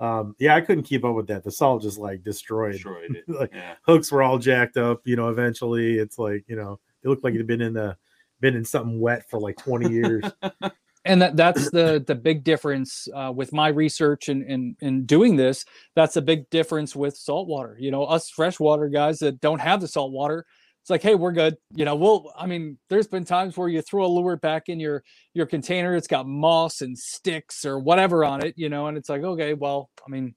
Um, 0.00 0.34
yeah, 0.38 0.54
I 0.56 0.60
couldn't 0.60 0.84
keep 0.84 1.04
up 1.04 1.14
with 1.14 1.28
that. 1.28 1.44
The 1.44 1.52
salt 1.52 1.82
just 1.82 1.98
like 1.98 2.22
destroyed. 2.22 2.72
Destroyed 2.72 3.16
it. 3.16 3.24
like 3.28 3.52
Yeah. 3.52 3.74
hooks 3.86 4.10
were 4.10 4.22
all 4.22 4.38
jacked 4.38 4.76
up. 4.76 5.02
You 5.04 5.16
know, 5.16 5.28
eventually 5.28 5.98
it's 5.98 6.18
like 6.18 6.44
you 6.48 6.56
know 6.56 6.80
it 7.02 7.08
looked 7.08 7.24
like 7.24 7.34
it 7.34 7.38
had 7.38 7.46
been 7.46 7.60
in 7.60 7.74
the 7.74 7.96
been 8.40 8.56
in 8.56 8.64
something 8.64 9.00
wet 9.00 9.28
for 9.30 9.38
like 9.38 9.56
twenty 9.56 9.90
years. 9.92 10.24
and 11.04 11.20
that 11.20 11.36
that's 11.36 11.70
the 11.70 12.02
the 12.06 12.14
big 12.14 12.44
difference 12.44 13.08
uh, 13.14 13.30
with 13.34 13.52
my 13.52 13.68
research 13.68 14.28
and 14.28 14.42
and 14.44 14.76
and 14.80 15.06
doing 15.06 15.36
this 15.36 15.64
that's 15.94 16.16
a 16.16 16.22
big 16.22 16.48
difference 16.48 16.96
with 16.96 17.14
saltwater 17.14 17.76
you 17.78 17.90
know 17.90 18.04
us 18.04 18.30
freshwater 18.30 18.88
guys 18.88 19.18
that 19.18 19.38
don't 19.40 19.60
have 19.60 19.82
the 19.82 19.88
saltwater 19.88 20.46
it's 20.84 20.90
like 20.90 21.02
hey 21.02 21.14
we're 21.14 21.32
good. 21.32 21.56
You 21.74 21.86
know 21.86 21.94
we'll 21.96 22.30
i 22.38 22.44
mean 22.44 22.76
there's 22.90 23.06
been 23.06 23.24
times 23.24 23.56
where 23.56 23.70
you 23.70 23.80
throw 23.80 24.04
a 24.04 24.06
lure 24.06 24.36
back 24.36 24.68
in 24.68 24.78
your 24.78 25.02
your 25.32 25.46
container 25.46 25.96
it's 25.96 26.06
got 26.06 26.26
moss 26.28 26.82
and 26.82 26.96
sticks 26.98 27.64
or 27.64 27.78
whatever 27.78 28.22
on 28.22 28.44
it 28.44 28.52
you 28.58 28.68
know 28.68 28.86
and 28.88 28.98
it's 28.98 29.08
like 29.08 29.22
okay 29.22 29.54
well 29.54 29.88
i 30.06 30.10
mean 30.10 30.34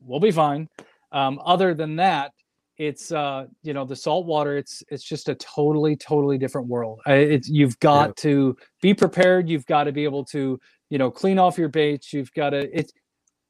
we'll 0.00 0.20
be 0.20 0.30
fine. 0.32 0.68
Um, 1.12 1.38
other 1.44 1.74
than 1.74 1.96
that 1.96 2.32
it's 2.78 3.12
uh 3.12 3.44
you 3.62 3.74
know 3.74 3.84
the 3.84 3.94
salt 3.94 4.24
water. 4.24 4.56
it's 4.56 4.82
it's 4.88 5.04
just 5.04 5.28
a 5.28 5.34
totally 5.34 5.96
totally 5.96 6.38
different 6.38 6.66
world. 6.68 7.00
It's 7.06 7.48
you've 7.48 7.78
got 7.80 8.16
to 8.18 8.56
be 8.80 8.94
prepared 8.94 9.48
you've 9.50 9.66
got 9.66 9.84
to 9.84 9.92
be 9.92 10.04
able 10.04 10.24
to 10.26 10.58
you 10.88 10.98
know 10.98 11.10
clean 11.10 11.38
off 11.38 11.58
your 11.58 11.68
baits 11.68 12.14
you've 12.14 12.32
got 12.32 12.50
to 12.50 12.68
it's 12.76 12.92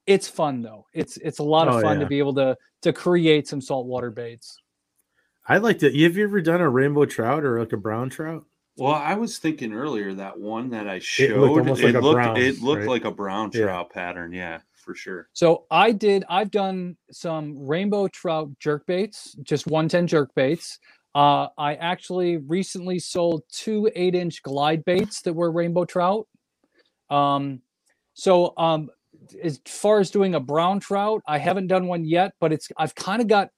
it's 0.08 0.26
fun 0.26 0.62
though. 0.62 0.86
It's 0.92 1.16
it's 1.18 1.38
a 1.38 1.44
lot 1.44 1.68
of 1.68 1.76
Oh, 1.76 1.80
fun 1.80 1.98
yeah. 1.98 2.02
to 2.02 2.08
be 2.08 2.18
able 2.18 2.34
to 2.34 2.56
to 2.82 2.92
create 2.92 3.46
some 3.46 3.60
saltwater 3.60 4.10
baits 4.10 4.58
I'd 5.48 5.62
like 5.62 5.78
to. 5.80 5.86
Have 5.86 6.16
you 6.16 6.24
ever 6.24 6.40
done 6.40 6.60
a 6.60 6.68
rainbow 6.68 7.04
trout 7.04 7.44
or 7.44 7.58
like 7.58 7.72
a 7.72 7.76
brown 7.76 8.10
trout? 8.10 8.44
Well, 8.76 8.94
I 8.94 9.14
was 9.14 9.38
thinking 9.38 9.72
earlier 9.74 10.14
that 10.14 10.38
one 10.38 10.70
that 10.70 10.88
I 10.88 10.98
showed, 10.98 11.30
it 11.30 11.36
almost 11.36 11.82
looked, 11.82 11.94
like 11.94 11.94
a 11.94 12.00
brown, 12.12 12.36
it 12.38 12.60
looked 12.62 12.80
right? 12.80 12.88
like 12.88 13.04
a 13.04 13.10
brown 13.10 13.50
Yeah. 13.52 13.64
trout 13.64 13.90
pattern. 13.90 14.32
Yeah, 14.32 14.60
for 14.72 14.94
sure. 14.96 15.28
so 15.32 15.64
i 15.70 15.92
did 15.92 16.24
i've 16.28 16.50
done 16.50 16.96
some 17.12 17.54
rainbow 17.68 18.08
trout 18.08 18.50
jerk 18.58 18.84
baits 18.86 19.32
just 19.44 19.64
110 19.68 20.08
jerk 20.08 20.34
baits 20.34 20.80
uh 21.14 21.46
i 21.56 21.74
actually 21.76 22.38
recently 22.38 22.98
sold 22.98 23.44
two 23.48 23.88
eight 23.94 24.16
inch 24.16 24.42
glide 24.42 24.84
baits 24.84 25.22
that 25.22 25.34
were 25.34 25.52
rainbow 25.52 25.84
trout 25.84 26.26
um 27.10 27.60
so 28.14 28.52
um 28.58 28.88
as 29.40 29.60
far 29.68 30.00
as 30.00 30.10
doing 30.10 30.34
a 30.34 30.40
brown 30.40 30.80
trout 30.80 31.22
i 31.28 31.38
haven't 31.38 31.68
done 31.68 31.86
one 31.86 32.04
yet 32.04 32.32
but 32.40 32.52
it's 32.52 32.68
i've 32.76 32.94
kind 32.96 33.22
of 33.22 33.28
got 33.28 33.50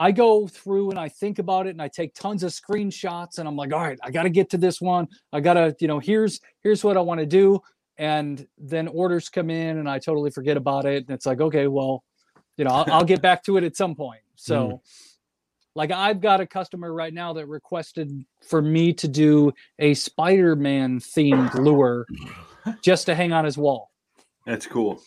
i 0.00 0.12
go 0.12 0.46
through 0.46 0.90
and 0.90 0.98
i 0.98 1.08
think 1.08 1.38
about 1.38 1.66
it 1.66 1.70
and 1.70 1.82
i 1.82 1.88
take 1.88 2.14
tons 2.14 2.42
of 2.42 2.50
screenshots 2.52 3.38
and 3.38 3.48
i'm 3.48 3.56
like 3.56 3.72
all 3.72 3.80
right 3.80 3.98
i 4.02 4.10
got 4.10 4.22
to 4.22 4.30
get 4.30 4.50
to 4.50 4.58
this 4.58 4.80
one. 4.80 5.08
I 5.32 5.40
gotta 5.40 5.74
you 5.80 5.88
know 5.88 5.98
here's 5.98 6.40
here's 6.62 6.84
what 6.84 6.96
i 6.96 7.00
want 7.00 7.20
to 7.20 7.26
do. 7.26 7.60
And 7.96 8.46
then 8.58 8.86
orders 8.88 9.28
come 9.28 9.50
in 9.50 9.78
and 9.78 9.88
i 9.88 9.98
totally 9.98 10.30
forget 10.30 10.56
about 10.56 10.84
it. 10.84 11.04
And 11.06 11.10
it's 11.10 11.26
like 11.26 11.40
okay 11.40 11.66
well 11.66 12.04
you 12.56 12.64
know 12.64 12.70
i'll, 12.70 12.92
I'll 12.92 13.04
get 13.04 13.22
back 13.22 13.42
to 13.44 13.56
it 13.56 13.64
at 13.64 13.76
some 13.76 13.94
point. 13.94 14.20
So 14.40 14.68
mm. 14.68 14.80
like 15.74 15.90
i've 15.90 16.20
got 16.20 16.40
a 16.40 16.46
customer 16.46 16.92
right 16.92 17.12
now 17.12 17.32
that 17.32 17.46
requested 17.46 18.24
for 18.46 18.62
me 18.62 18.92
to 18.92 19.08
do 19.08 19.52
a 19.80 19.94
spider-man 19.94 21.00
themed 21.00 21.54
lure 21.54 22.06
just 22.82 23.06
to 23.06 23.16
hang 23.16 23.32
on 23.32 23.44
his 23.44 23.58
wall. 23.58 23.90
That's 24.46 24.66
cool. 24.66 25.02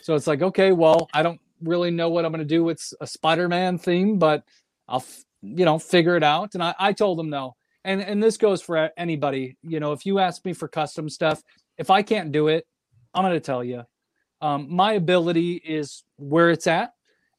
so 0.00 0.14
it's 0.14 0.26
like, 0.26 0.42
okay, 0.42 0.72
well, 0.72 1.08
I 1.12 1.22
don't 1.22 1.40
really 1.62 1.90
know 1.90 2.08
what 2.08 2.24
I'm 2.24 2.32
going 2.32 2.40
to 2.40 2.44
do 2.44 2.64
with 2.64 2.82
a 3.00 3.06
Spider-Man 3.06 3.78
theme, 3.78 4.18
but 4.18 4.44
I'll, 4.88 5.04
you 5.42 5.64
know, 5.64 5.78
figure 5.78 6.16
it 6.16 6.22
out. 6.22 6.54
And 6.54 6.62
I, 6.62 6.74
I 6.78 6.92
told 6.92 7.18
him 7.18 7.30
no. 7.30 7.56
And 7.84 8.00
and 8.00 8.22
this 8.22 8.36
goes 8.36 8.62
for 8.62 8.90
anybody. 8.96 9.56
You 9.62 9.80
know, 9.80 9.92
if 9.92 10.06
you 10.06 10.18
ask 10.18 10.44
me 10.44 10.52
for 10.52 10.68
custom 10.68 11.08
stuff, 11.08 11.42
if 11.78 11.90
I 11.90 12.02
can't 12.02 12.30
do 12.30 12.48
it, 12.48 12.64
I'm 13.12 13.24
going 13.24 13.34
to 13.34 13.40
tell 13.40 13.64
you. 13.64 13.82
Um, 14.40 14.68
my 14.70 14.92
ability 14.92 15.54
is 15.54 16.04
where 16.16 16.50
it's 16.50 16.66
at, 16.66 16.92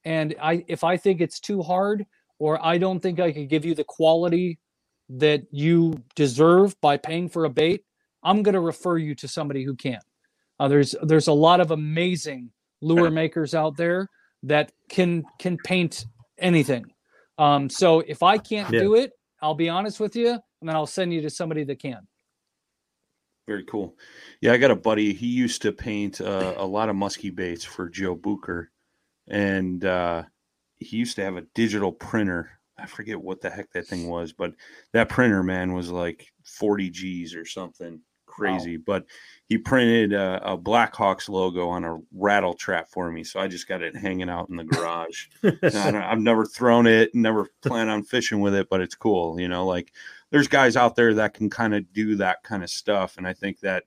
and 0.03 0.35
I 0.41 0.65
if 0.67 0.83
I 0.83 0.97
think 0.97 1.21
it's 1.21 1.39
too 1.39 1.61
hard 1.61 2.05
or 2.39 2.63
I 2.65 2.77
don't 2.77 2.99
think 2.99 3.19
I 3.19 3.31
could 3.31 3.49
give 3.49 3.63
you 3.63 3.73
the 3.73 3.85
quality 3.85 4.59
that 5.09 5.43
you 5.51 6.01
deserve 6.15 6.79
by 6.81 6.97
paying 6.97 7.29
for 7.29 7.45
a 7.45 7.49
bait, 7.49 7.83
I'm 8.23 8.43
going 8.43 8.53
to 8.53 8.61
refer 8.61 8.97
you 8.97 9.15
to 9.15 9.27
somebody 9.27 9.63
who 9.63 9.75
can. 9.75 9.99
Uh, 10.59 10.67
there's 10.67 10.95
there's 11.03 11.27
a 11.27 11.33
lot 11.33 11.59
of 11.61 11.71
amazing 11.71 12.51
lure 12.83 13.09
makers 13.09 13.55
out 13.55 13.77
there 13.77 14.09
that 14.43 14.71
can 14.89 15.23
can 15.39 15.57
paint 15.57 16.05
anything. 16.37 16.85
Um, 17.37 17.69
so 17.69 18.01
if 18.01 18.21
I 18.21 18.37
can't 18.37 18.71
Yeah. 18.71 18.79
do 18.79 18.95
it, 18.95 19.13
I'll 19.41 19.55
be 19.55 19.69
honest 19.69 19.99
with 19.99 20.15
you, 20.15 20.29
and 20.29 20.69
then 20.69 20.75
I'll 20.75 20.85
send 20.85 21.13
you 21.13 21.21
to 21.21 21.29
somebody 21.29 21.63
that 21.63 21.79
can. 21.79 22.07
Very 23.47 23.65
cool. 23.65 23.97
Yeah, 24.41 24.53
I 24.53 24.57
got 24.57 24.71
a 24.71 24.75
buddy. 24.75 25.13
He 25.13 25.27
used 25.27 25.61
to 25.63 25.71
paint 25.73 26.21
uh, 26.21 26.53
a 26.55 26.65
lot 26.65 26.89
of 26.89 26.95
musky 26.95 27.29
baits 27.29 27.65
for 27.65 27.89
Joe 27.89 28.15
Bucher, 28.15 28.71
and 29.27 29.83
uh, 29.83 30.23
he 30.77 30.97
used 30.97 31.15
to 31.17 31.23
have 31.23 31.35
a 31.35 31.41
digital 31.53 31.91
printer. 31.91 32.51
I 32.77 32.85
forget 32.85 33.21
what 33.21 33.41
the 33.41 33.49
heck 33.49 33.71
that 33.71 33.87
thing 33.87 34.07
was, 34.07 34.31
but 34.31 34.53
that 34.93 35.09
printer, 35.09 35.43
man, 35.43 35.73
was 35.73 35.91
like 35.91 36.31
40 36.45 36.89
G's 36.89 37.35
or 37.35 37.45
something 37.45 37.99
crazy. 38.33 38.77
But 38.77 39.05
he 39.47 39.57
printed 39.57 40.13
a, 40.13 40.53
a 40.53 40.57
Blackhawks 40.57 41.29
logo 41.29 41.69
on 41.69 41.83
a 41.83 41.99
rattle 42.11 42.53
trap 42.53 42.89
for 42.89 43.11
me, 43.11 43.23
so 43.23 43.39
I 43.39 43.47
just 43.47 43.67
got 43.67 43.81
it 43.81 43.95
hanging 43.95 44.29
out 44.29 44.49
in 44.49 44.55
the 44.55 44.63
garage. 44.63 45.27
I 45.43 45.57
have 45.71 46.19
never 46.19 46.45
thrown 46.45 46.87
it, 46.87 47.13
never 47.13 47.47
plan 47.61 47.89
on 47.89 48.03
fishing 48.03 48.41
with 48.41 48.55
it, 48.55 48.69
but 48.69 48.81
it's 48.81 48.95
cool. 48.95 49.39
You 49.39 49.47
know, 49.47 49.65
like 49.65 49.93
there's 50.31 50.47
guys 50.47 50.75
out 50.75 50.95
there 50.95 51.13
that 51.13 51.35
can 51.35 51.49
kind 51.49 51.75
of 51.75 51.91
do 51.93 52.15
that 52.15 52.43
kind 52.43 52.63
of 52.63 52.69
stuff. 52.69 53.17
And 53.17 53.27
I 53.27 53.33
think 53.33 53.59
that, 53.59 53.83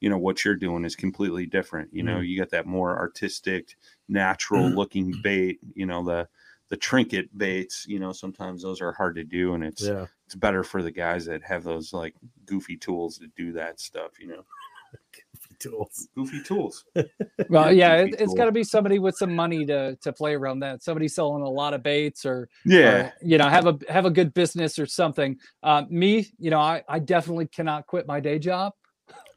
you 0.00 0.08
know, 0.08 0.18
what 0.18 0.44
you're 0.44 0.56
doing 0.56 0.84
is 0.86 0.96
completely 0.96 1.44
different. 1.44 1.92
You 1.92 2.02
know, 2.02 2.16
mm-hmm. 2.16 2.24
you 2.24 2.38
got 2.38 2.50
that 2.50 2.66
more 2.66 2.96
artistic, 2.96 3.76
natural 4.08 4.64
mm-hmm. 4.64 4.78
looking 4.78 5.20
bait, 5.22 5.60
you 5.74 5.84
know, 5.84 6.02
the, 6.02 6.26
the 6.70 6.78
trinket 6.78 7.36
baits. 7.36 7.84
You 7.86 7.98
know, 7.98 8.12
sometimes 8.12 8.62
those 8.62 8.80
are 8.80 8.92
hard 8.92 9.16
to 9.16 9.24
do, 9.24 9.52
and 9.52 9.62
it's 9.62 9.82
Yeah. 9.82 10.06
It's 10.30 10.36
better 10.36 10.62
for 10.62 10.80
the 10.80 10.92
guys 10.92 11.24
that 11.26 11.42
have 11.42 11.64
those 11.64 11.92
like 11.92 12.14
goofy 12.46 12.76
tools 12.76 13.18
to 13.18 13.26
do 13.36 13.52
that 13.52 13.80
stuff. 13.80 14.12
You 14.20 14.28
know, 14.28 14.44
goofy 15.12 15.56
Tools. 15.58 16.08
goofy 16.14 16.40
tools. 16.44 16.84
Well, 17.48 17.72
yeah, 17.72 17.98
Goofy 18.04 18.10
it, 18.12 18.20
it's 18.20 18.30
tool. 18.30 18.36
got 18.36 18.44
to 18.44 18.52
be 18.52 18.62
somebody 18.62 19.00
with 19.00 19.16
some 19.16 19.34
money 19.34 19.66
to 19.66 19.96
to 19.96 20.12
play 20.12 20.34
around 20.34 20.60
that. 20.60 20.84
Somebody 20.84 21.08
selling 21.08 21.42
a 21.42 21.48
lot 21.48 21.74
of 21.74 21.82
baits 21.82 22.24
or 22.24 22.48
Yeah, 22.64 23.06
or, 23.06 23.12
you 23.22 23.38
know 23.38 23.48
have 23.48 23.66
a 23.66 23.76
have 23.88 24.04
a 24.06 24.10
good 24.10 24.32
business 24.34 24.78
or 24.78 24.86
something. 24.86 25.36
Uh, 25.64 25.82
me, 25.90 26.28
you 26.38 26.50
know, 26.50 26.60
I 26.60 26.84
I 26.88 27.00
definitely 27.00 27.46
cannot 27.48 27.88
quit 27.88 28.06
my 28.06 28.20
day 28.20 28.38
job. 28.38 28.72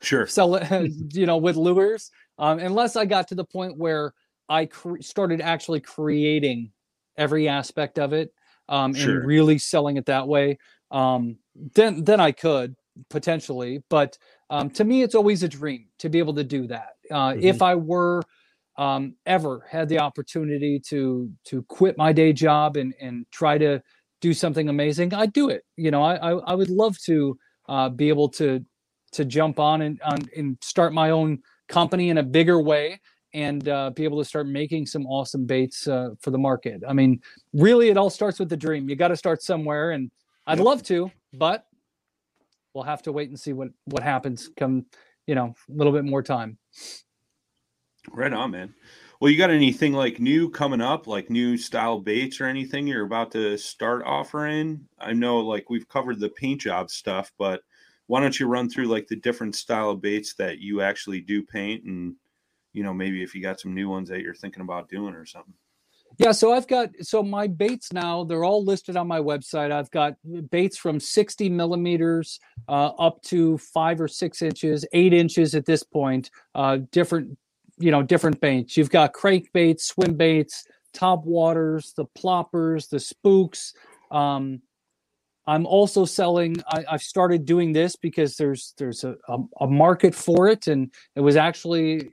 sure. 0.01 0.27
sell 0.37 0.53
it, 0.55 0.91
you 1.13 1.25
know, 1.25 1.37
with 1.37 1.55
lures, 1.55 2.11
um, 2.37 2.59
unless 2.59 2.95
I 2.95 3.05
got 3.05 3.27
to 3.29 3.35
the 3.35 3.45
point 3.45 3.79
where 3.79 4.13
I 4.47 4.67
cre- 4.67 5.01
started 5.01 5.41
actually 5.41 5.79
creating 5.79 6.71
every 7.17 7.47
aspect 7.47 7.97
of 7.97 8.13
it 8.13 8.31
um, 8.69 8.93
Sure. 8.93 9.17
and 9.17 9.27
really 9.27 9.57
selling 9.57 9.97
it 9.97 10.05
that 10.05 10.27
way. 10.27 10.57
Um, 10.93 11.37
then, 11.75 12.03
then 12.03 12.19
I 12.21 12.31
could 12.31 12.75
potentially, 13.09 13.83
but 13.89 14.17
um, 14.49 14.69
to 14.71 14.83
me, 14.83 15.01
it's 15.01 15.15
always 15.15 15.43
a 15.43 15.47
dream 15.49 15.87
to 15.99 16.09
be 16.09 16.19
able 16.19 16.35
to 16.35 16.43
do 16.43 16.67
that. 16.67 16.91
Uh, 17.11 17.33
If 17.39 17.61
I 17.61 17.75
were 17.75 18.21
um, 18.77 19.15
ever 19.25 19.65
had 19.69 19.89
the 19.89 19.99
opportunity 19.99 20.79
to 20.89 21.29
to 21.45 21.63
quit 21.63 21.97
my 21.97 22.13
day 22.13 22.33
job 22.33 22.77
and 22.77 22.93
and 23.01 23.25
try 23.31 23.57
to 23.57 23.81
do 24.21 24.33
something 24.33 24.69
amazing, 24.69 25.13
I'd 25.13 25.33
do 25.33 25.49
it. 25.49 25.63
You 25.75 25.91
know, 25.91 26.03
I 26.03 26.15
I, 26.15 26.31
I 26.51 26.55
would 26.55 26.69
love 26.69 26.97
to 27.05 27.37
uh, 27.67 27.89
be 27.89 28.09
able 28.09 28.29
to 28.29 28.63
to 29.13 29.25
jump 29.25 29.59
on 29.59 29.81
and 29.81 30.01
on 30.01 30.19
and 30.37 30.57
start 30.61 30.93
my 30.93 31.09
own 31.11 31.39
company 31.67 32.09
in 32.09 32.17
a 32.17 32.23
bigger 32.23 32.61
way 32.61 32.99
and 33.33 33.67
uh, 33.67 33.89
be 33.89 34.03
able 34.03 34.19
to 34.19 34.25
start 34.25 34.47
making 34.47 34.85
some 34.85 35.05
awesome 35.07 35.45
baits 35.45 35.87
uh, 35.87 36.09
for 36.21 36.31
the 36.31 36.37
market. 36.37 36.83
I 36.87 36.93
mean, 36.93 37.19
really, 37.53 37.89
it 37.89 37.97
all 37.97 38.11
starts 38.11 38.39
with 38.39 38.49
the 38.49 38.57
dream. 38.57 38.89
You 38.89 38.95
got 38.95 39.09
to 39.09 39.17
start 39.17 39.41
somewhere, 39.41 39.91
and 39.91 40.11
I'd 40.45 40.57
Yep. 40.57 40.65
love 40.65 40.83
to, 40.83 41.11
but 41.33 41.67
we'll 42.73 42.83
have 42.83 43.01
to 43.03 43.11
wait 43.11 43.29
and 43.29 43.39
see 43.39 43.53
what 43.53 43.69
what 43.85 44.03
happens. 44.03 44.49
Come, 44.57 44.85
you 45.27 45.35
know, 45.35 45.53
a 45.69 45.73
little 45.73 45.93
bit 45.93 46.05
more 46.05 46.23
time. 46.23 46.57
Right 48.11 48.33
on, 48.33 48.51
man. 48.51 48.73
Well, 49.19 49.31
you 49.31 49.37
got 49.37 49.49
anything 49.51 49.93
like 49.93 50.19
new 50.19 50.49
coming 50.49 50.81
up, 50.81 51.07
like 51.07 51.29
new 51.29 51.57
style 51.57 51.99
baits 51.99 52.41
or 52.41 52.45
anything 52.45 52.85
you're 52.85 53.05
about 53.05 53.31
to 53.31 53.57
start 53.57 54.03
offering? 54.05 54.87
I 54.99 55.13
know 55.13 55.39
like 55.39 55.69
we've 55.69 55.87
covered 55.87 56.19
the 56.19 56.29
paint 56.29 56.61
job 56.61 56.91
stuff, 56.91 57.31
but 57.37 57.61
why 58.07 58.19
don't 58.19 58.37
you 58.37 58.47
run 58.47 58.69
through 58.69 58.87
like 58.87 59.07
the 59.07 59.15
different 59.15 59.55
style 59.55 59.91
of 59.91 60.01
baits 60.01 60.33
that 60.35 60.59
you 60.59 60.81
actually 60.81 61.21
do 61.21 61.41
paint 61.43 61.85
and 61.85 62.15
you 62.73 62.83
know, 62.83 62.93
maybe 62.93 63.23
if 63.23 63.35
you 63.35 63.41
got 63.41 63.59
some 63.59 63.73
new 63.73 63.87
ones 63.87 64.09
that 64.09 64.21
you're 64.21 64.33
thinking 64.33 64.63
about 64.63 64.89
doing 64.89 65.13
or 65.13 65.25
something. 65.25 65.53
Yeah, 66.18 66.32
so 66.32 66.53
I've 66.53 66.68
got 66.68 66.89
so 67.01 67.24
my 67.24 67.47
baits 67.47 67.91
now 67.91 68.24
they're 68.24 68.43
all 68.43 68.64
listed 68.64 68.95
on 68.95 69.07
my 69.07 69.20
website. 69.20 69.72
I've 69.72 69.89
got 69.91 70.14
baits 70.51 70.78
from 70.78 70.99
60 70.99 71.49
millimeters 71.49 72.39
uh, 72.68 72.88
up 72.99 73.22
to 73.24 73.57
five 73.57 73.99
or 73.99 74.07
six 74.07 74.41
inches, 74.41 74.86
eight 74.93 75.14
inches 75.14 75.55
at 75.55 75.66
this 75.66 75.82
point. 75.84 76.30
Uh, 76.53 76.80
different, 76.91 77.38
you 77.80 77.89
know, 77.89 78.03
different 78.03 78.39
baits. 78.41 78.78
You've 78.78 78.91
got 78.91 79.14
crank 79.14 79.49
baits, 79.53 79.88
swim 79.88 80.16
baits, 80.16 80.66
top 80.93 81.26
waters, 81.26 81.93
the 81.97 82.05
ploppers, 82.18 82.89
the 82.89 82.99
spooks. 82.99 83.74
Um, 84.11 84.61
I'm 85.47 85.66
also 85.66 86.05
selling. 86.05 86.57
I, 86.68 86.86
I've 86.91 87.01
started 87.01 87.45
doing 87.45 87.74
this 87.74 87.95
because 87.95 88.38
there's 88.38 88.74
there's 88.78 89.03
a, 89.03 89.16
a, 89.28 89.38
a 89.61 89.68
market 89.68 90.14
for 90.14 90.47
it, 90.47 90.68
and 90.68 90.93
it 91.16 91.22
was 91.22 91.36
actually 91.36 92.11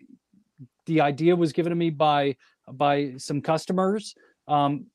the 0.87 1.03
idea 1.03 1.37
was 1.37 1.53
given 1.53 1.71
to 1.71 1.77
me 1.77 1.91
by 1.91 2.35
by 2.73 3.15
some 3.17 3.41
customers 3.41 4.15
um, 4.49 4.87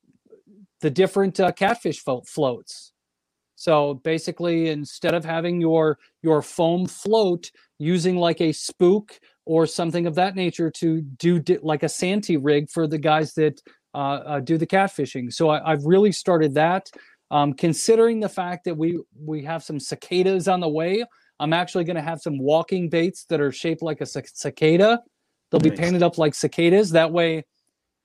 the 0.82 0.90
different 0.90 1.40
uh, 1.40 1.52
catfish 1.52 2.00
flo- 2.00 2.24
floats. 2.28 2.92
So 3.56 3.96
basically 4.04 4.70
instead 4.70 5.14
of 5.14 5.24
having 5.24 5.62
your 5.62 5.98
your 6.22 6.42
foam 6.42 6.86
float 6.86 7.50
using 7.80 8.18
like 8.18 8.42
a 8.42 8.52
spook 8.52 9.18
or 9.46 9.66
something 9.66 10.08
of 10.08 10.16
that 10.16 10.36
nature 10.36 10.70
to 10.72 11.02
do 11.02 11.40
di- 11.40 11.60
like 11.62 11.84
a 11.84 11.90
santee 11.90 12.38
rig 12.38 12.70
for 12.70 12.86
the 12.88 12.98
guys 12.98 13.34
that 13.36 13.62
uh, 13.94 13.98
uh, 13.98 14.40
do 14.42 14.58
the 14.58 14.68
catfishing. 14.68 15.32
So 15.32 15.50
I, 15.50 15.72
i've 15.72 15.86
really 15.86 16.12
started 16.12 16.54
that. 16.56 16.90
Um, 17.32 17.54
considering 17.54 18.20
the 18.20 18.30
fact 18.30 18.66
that 18.66 18.78
we 18.78 19.00
we 19.18 19.44
have 19.46 19.64
some 19.64 19.80
cicadas 19.80 20.48
on 20.48 20.60
the 20.60 20.70
way 20.70 21.04
i'm 21.40 21.54
actually 21.54 21.84
going 21.86 21.96
to 21.96 22.02
have 22.02 22.22
some 22.22 22.38
walking 22.38 22.88
baits 22.90 23.26
that 23.30 23.42
are 23.42 23.52
shaped 23.52 23.82
like 23.82 24.02
a 24.02 24.06
cicada. 24.06 25.02
They'll 25.50 25.62
be 25.62 25.72
painted 25.72 26.04
up 26.04 26.18
like 26.18 26.36
cicadas. 26.36 26.92
That 26.92 27.12
way 27.12 27.46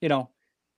you 0.01 0.09
know, 0.09 0.29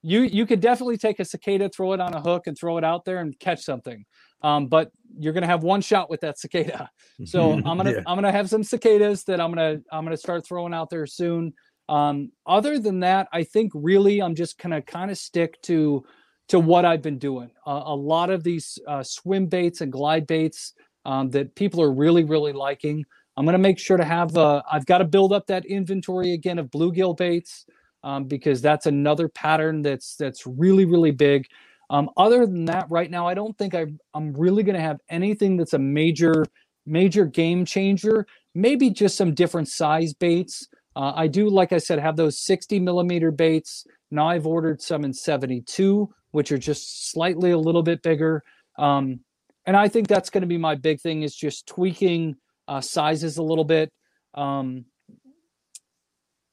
you 0.04 0.22
you 0.22 0.46
could 0.46 0.60
definitely 0.60 0.98
take 0.98 1.20
a 1.20 1.26
cicada, 1.26 1.70
throw 1.70 1.94
it 1.94 2.02
on 2.02 2.14
a 2.14 2.22
hook, 2.22 2.48
and 2.48 2.58
throw 2.58 2.78
it 2.78 2.84
out 2.84 3.06
there 3.06 3.20
and 3.20 3.38
catch 3.40 3.64
something. 3.64 4.06
Um, 4.42 4.68
but 4.68 4.92
you're 5.18 5.34
gonna 5.34 5.48
have 5.48 5.64
one 5.64 5.82
shot 5.82 6.10
with 6.10 6.22
that 6.22 6.38
cicada. 6.38 6.90
So 7.26 7.54
I'm 7.54 7.78
gonna 7.78 7.92
Yeah. 7.92 8.02
I'm 8.06 8.18
gonna 8.18 8.32
have 8.32 8.50
some 8.50 8.64
cicadas 8.64 9.24
that 9.26 9.40
I'm 9.40 9.52
gonna 9.52 9.80
I'm 9.92 10.04
gonna 10.04 10.18
start 10.18 10.46
throwing 10.46 10.74
out 10.74 10.90
there 10.90 11.06
soon. 11.06 11.54
Um, 11.88 12.32
other 12.46 12.80
than 12.80 13.00
that, 13.02 13.28
I 13.32 13.44
think 13.44 13.72
really 13.74 14.22
I'm 14.22 14.36
just 14.36 14.58
gonna 14.60 14.82
kind 14.82 15.10
of 15.12 15.18
stick 15.18 15.62
to 15.64 16.04
to 16.50 16.60
what 16.60 16.84
I've 16.86 17.02
been 17.02 17.20
doing. 17.20 17.52
Uh, 17.66 17.84
a 17.86 17.96
lot 17.96 18.30
of 18.30 18.44
these 18.44 18.78
uh, 18.88 19.04
swim 19.04 19.46
baits 19.46 19.80
and 19.82 19.92
glide 19.92 20.28
baits 20.28 20.74
um, 21.06 21.30
that 21.30 21.56
people 21.56 21.82
are 21.82 21.94
really 21.94 22.24
really 22.24 22.52
liking. 22.52 23.06
I'm 23.38 23.46
gonna 23.46 23.58
make 23.60 23.80
sure 23.80 23.98
to 23.98 24.04
have. 24.04 24.36
Uh, 24.36 24.64
I've 24.70 24.86
got 24.86 24.98
to 24.98 25.06
build 25.06 25.32
up 25.32 25.48
that 25.48 25.66
inventory 25.66 26.34
again 26.34 26.60
of 26.60 26.68
bluegill 26.72 27.16
baits 27.16 27.66
um, 28.04 28.26
because 28.26 28.62
that's 28.62 28.86
another 28.86 29.28
pattern 29.28 29.82
that's 29.82 30.16
that's 30.16 30.46
really 30.46 30.86
really 30.86 31.12
big. 31.12 31.48
Um, 31.90 32.10
other 32.18 32.46
than 32.46 32.66
that, 32.66 32.88
right 32.90 33.10
now 33.10 33.28
I 33.28 33.34
don't 33.34 33.58
think 33.58 33.76
I 33.76 33.86
I'm 34.14 34.34
really 34.34 34.64
going 34.64 34.76
to 34.76 34.82
have 34.82 35.00
anything 35.10 35.58
that's 35.58 35.74
a 35.74 35.80
major 35.80 36.46
major 36.86 37.26
game 37.26 37.66
changer. 37.66 38.26
Maybe 38.56 38.90
just 38.90 39.18
some 39.18 39.34
different 39.34 39.68
size 39.68 40.14
baits. 40.14 40.68
Uh, 40.96 41.14
I 41.16 41.28
do, 41.28 41.50
like 41.50 41.74
I 41.74 41.80
said, 41.80 42.00
have 42.00 42.16
those 42.16 42.40
60 42.40 42.80
millimeter 42.80 43.32
baits. 43.32 43.86
Now 44.12 44.28
I've 44.28 44.46
ordered 44.46 44.82
some 44.82 45.04
in 45.04 45.14
72, 45.14 46.08
which 46.32 46.52
are 46.52 46.58
just 46.58 47.12
slightly 47.12 47.52
a 47.52 47.58
little 47.58 47.82
bit 47.82 48.04
bigger. 48.04 48.44
Um, 48.78 49.22
and 49.66 49.76
I 49.76 49.88
think 49.88 50.08
that's 50.08 50.30
going 50.30 50.42
to 50.42 50.48
be 50.48 50.58
my 50.58 50.76
big 50.76 51.02
thing 51.02 51.24
is 51.24 51.36
just 51.36 51.66
tweaking 51.68 52.36
uh, 52.68 52.82
sizes 52.82 53.38
a 53.38 53.44
little 53.44 53.64
bit, 53.64 53.92
um, 54.34 54.86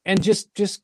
and 0.05 0.21
just 0.21 0.53
just 0.55 0.81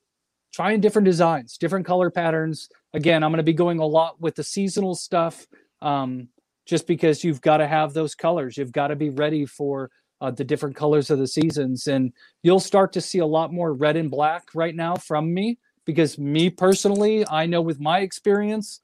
trying 0.57 0.81
different 0.81 1.05
designs, 1.05 1.55
different 1.55 1.85
color 1.85 2.09
patterns. 2.09 2.67
Again, 2.95 3.23
I'm 3.23 3.29
going 3.29 3.37
to 3.37 3.43
be 3.43 3.53
going 3.53 3.77
a 3.77 3.85
lot 3.85 4.19
with 4.19 4.33
the 4.33 4.43
seasonal 4.43 4.95
stuff, 4.95 5.45
um, 5.83 6.29
just 6.65 6.87
because 6.87 7.23
you've 7.23 7.41
got 7.41 7.57
to 7.57 7.67
have 7.67 7.93
those 7.93 8.15
colors. 8.15 8.57
You've 8.57 8.71
got 8.71 8.87
to 8.87 8.95
be 8.95 9.11
ready 9.11 9.45
for 9.45 9.91
uh, 10.19 10.31
the 10.31 10.43
different 10.43 10.75
colors 10.75 11.11
of 11.11 11.19
the 11.19 11.27
seasons, 11.27 11.85
and 11.85 12.11
you'll 12.41 12.59
start 12.59 12.91
to 12.93 13.01
see 13.01 13.19
a 13.19 13.25
lot 13.27 13.53
more 13.53 13.71
red 13.71 13.97
and 13.97 14.09
black 14.09 14.45
right 14.55 14.75
now 14.75 14.95
from 14.95 15.31
me. 15.31 15.59
Because 15.85 16.17
me 16.17 16.49
personally, 16.49 17.23
I 17.29 17.45
know 17.45 17.61
with 17.61 17.79
my 17.79 17.99
experience, 17.99 18.81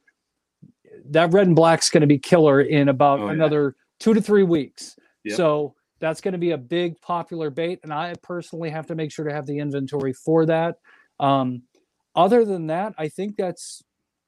that 1.09 1.33
red 1.33 1.47
and 1.47 1.55
black's 1.55 1.89
going 1.89 2.01
to 2.01 2.07
be 2.07 2.19
killer 2.19 2.61
in 2.61 2.87
about 2.87 3.19
Oh, 3.19 3.25
yeah. 3.25 3.31
another 3.31 3.75
two 3.99 4.13
to 4.13 4.21
three 4.21 4.43
weeks. 4.43 4.95
Yep. 5.23 5.37
So 5.37 5.73
that's 5.99 6.21
going 6.21 6.33
to 6.33 6.37
be 6.37 6.51
a 6.51 6.57
big 6.57 7.01
popular 7.01 7.49
bait, 7.49 7.79
and 7.81 7.91
I 7.91 8.13
personally 8.21 8.69
have 8.69 8.85
to 8.87 8.95
make 8.95 9.11
sure 9.11 9.25
to 9.27 9.33
have 9.33 9.47
the 9.47 9.57
inventory 9.57 10.13
for 10.13 10.45
that. 10.45 10.75
Um, 11.19 11.63
other 12.15 12.45
than 12.45 12.67
that, 12.67 12.93
I 12.97 13.07
think 13.09 13.35
that's 13.37 13.81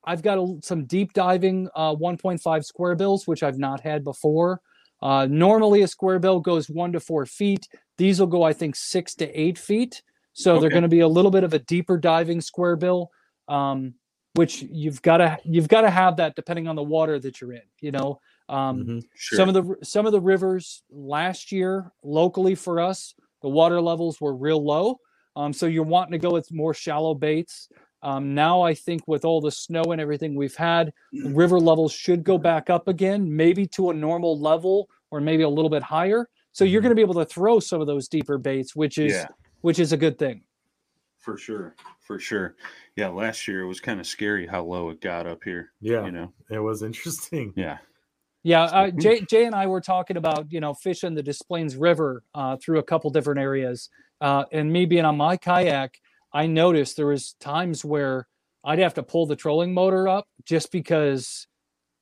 I've 0.05 0.21
got 0.21 0.37
a, 0.37 0.57
some 0.61 0.85
deep 0.85 1.13
diving 1.13 1.67
uh, 1.75 1.95
1.5 1.95 2.63
square 2.65 2.95
bills, 2.95 3.27
which 3.27 3.41
I've 3.43 3.57
not 3.57 3.81
had 3.81 4.03
before. 4.03 4.61
Uh, 5.01 5.27
normally, 5.29 5.81
a 5.81 5.87
square 5.87 6.19
bill 6.19 6.39
goes 6.39 6.69
one 6.69 6.91
to 6.93 6.99
four 6.99 7.25
feet. 7.25 7.67
These 7.97 8.19
will 8.19 8.27
go, 8.27 8.43
I 8.43 8.53
think, 8.53 8.75
six 8.75 9.13
to 9.15 9.39
eight 9.39 9.57
feet. 9.57 10.01
So 10.33 10.59
they're 10.59 10.69
going 10.69 10.83
to 10.83 10.89
be 10.89 10.99
a 10.99 11.07
little 11.07 11.31
bit 11.31 11.43
of 11.43 11.53
a 11.53 11.59
deeper 11.59 11.97
diving 11.97 12.41
square 12.41 12.75
bill, 12.75 13.09
um, 13.47 13.93
which 14.33 14.63
you've 14.63 15.01
got 15.01 15.17
to 15.17 15.37
you've 15.45 15.69
got 15.69 15.81
to 15.81 15.89
have 15.89 16.17
that 16.17 16.35
depending 16.35 16.67
on 16.67 16.75
the 16.75 16.83
water 16.83 17.19
that 17.19 17.39
you're 17.39 17.53
in. 17.53 17.61
You 17.79 17.91
know, 17.91 18.19
um, 18.49 18.83
Mhm. 18.83 19.03
Sure. 19.15 19.37
some 19.37 19.47
of 19.49 19.53
the 19.55 19.75
some 19.85 20.05
of 20.05 20.11
the 20.11 20.19
rivers 20.19 20.83
last 20.91 21.51
year 21.53 21.91
locally 22.03 22.53
for 22.55 22.79
us, 22.81 23.13
the 23.41 23.49
water 23.49 23.79
levels 23.79 24.19
were 24.19 24.35
real 24.35 24.63
low. 24.63 24.99
Um, 25.35 25.51
so 25.53 25.65
you're 25.65 25.83
wanting 25.83 26.11
to 26.13 26.17
go 26.17 26.31
with 26.31 26.51
more 26.51 26.73
shallow 26.73 27.13
baits. 27.13 27.69
Um, 28.01 28.33
now 28.35 28.61
I 28.61 28.73
think 28.73 29.07
with 29.07 29.25
all 29.25 29.41
the 29.41 29.51
snow 29.51 29.83
and 29.91 29.99
everything 29.99 30.35
we've 30.35 30.55
had, 30.55 30.93
river 31.25 31.59
levels 31.59 31.91
should 31.91 32.23
go 32.23 32.37
back 32.37 32.69
up 32.69 32.87
again, 32.87 33.35
maybe 33.35 33.65
to 33.67 33.89
a 33.89 33.93
normal 33.93 34.39
level 34.39 34.89
or 35.11 35.19
maybe 35.19 35.43
a 35.43 35.49
little 35.49 35.69
bit 35.69 35.81
higher. 35.83 36.29
So 36.51 36.63
you're 36.63 36.79
Mhm. 36.81 36.83
going 36.83 36.89
to 36.91 36.95
be 36.95 37.01
able 37.01 37.15
to 37.15 37.25
throw 37.25 37.59
some 37.59 37.81
of 37.81 37.87
those 37.87 38.07
deeper 38.07 38.37
baits, 38.37 38.75
which 38.75 38.97
is 38.97 39.11
yeah, 39.13 39.27
which 39.61 39.79
is 39.79 39.91
a 39.91 39.97
good 39.97 40.17
thing. 40.19 40.43
for 41.17 41.37
sure. 41.37 41.75
For 42.01 42.19
sure. 42.19 42.55
Yeah, 42.95 43.07
last 43.07 43.47
year 43.47 43.61
it 43.61 43.67
was 43.67 43.79
kind 43.81 43.99
of 43.99 44.05
scary 44.05 44.45
how 44.45 44.63
low 44.63 44.89
it 44.91 45.01
got 45.01 45.25
up 45.25 45.43
here. 45.43 45.71
Yeah, 45.81 46.05
You 46.05 46.11
know. 46.11 46.33
it 46.51 46.59
was 46.59 46.83
interesting. 46.83 47.51
Yeah. 47.55 47.79
Yeah, 48.43 48.65
uh. 48.65 48.91
Jay, 48.91 49.21
Jay 49.21 49.45
and 49.45 49.55
I 49.55 49.65
were 49.65 49.81
talking 49.81 50.17
about 50.17 50.51
you 50.51 50.59
know 50.59 50.75
fishing 50.75 51.15
the 51.15 51.23
Des 51.23 51.39
Plaines 51.47 51.75
River 51.75 52.21
uh, 52.35 52.57
through 52.57 52.77
a 52.77 52.83
couple 52.83 53.09
different 53.09 53.39
areas, 53.39 53.89
uh, 54.21 54.45
and 54.51 54.71
me 54.71 54.85
being 54.85 55.05
on 55.05 55.17
my 55.17 55.37
kayak, 55.37 55.95
I 56.33 56.47
noticed 56.47 56.97
there 56.97 57.07
was 57.07 57.33
times 57.39 57.83
where 57.85 58.27
I'd 58.63 58.79
have 58.79 58.93
to 58.95 59.03
pull 59.03 59.25
the 59.25 59.35
trolling 59.35 59.73
motor 59.73 60.07
up 60.07 60.27
just 60.43 60.71
because, 60.71 61.47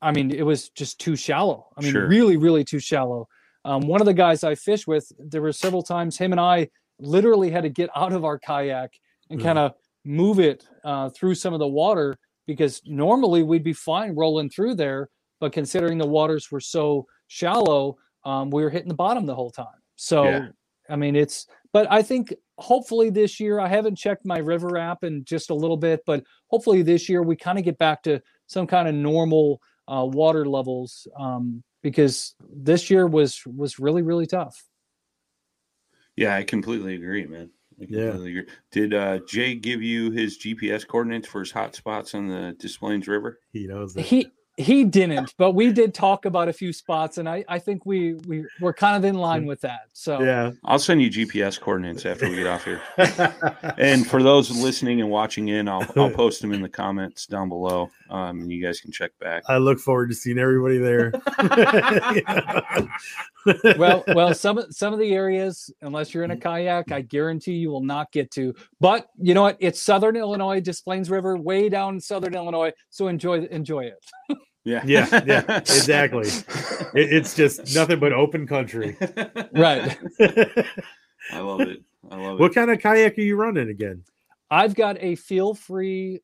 I 0.01 0.11
mean, 0.11 0.31
it 0.31 0.45
was 0.45 0.69
just 0.69 0.99
too 0.99 1.15
shallow. 1.15 1.67
I 1.77 1.81
mean, 1.81 1.91
Sure. 1.91 2.07
really, 2.07 2.37
really 2.37 2.63
too 2.63 2.79
shallow. 2.79 3.27
Um, 3.65 3.87
one 3.87 4.01
of 4.01 4.05
the 4.05 4.13
guys 4.13 4.43
I 4.43 4.55
fish 4.55 4.87
with, 4.87 5.11
there 5.19 5.41
were 5.41 5.51
several 5.53 5.83
times 5.83 6.17
him 6.17 6.31
and 6.31 6.39
I 6.41 6.69
literally 6.99 7.49
had 7.51 7.63
to 7.63 7.69
get 7.69 7.89
out 7.95 8.13
of 8.13 8.23
our 8.25 8.37
kayak 8.39 8.91
and 9.29 9.39
Mhm. 9.39 9.43
kind 9.43 9.59
of 9.59 9.73
move 10.05 10.39
it 10.39 10.67
uh, 10.83 11.09
through 11.09 11.35
some 11.35 11.53
of 11.53 11.59
the 11.59 11.67
water 11.67 12.17
because 12.45 12.81
normally 12.85 13.41
we'd 13.43 13.63
be 13.63 13.73
fine 13.73 14.15
rolling 14.15 14.49
through 14.49 14.75
there, 14.75 15.09
but 15.39 15.53
considering 15.53 15.97
the 15.97 16.07
waters 16.07 16.51
were 16.51 16.59
so 16.59 17.05
shallow, 17.27 17.97
um, 18.25 18.49
we 18.49 18.63
were 18.63 18.69
hitting 18.69 18.89
the 18.89 18.93
bottom 18.93 19.25
the 19.25 19.35
whole 19.35 19.51
time. 19.51 19.79
So, 19.95 20.25
Yeah. 20.25 20.47
I 20.89 20.95
mean, 20.97 21.15
it's, 21.15 21.47
but 21.73 21.91
I 21.91 22.03
think 22.03 22.33
hopefully 22.59 23.09
this 23.09 23.39
year, 23.39 23.59
I 23.59 23.67
haven't 23.67 23.95
checked 23.95 24.25
my 24.25 24.37
river 24.37 24.77
app 24.77 25.03
in 25.03 25.25
just 25.25 25.49
a 25.49 25.55
little 25.55 25.75
bit, 25.75 26.03
but 26.05 26.23
hopefully 26.47 26.83
this 26.83 27.09
year 27.09 27.23
we 27.23 27.35
kind 27.35 27.57
of 27.57 27.65
get 27.65 27.79
back 27.79 28.03
to 28.03 28.21
some 28.45 28.67
kind 28.67 28.87
of 28.87 28.93
normal 28.95 29.59
uh, 29.87 30.05
water 30.05 30.45
levels 30.45 31.07
um, 31.19 31.63
because 31.81 32.35
this 32.49 32.89
year 32.89 33.07
was 33.07 33.41
was 33.45 33.79
really 33.79 34.03
really 34.03 34.27
tough. 34.27 34.63
Yeah, 36.15 36.35
I 36.35 36.43
completely 36.43 36.95
agree, 36.95 37.25
man. 37.25 37.49
I 37.81 37.85
Yeah. 37.89 38.13
agree. 38.13 38.45
Did 38.71 38.93
uh, 38.93 39.19
Jay 39.27 39.55
give 39.55 39.81
you 39.81 40.11
his 40.11 40.37
GPS 40.37 40.87
coordinates 40.87 41.27
for 41.27 41.39
his 41.39 41.51
hot 41.51 41.75
spots 41.75 42.13
on 42.13 42.27
the 42.27 42.55
Des 42.59 42.77
Plaines 42.79 43.07
River? 43.07 43.39
He 43.51 43.65
knows 43.65 43.95
that. 43.95 44.01
He 44.05 44.31
he 44.57 44.83
didn't, 44.83 45.33
but 45.37 45.53
we 45.53 45.71
did 45.71 45.95
talk 45.95 46.25
about 46.25 46.47
a 46.47 46.53
few 46.53 46.73
spots, 46.73 47.17
and 47.17 47.27
I 47.27 47.43
I 47.47 47.57
think 47.57 47.87
we 47.87 48.13
we 48.13 48.45
we're 48.61 48.73
kind 48.73 48.95
of 48.95 49.03
in 49.03 49.15
line 49.15 49.47
with 49.47 49.61
that. 49.61 49.87
So 49.93 50.21
yeah. 50.21 50.51
I'll 50.63 50.77
send 50.77 51.01
you 51.01 51.09
GPS 51.09 51.59
coordinates 51.59 52.05
after 52.05 52.29
we 52.29 52.35
get 52.35 52.47
off 52.47 52.65
here. 52.65 52.81
And 53.77 54.05
for 54.05 54.21
those 54.21 54.51
listening 54.51 55.01
and 55.01 55.09
watching 55.09 55.49
in, 55.49 55.67
I'll 55.67 55.85
I'll 55.95 56.09
post 56.11 56.41
them 56.41 56.53
in 56.53 56.61
the 56.61 56.69
comments 56.69 57.25
down 57.25 57.49
below, 57.49 57.89
um, 58.09 58.41
and 58.41 58.51
you 58.51 58.63
guys 58.63 58.79
can 58.79 58.91
check 58.91 59.11
back. 59.19 59.43
I 59.49 59.57
look 59.57 59.79
forward 59.79 60.09
to 60.09 60.15
seeing 60.15 60.37
everybody 60.37 60.77
there. 60.77 61.11
well, 63.77 64.03
well, 64.09 64.35
some 64.35 64.59
of 64.59 64.71
some 64.71 64.93
of 64.93 64.99
the 64.99 65.13
areas, 65.13 65.71
unless 65.81 66.13
you're 66.13 66.23
in 66.23 66.31
a 66.31 66.37
kayak, 66.37 66.91
I 66.91 67.01
guarantee 67.01 67.53
you 67.53 67.71
will 67.71 67.83
not 67.83 68.11
get 68.11 68.29
to. 68.31 68.53
But 68.79 69.07
you 69.17 69.33
know 69.33 69.41
what? 69.41 69.57
It's 69.59 69.81
Southern 69.81 70.15
Illinois, 70.15 70.59
Des 70.59 70.81
Plaines 70.83 71.09
River, 71.09 71.37
way 71.37 71.69
down 71.69 71.95
in 71.95 71.99
Southern 71.99 72.35
Illinois. 72.35 72.71
So 72.89 73.07
enjoy 73.07 73.45
enjoy 73.45 73.85
it. 73.85 74.03
Yeah, 74.65 74.81
Yeah, 74.85 75.21
yeah, 75.25 75.57
exactly. 75.57 76.27
It- 76.29 77.11
it's 77.13 77.35
just 77.35 77.75
nothing 77.75 77.99
but 77.99 78.13
open 78.13 78.47
country. 78.47 78.95
Right. 79.53 79.97
I 81.31 81.39
love 81.39 81.61
it. 81.61 81.81
I 82.09 82.15
love 82.17 82.35
it. 82.35 82.39
what 82.41 82.53
kind 82.55 82.71
of 82.71 82.79
kayak 82.79 83.17
are 83.17 83.21
you 83.21 83.35
running 83.35 83.69
again? 83.69 84.03
I've 84.49 84.75
got 84.75 84.97
a 84.99 85.15
Feelfree 85.15 86.19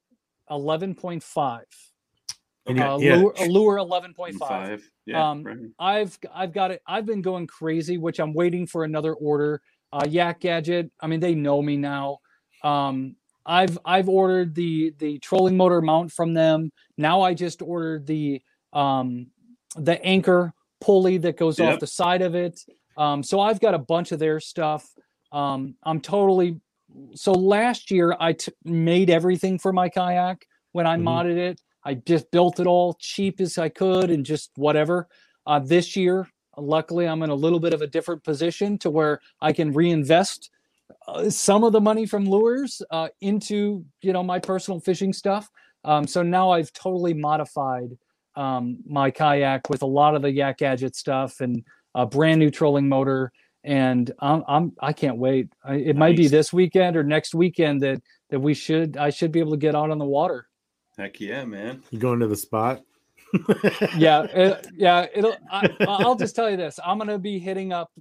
11.5. 0.49 1.61
And 2.65 2.77
you- 2.77 2.83
Uh, 2.83 2.97
yeah. 2.99 3.15
lure, 3.17 3.33
a 3.39 3.45
lure 3.45 3.77
11.5. 3.77 4.37
Five. 4.37 4.89
Yeah. 5.05 5.29
Um, 5.29 5.43
right. 5.43 5.57
I've 5.79 6.17
I've 6.33 6.53
got 6.53 6.71
it. 6.71 6.81
I've 6.87 7.05
been 7.05 7.21
going 7.21 7.47
crazy, 7.47 7.97
which 7.97 8.19
I'm 8.19 8.33
waiting 8.33 8.67
for 8.67 8.83
another 8.83 9.13
order. 9.13 9.61
Uh, 9.91 10.05
Yak 10.07 10.41
Gadget. 10.41 10.91
I 11.01 11.07
mean, 11.07 11.19
they 11.19 11.33
know 11.33 11.61
me 11.61 11.77
now. 11.77 12.19
Um, 12.63 13.15
I've 13.50 13.78
I've 13.84 14.08
ordered 14.08 14.54
the 14.54 14.93
the 15.00 15.18
trolling 15.20 15.58
motor 15.58 15.82
mount 15.82 16.12
from 16.12 16.34
them. 16.36 16.72
Now 16.97 17.22
I 17.22 17.34
just 17.34 17.62
ordered 17.64 18.06
the 18.06 18.41
um, 18.74 19.28
the 19.76 20.02
anchor 20.06 20.54
pulley 20.80 21.18
that 21.18 21.36
goes 21.38 21.60
Yep. 21.60 21.74
off 21.74 21.80
the 21.80 21.88
side 21.88 22.22
of 22.22 22.36
it. 22.36 22.62
Um, 22.95 23.24
so 23.24 23.39
I've 23.39 23.60
got 23.60 23.74
a 23.74 23.80
bunch 23.80 24.12
of 24.12 24.20
their 24.20 24.39
stuff. 24.39 24.88
Um, 25.32 25.76
I'm 25.84 26.00
totally. 26.00 26.60
So 27.16 27.32
last 27.32 27.91
year 27.91 28.16
I 28.20 28.34
t- 28.34 28.52
made 28.64 29.10
everything 29.10 29.58
for 29.60 29.74
my 29.74 29.89
kayak 29.89 30.45
when 30.72 30.86
I 30.88 30.97
Mhm. 30.97 31.04
modded 31.04 31.38
it. 31.38 31.62
I 31.84 31.95
just 31.95 32.30
built 32.32 32.60
it 32.60 32.68
all 32.68 32.95
cheap 33.00 33.41
as 33.41 33.58
I 33.58 33.70
could 33.70 34.12
and 34.12 34.26
just 34.26 34.52
whatever. 34.58 35.08
Uh, 35.47 35.60
this 35.60 35.95
year, 35.95 36.28
luckily, 36.58 37.08
I'm 37.08 37.24
in 37.24 37.30
a 37.32 37.36
little 37.36 37.60
bit 37.60 37.74
of 37.74 37.82
a 37.82 37.88
different 37.88 38.24
position 38.24 38.78
to 38.80 38.89
where 38.91 39.22
I 39.41 39.54
can 39.54 39.72
reinvest 39.72 40.50
uh, 41.07 41.29
some 41.29 41.63
of 41.63 41.73
the 41.73 41.81
money 41.81 42.05
from 42.05 42.25
lures 42.25 42.81
uh, 42.91 43.09
into 43.21 43.85
you 44.01 44.13
know 44.13 44.23
my 44.23 44.39
personal 44.39 44.79
fishing 44.79 45.13
stuff. 45.13 45.49
Um, 45.83 46.07
so 46.07 46.23
now 46.23 46.51
I've 46.51 46.73
totally 46.73 47.13
modified 47.13 47.97
um, 48.35 48.79
my 48.85 49.11
kayak 49.11 49.69
with 49.69 49.81
a 49.81 49.87
lot 49.87 50.15
of 50.15 50.21
the 50.21 50.31
Yak 50.31 50.59
Gadget 50.59 50.95
stuff 50.95 51.41
and 51.41 51.63
a 51.95 52.05
brand 52.05 52.39
new 52.39 52.49
trolling 52.49 52.87
motor. 52.87 53.31
And 53.63 54.11
I'm, 54.19 54.43
I'm 54.47 54.73
I 54.79 54.93
can't 54.93 55.17
wait. 55.17 55.49
I, 55.63 55.75
it 55.75 55.95
might 55.95 56.15
be 56.15 56.27
this 56.27 56.53
weekend 56.53 56.95
or 56.95 57.03
next 57.03 57.35
weekend 57.35 57.81
that 57.81 58.01
that 58.29 58.39
we 58.39 58.53
should 58.53 58.97
I 58.97 59.09
should 59.09 59.31
be 59.31 59.39
able 59.39 59.51
to 59.51 59.57
get 59.57 59.75
out 59.75 59.91
on 59.91 59.97
the 59.97 60.05
water. 60.05 60.47
Heck 60.97 61.19
yeah, 61.19 61.45
man. 61.45 61.83
You 61.91 61.99
going 61.99 62.19
to 62.19 62.27
the 62.27 62.35
spot? 62.35 62.81
yeah, 63.97 64.23
it, 64.33 64.67
yeah. 64.75 65.07
It'll. 65.13 65.35
I, 65.51 65.69
I'll 65.87 66.15
just 66.15 66.35
tell 66.35 66.49
you 66.49 66.57
this: 66.57 66.79
I'm 66.83 66.97
going 66.97 67.09
to 67.09 67.19
be 67.19 67.39
hitting 67.39 67.73
up 67.73 67.91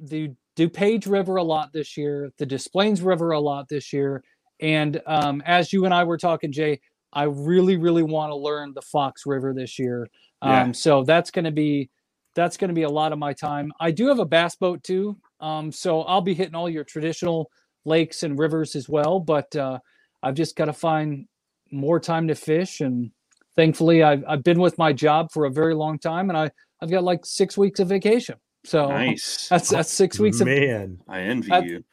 the 0.00 0.32
DuPage 0.56 1.08
River 1.08 1.36
a 1.36 1.42
lot 1.42 1.72
this 1.72 1.96
year, 1.96 2.30
the 2.38 2.46
Des 2.46 2.68
Plaines 2.72 3.02
River 3.02 3.32
a 3.32 3.40
lot 3.40 3.68
this 3.68 3.92
year, 3.92 4.22
and 4.60 5.00
um, 5.06 5.42
as 5.44 5.72
you 5.72 5.84
and 5.84 5.92
I 5.92 6.04
were 6.04 6.18
talking, 6.18 6.52
Jay, 6.52 6.80
I 7.12 7.24
really, 7.24 7.76
really 7.76 8.02
want 8.02 8.30
to 8.30 8.36
learn 8.36 8.72
the 8.74 8.82
Fox 8.82 9.26
River 9.26 9.52
this 9.54 9.78
year. 9.78 10.08
Um, 10.42 10.50
Yeah. 10.50 10.72
So 10.72 11.04
that's 11.04 11.30
going 11.30 11.44
to 11.44 11.52
be 11.52 11.90
that's 12.34 12.56
going 12.56 12.68
to 12.68 12.74
be 12.74 12.82
a 12.82 12.90
lot 12.90 13.12
of 13.12 13.18
my 13.18 13.32
time. 13.32 13.72
I 13.78 13.92
do 13.92 14.08
have 14.08 14.18
a 14.18 14.24
bass 14.24 14.56
boat 14.56 14.82
too, 14.82 15.16
um, 15.40 15.70
so 15.70 16.02
I'll 16.02 16.20
be 16.20 16.34
hitting 16.34 16.56
all 16.56 16.68
your 16.68 16.84
traditional 16.84 17.50
lakes 17.84 18.24
and 18.24 18.38
rivers 18.38 18.74
as 18.74 18.88
well. 18.88 19.20
But 19.20 19.54
uh, 19.54 19.78
I've 20.22 20.34
just 20.34 20.56
got 20.56 20.64
to 20.64 20.72
find 20.72 21.26
more 21.70 22.00
time 22.00 22.28
to 22.28 22.34
fish 22.34 22.80
and 22.80 23.10
thankfully 23.56 24.02
I've, 24.02 24.24
I've 24.26 24.42
been 24.42 24.60
with 24.60 24.78
my 24.78 24.92
job 24.92 25.30
for 25.32 25.44
a 25.44 25.50
very 25.50 25.74
long 25.74 25.98
time 25.98 26.28
and 26.28 26.38
I, 26.38 26.50
I've 26.80 26.90
got 26.90 27.04
like 27.04 27.24
six 27.24 27.56
weeks 27.56 27.80
of 27.80 27.88
vacation. 27.88 28.36
So 28.64 28.88
Nice. 28.88 29.48
that's 29.48 29.68
that's 29.68 29.90
six 29.92 30.18
weeks 30.18 30.40
of 30.40 30.46
Man, 30.46 30.98
I 31.08 31.20
envy 31.20 31.52
I- 31.52 31.58
you. 31.60 31.84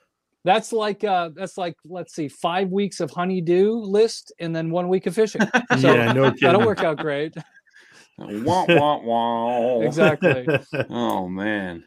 that's 0.46 0.72
like 0.74 1.04
uh 1.04 1.30
that's 1.36 1.58
like 1.58 1.76
let's 1.86 2.16
see 2.16 2.28
five 2.30 2.70
weeks 2.70 3.00
of 3.02 3.12
honeydew 3.12 3.72
list 3.74 4.32
and 4.40 4.56
then 4.56 4.70
one 4.72 4.88
week 4.88 5.06
of 5.08 5.16
fishing. 5.16 5.42
So 5.80 5.94
yeah, 5.94 6.14
no 6.14 6.24
kidding. 6.32 6.48
that'll 6.48 6.66
work 6.66 6.84
out 6.84 6.98
great. 6.98 7.34
Wah, 8.18 8.66
wah, 8.70 9.00
wah. 9.02 9.80
Exactly. 9.82 10.46
Oh 10.90 11.28
man. 11.28 11.84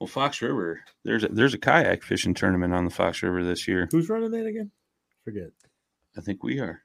Well, 0.00 0.08
Fox 0.08 0.42
River. 0.42 0.80
There's 1.04 1.22
a, 1.24 1.28
there's 1.28 1.54
a 1.54 1.58
kayak 1.58 2.02
fishing 2.02 2.34
tournament 2.34 2.74
on 2.74 2.84
the 2.84 2.90
Fox 2.90 3.22
River 3.22 3.44
this 3.44 3.68
year. 3.68 3.88
Who's 3.92 4.08
running 4.08 4.30
that 4.32 4.44
again? 4.46 4.70
Forget. 5.24 5.50
I 6.18 6.20
think 6.20 6.42
we 6.42 6.58
are. 6.58 6.82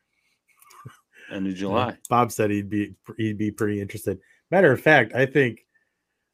End 1.32 1.47
of 1.47 1.55
July. 1.55 1.97
Bob 2.09 2.32
said 2.32 2.51
he'd 2.51 2.70
be 2.70 2.93
he'd 3.18 3.38
be 3.38 3.51
pretty 3.51 3.82
interested. 3.82 4.20
Matter 4.51 4.72
of 4.72 4.80
fact, 4.82 5.14
I 5.16 5.26
think 5.26 5.66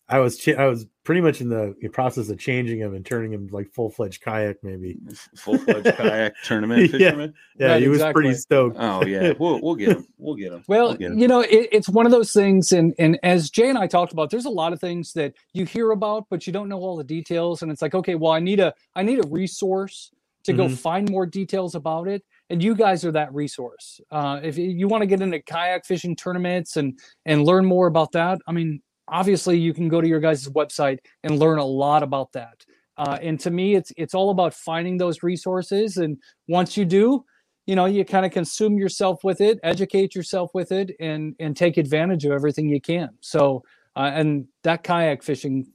I 0.10 0.20
was 0.20 0.38
cha- 0.38 0.54
I 0.54 0.68
was 0.68 0.86
pretty 1.04 1.22
much 1.22 1.42
in 1.42 1.50
the 1.50 1.76
process 1.92 2.30
of 2.30 2.38
changing 2.40 2.80
him 2.80 2.94
and 2.96 3.06
turning 3.06 3.34
him 3.34 3.48
like 3.52 3.70
full 3.74 3.90
fledged 3.90 4.22
kayak 4.22 4.58
maybe. 4.64 4.98
Full 5.38 5.58
fledged 5.58 5.96
kayak 5.98 6.34
tournament 6.46 6.82
Yeah. 6.84 6.88
fisherman. 7.12 7.34
Yeah, 7.60 7.68
Right, 7.74 7.82
he 7.82 7.88
was 7.90 8.04
pretty 8.14 8.34
stoked. 8.34 8.78
Oh 8.80 9.06
yeah, 9.06 9.34
we'll 9.40 9.60
we'll 9.62 9.76
get 9.76 9.90
him. 9.90 10.08
We'll 10.18 10.36
get 10.36 10.54
him. 10.54 10.64
Well, 10.68 10.90
We'll 10.90 10.98
get 10.98 11.12
him. 11.12 11.20
you 11.20 11.28
know, 11.28 11.42
it, 11.42 11.70
it's 11.72 11.90
one 11.90 12.06
of 12.06 12.12
those 12.12 12.32
things, 12.32 12.72
and 12.72 12.94
and 13.00 13.20
as 13.24 13.50
Jay 13.50 13.70
and 13.70 13.78
I 13.78 13.88
talked 13.88 14.14
about, 14.14 14.30
there's 14.32 14.46
a 14.46 14.50
lot 14.50 14.72
of 14.74 14.80
things 14.80 15.12
that 15.14 15.34
you 15.54 15.66
hear 15.66 15.92
about, 15.92 16.26
but 16.30 16.48
you 16.48 16.54
don't 16.54 16.70
know 16.70 16.80
all 16.80 16.96
the 16.98 17.04
details, 17.04 17.62
and 17.62 17.72
it's 17.72 17.82
like, 17.82 17.94
okay, 17.96 18.16
well, 18.16 18.32
I 18.32 18.40
need 18.40 18.60
a 18.60 18.74
I 18.96 19.04
need 19.04 19.20
a 19.24 19.28
resource 19.28 20.12
to 20.44 20.54
go 20.54 20.68
Mhm. 20.68 20.78
find 20.78 21.10
more 21.10 21.26
details 21.26 21.76
about 21.76 22.08
it, 22.08 22.24
and 22.50 22.64
you 22.64 22.74
guys 22.76 23.04
are 23.04 23.12
that 23.12 23.34
resource. 23.34 24.00
Uh, 24.12 24.40
if 24.42 24.58
you- 24.58 24.70
you 24.70 24.88
want 24.88 25.02
to 25.02 25.06
get 25.08 25.20
into 25.22 25.42
kayak 25.42 25.86
fishing 25.86 26.16
tournaments 26.16 26.78
and 26.78 26.98
and 27.26 27.44
learn 27.44 27.66
more 27.66 27.88
about 27.88 28.14
that, 28.14 28.40
I 28.48 28.54
mean, 28.54 28.82
obviously 29.08 29.58
you 29.58 29.74
can 29.74 29.88
go 29.90 30.02
to 30.02 30.08
your 30.08 30.20
guys' 30.20 30.48
website 30.50 31.00
and 31.24 31.40
learn 31.40 31.60
a 31.60 31.66
lot 31.66 32.04
about 32.04 32.32
that. 32.34 32.66
Uh, 32.98 33.18
and 33.22 33.40
to 33.42 33.52
me, 33.52 33.76
it's 33.76 33.92
it's 33.96 34.14
all 34.16 34.32
about 34.32 34.54
finding 34.54 34.98
those 34.98 35.22
resources, 35.22 35.98
and 35.98 36.18
once 36.48 36.76
you 36.76 36.84
do, 36.86 37.24
you 37.68 37.76
know 37.76 37.86
you 37.86 38.04
kind 38.04 38.26
of 38.26 38.32
consume 38.32 38.78
yourself 38.78 39.24
with 39.24 39.42
it 39.42 39.60
educate 39.62 40.16
yourself 40.16 40.50
with 40.56 40.72
it 40.72 40.96
and 41.00 41.36
and 41.40 41.56
take 41.56 41.78
advantage 41.78 42.26
of 42.26 42.32
everything 42.32 42.68
you 42.70 42.82
can 42.82 43.10
so 43.20 43.62
uh, 43.96 44.10
and 44.14 44.48
that 44.64 44.84
kayak 44.84 45.22
fishing 45.22 45.68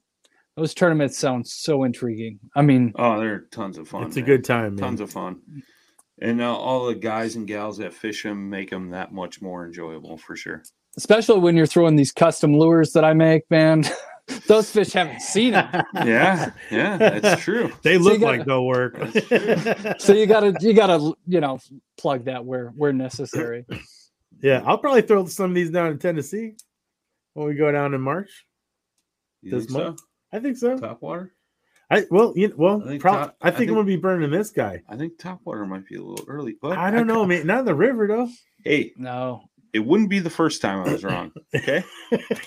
those 0.56 0.74
tournaments 0.74 1.18
sound 1.18 1.46
so 1.46 1.84
intriguing 1.84 2.40
i 2.56 2.62
mean 2.62 2.92
Oh, 2.96 3.20
they're 3.20 3.40
tons 3.52 3.78
of 3.78 3.86
fun. 3.88 4.04
it's 4.04 4.16
a 4.16 4.22
good 4.22 4.42
time, 4.44 4.74
man. 4.74 4.84
Tons 4.84 5.00
of 5.00 5.10
fun. 5.10 5.40
And 6.20 6.40
uh, 6.40 6.54
all 6.56 6.86
the 6.86 6.94
guys 6.94 7.36
and 7.36 7.46
gals 7.46 7.78
that 7.78 7.92
fish 7.92 8.22
them 8.22 8.48
make 8.48 8.70
them 8.70 8.90
that 8.90 9.12
much 9.12 9.42
more 9.42 9.66
enjoyable 9.66 10.16
for 10.16 10.36
sure. 10.36 10.62
Especially 10.96 11.40
when 11.40 11.56
you're 11.56 11.66
throwing 11.66 11.96
these 11.96 12.12
custom 12.12 12.56
lures 12.58 12.92
that 12.92 13.04
i 13.04 13.12
make 13.12 13.50
man 13.50 13.84
those 14.46 14.70
fish 14.70 14.92
haven't 14.92 15.20
seen 15.20 15.54
it 15.54 15.66
Yeah, 16.04 16.52
yeah, 16.70 16.96
that's 16.96 17.42
true. 17.44 17.72
they 17.82 17.94
you 17.94 17.98
look 17.98 18.20
gotta- 18.20 18.36
like 18.38 18.46
they'll 18.46 18.64
work. 18.66 18.96
so 19.98 20.12
you 20.12 20.26
gotta 20.26 20.54
you 20.60 20.72
gotta 20.74 21.12
you 21.26 21.40
know 21.40 21.58
plug 21.98 22.24
that 22.26 22.44
where 22.44 22.68
where 22.76 22.92
necessary 22.92 23.64
yeah, 24.40 24.60
I'll 24.66 24.78
probably 24.78 25.02
throw 25.02 25.24
some 25.26 25.50
of 25.50 25.54
these 25.54 25.70
down 25.70 25.92
in 25.92 25.98
Tennessee 26.00 26.54
when 27.34 27.46
we 27.46 27.54
go 27.54 27.70
down 27.70 27.94
in 27.94 28.00
March. 28.00 28.44
You 29.40 29.52
This 29.52 29.66
think 29.66 29.70
so? 29.70 29.84
month? 29.84 30.00
I 30.32 30.40
think 30.40 30.56
so. 30.56 30.76
Top 30.76 31.00
water? 31.00 31.32
I 31.88 32.06
well, 32.10 32.32
you 32.34 32.48
know, 32.48 32.54
well, 32.56 32.82
I 32.82 32.88
think 32.88 33.00
prob- 33.02 33.14
top- 33.20 33.36
I 33.40 33.46
I 33.46 33.50
think, 33.52 33.58
think- 33.58 33.68
I'm 33.70 33.74
gonna 33.76 33.86
be 33.86 33.94
burning 33.96 34.32
this 34.32 34.50
guy. 34.50 34.82
I 34.88 34.96
think 34.96 35.16
top 35.16 35.42
water 35.44 35.64
might 35.64 35.86
be 35.86 35.94
a 35.94 36.02
little 36.02 36.24
early, 36.26 36.56
but 36.60 36.76
I 36.76 36.90
don't 36.90 37.06
know, 37.06 37.24
man. 37.24 37.46
Not 37.46 37.60
in 37.60 37.64
the 37.66 37.74
river 37.76 38.08
though. 38.08 38.28
Hey, 38.64 38.90
No, 38.96 39.44
it 39.72 39.80
wouldn't 39.80 40.10
be 40.10 40.18
the 40.18 40.30
first 40.30 40.60
time 40.62 40.86
I 40.86 40.92
was 40.92 41.04
wrong. 41.04 41.32
Okay, 41.54 41.84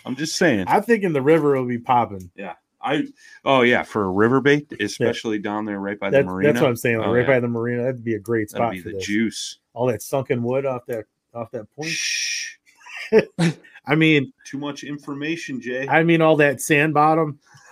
I'm 0.05 0.15
just 0.15 0.35
saying. 0.35 0.65
I 0.67 0.79
think 0.81 1.03
in 1.03 1.13
the 1.13 1.21
river 1.21 1.55
it'll 1.55 1.67
be 1.67 1.77
popping. 1.79 2.29
Yeah, 2.35 2.53
I 2.81 3.03
oh 3.43 3.61
yeah, 3.61 3.83
for 3.83 4.03
a 4.05 4.09
river 4.09 4.41
bait, 4.41 4.67
especially 4.79 5.39
down 5.39 5.65
there 5.65 5.79
right 5.79 5.99
by 5.99 6.09
the 6.09 6.17
That's, 6.17 6.25
marina. 6.27 6.53
that's 6.53 6.61
what 6.61 6.69
I'm 6.69 6.75
saying. 6.75 6.97
Like, 6.99 7.07
Oh, 7.07 7.13
right 7.13 7.21
yeah. 7.21 7.27
by 7.27 7.39
the 7.39 7.47
marina, 7.47 7.83
that'd 7.83 8.03
be 8.03 8.15
a 8.15 8.19
great 8.19 8.49
That'd 8.51 8.61
spot 8.63 8.71
be 8.73 8.79
for 8.81 8.89
the 8.89 8.95
this. 8.95 9.05
juice. 9.05 9.59
All 9.73 9.87
that 9.87 10.01
sunken 10.01 10.41
wood 10.43 10.65
off 10.65 10.85
that 10.87 11.05
off 11.33 11.51
that 11.51 11.65
point. 11.75 11.89
Shh. 11.89 12.55
I 13.87 13.93
mean, 13.93 14.33
Too 14.47 14.57
much 14.57 14.83
information, 14.83 15.61
Jay. 15.61 15.87
I 15.87 16.03
mean 16.03 16.19
all 16.21 16.35
that 16.37 16.59
sand 16.59 16.93
bottom. 16.95 17.39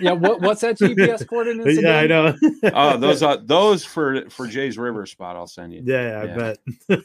yeah. 0.00 0.12
What, 0.12 0.40
what's 0.42 0.60
that 0.62 0.78
GPS 0.78 1.26
coordinates? 1.26 1.80
yeah, 1.80 1.98
I 1.98 2.06
know. 2.06 2.34
oh, 2.74 2.96
those 2.98 3.22
uh, 3.22 3.28
are 3.28 3.36
those 3.38 3.84
for 3.84 4.28
for 4.28 4.46
Jay's 4.46 4.76
river 4.76 5.06
spot. 5.06 5.36
I'll 5.36 5.46
send 5.46 5.72
you. 5.72 5.82
yeah, 5.84 6.20
I 6.22 6.26
bet. 6.36 6.58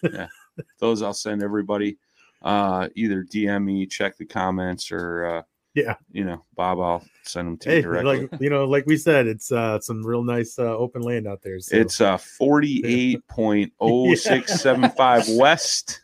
Yeah. 0.04 0.28
Bet. 0.60 0.66
Those 0.80 1.02
I'll 1.02 1.14
send 1.14 1.44
everybody. 1.44 1.98
Uh, 2.42 2.88
either 2.96 3.24
DM 3.24 3.66
me, 3.66 3.86
check 3.86 4.16
the 4.18 4.26
comments, 4.26 4.92
or 4.94 5.26
uh, 5.26 5.42
Yeah. 5.74 5.96
you 6.12 6.24
know, 6.24 6.46
Bob, 6.56 6.80
I'll 6.80 7.04
send 7.24 7.48
them 7.48 7.58
to 7.58 7.70
hey, 7.70 7.76
you 7.78 7.82
directly. 7.82 8.28
like 8.30 8.42
you 8.42 8.50
know, 8.50 8.64
like 8.66 8.86
we 8.86 8.96
said, 8.96 9.28
it's 9.28 9.52
uh 9.52 9.80
some 9.82 10.06
real 10.06 10.24
nice 10.24 10.58
uh, 10.58 10.64
open 10.78 11.02
land 11.02 11.28
out 11.28 11.42
there. 11.42 11.60
So 11.60 11.76
It's 11.76 12.00
uh 12.00 12.18
forty 12.18 12.82
eight 12.86 13.28
point 13.28 13.74
oh 13.82 14.16
six 14.16 14.62
seven 14.62 14.90
five 14.92 15.28
west. 15.32 16.02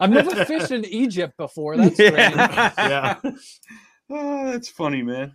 I've 0.00 0.10
never 0.10 0.44
fished 0.44 0.70
in 0.72 0.84
Egypt 0.86 1.36
before. 1.36 1.76
That's 1.76 1.94
strange. 1.94 2.16
yeah. 2.36 3.16
Oh, 4.10 4.50
that's 4.50 4.68
funny, 4.70 5.02
man. 5.02 5.34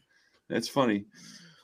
That's 0.49 0.67
funny. 0.67 1.05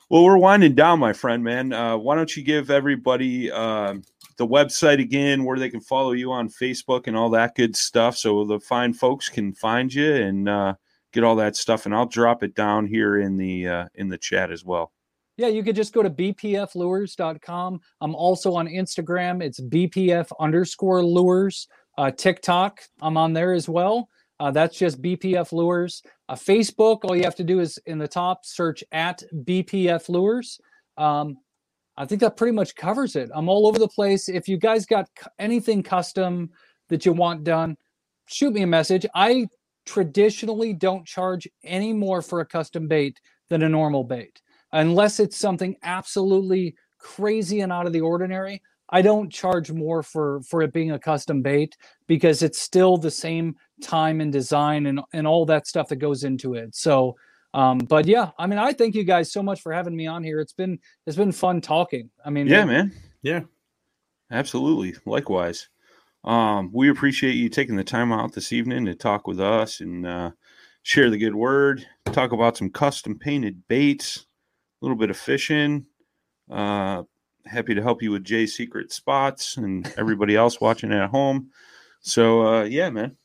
Well, 0.08 0.22
we're 0.22 0.38
winding 0.38 0.76
down, 0.76 1.00
my 1.00 1.12
friend, 1.12 1.42
man. 1.42 1.72
Uh, 1.72 1.96
why 1.96 2.14
don't 2.14 2.36
you 2.36 2.44
give 2.44 2.70
everybody 2.70 3.50
uh, 3.50 3.94
the 4.40 4.46
website 4.46 5.00
again 5.00 5.44
where 5.44 5.58
they 5.58 5.68
can 5.68 5.82
follow 5.82 6.12
you 6.12 6.32
on 6.32 6.48
Facebook 6.48 7.06
and 7.06 7.14
all 7.14 7.28
that 7.28 7.54
good 7.54 7.76
stuff 7.76 8.16
so 8.16 8.42
the 8.46 8.58
fine 8.58 8.94
folks 8.94 9.28
can 9.28 9.52
find 9.52 9.92
you 9.92 10.14
and 10.14 10.48
uh, 10.48 10.72
get 11.12 11.24
all 11.24 11.36
that 11.36 11.56
stuff. 11.56 11.84
And 11.84 11.94
I'll 11.94 12.06
drop 12.06 12.42
it 12.42 12.54
down 12.54 12.86
here 12.86 13.18
in 13.18 13.36
the 13.36 13.68
uh, 13.68 13.84
in 13.96 14.08
the 14.08 14.16
chat 14.16 14.50
as 14.50 14.64
well. 14.64 14.92
Yeah, 15.36 15.48
you 15.48 15.62
could 15.62 15.76
just 15.76 15.92
go 15.92 16.02
to 16.02 16.08
bpflures.com. 16.08 17.80
I'm 18.00 18.14
also 18.14 18.54
on 18.54 18.66
Instagram. 18.66 19.42
It's 19.42 19.60
bpf 19.60 20.30
underscore 20.40 21.04
lures. 21.04 21.68
Uh, 21.98 22.10
TikTok, 22.10 22.80
I'm 23.02 23.18
on 23.18 23.34
there 23.34 23.52
as 23.52 23.68
well. 23.68 24.08
Uh, 24.38 24.50
that's 24.50 24.78
just 24.78 25.02
BPF 25.02 25.52
Lures. 25.52 26.02
Uh, 26.30 26.34
Facebook, 26.34 27.00
all 27.04 27.14
you 27.14 27.24
have 27.24 27.36
to 27.36 27.44
do 27.44 27.60
is 27.60 27.78
in 27.84 27.98
the 27.98 28.08
top 28.08 28.46
search 28.46 28.82
at 28.90 29.22
BPF 29.44 30.08
Lures. 30.08 30.58
Um, 30.96 31.36
I 32.00 32.06
think 32.06 32.22
that 32.22 32.36
pretty 32.36 32.52
much 32.52 32.74
covers 32.74 33.14
it. 33.14 33.30
I'm 33.34 33.48
all 33.48 33.66
over 33.66 33.78
the 33.78 33.86
place. 33.86 34.28
If 34.28 34.48
you 34.48 34.56
guys 34.56 34.86
got 34.86 35.08
anything 35.38 35.82
custom 35.82 36.50
that 36.88 37.04
you 37.04 37.12
want 37.12 37.44
done, 37.44 37.76
shoot 38.26 38.54
me 38.54 38.62
a 38.62 38.66
message. 38.66 39.04
I 39.14 39.46
traditionally 39.84 40.72
don't 40.72 41.06
charge 41.06 41.46
any 41.62 41.92
more 41.92 42.22
for 42.22 42.40
a 42.40 42.46
custom 42.46 42.88
bait 42.88 43.20
than 43.50 43.62
a 43.62 43.68
normal 43.68 44.04
bait 44.04 44.40
unless 44.72 45.20
it's 45.20 45.36
something 45.36 45.76
absolutely 45.82 46.74
crazy 46.98 47.60
and 47.60 47.72
out 47.72 47.86
of 47.86 47.92
the 47.92 48.00
ordinary 48.00 48.62
i 48.90 49.02
don't 49.02 49.32
charge 49.32 49.72
more 49.72 50.02
for 50.02 50.40
for 50.42 50.62
it 50.62 50.72
being 50.72 50.92
a 50.92 50.98
custom 50.98 51.42
bait 51.42 51.76
because 52.06 52.42
it's 52.42 52.60
still 52.60 52.96
the 52.96 53.10
same 53.10 53.54
time 53.82 54.20
and 54.20 54.32
design 54.32 54.86
and 54.86 55.00
and 55.12 55.26
all 55.26 55.44
that 55.46 55.66
stuff 55.66 55.88
that 55.88 55.96
goes 55.96 56.24
into 56.24 56.54
it 56.54 56.74
so 56.74 57.16
um 57.54 57.78
but 57.78 58.06
yeah 58.06 58.30
i 58.38 58.46
mean 58.46 58.58
i 58.58 58.72
thank 58.72 58.94
you 58.94 59.02
guys 59.04 59.32
so 59.32 59.42
much 59.42 59.60
for 59.60 59.72
having 59.72 59.96
me 59.96 60.06
on 60.06 60.22
here 60.22 60.38
it's 60.40 60.52
been 60.52 60.78
it's 61.06 61.16
been 61.16 61.32
fun 61.32 61.60
talking 61.60 62.08
i 62.24 62.30
mean 62.30 62.46
Yeah, 62.46 62.62
it- 62.62 62.66
man. 62.66 62.92
Yeah. 63.22 63.40
Absolutely. 64.30 64.94
Likewise. 65.06 65.68
Um, 66.24 66.70
we 66.72 66.88
appreciate 66.90 67.34
you 67.34 67.48
taking 67.48 67.76
the 67.76 67.84
time 67.84 68.12
out 68.12 68.32
this 68.32 68.52
evening 68.52 68.84
to 68.86 68.94
talk 68.94 69.26
with 69.26 69.40
us 69.40 69.80
and 69.80 70.06
uh, 70.06 70.30
share 70.82 71.10
the 71.10 71.18
good 71.18 71.34
word, 71.34 71.84
talk 72.12 72.32
about 72.32 72.56
some 72.56 72.70
custom 72.70 73.18
painted 73.18 73.66
baits, 73.68 74.18
a 74.18 74.84
little 74.84 74.96
bit 74.96 75.10
of 75.10 75.16
fishing. 75.16 75.84
Uh, 76.50 77.02
happy 77.46 77.74
to 77.74 77.82
help 77.82 78.02
you 78.02 78.12
with 78.12 78.22
Jay's 78.24 78.54
secret 78.56 78.92
spots 78.92 79.56
and 79.56 79.92
everybody 79.98 80.36
else 80.36 80.60
watching 80.60 80.92
at 80.92 81.10
home. 81.10 81.50
So, 82.00 82.46
uh, 82.46 82.62
yeah, 82.64 82.90
man. 82.90 83.16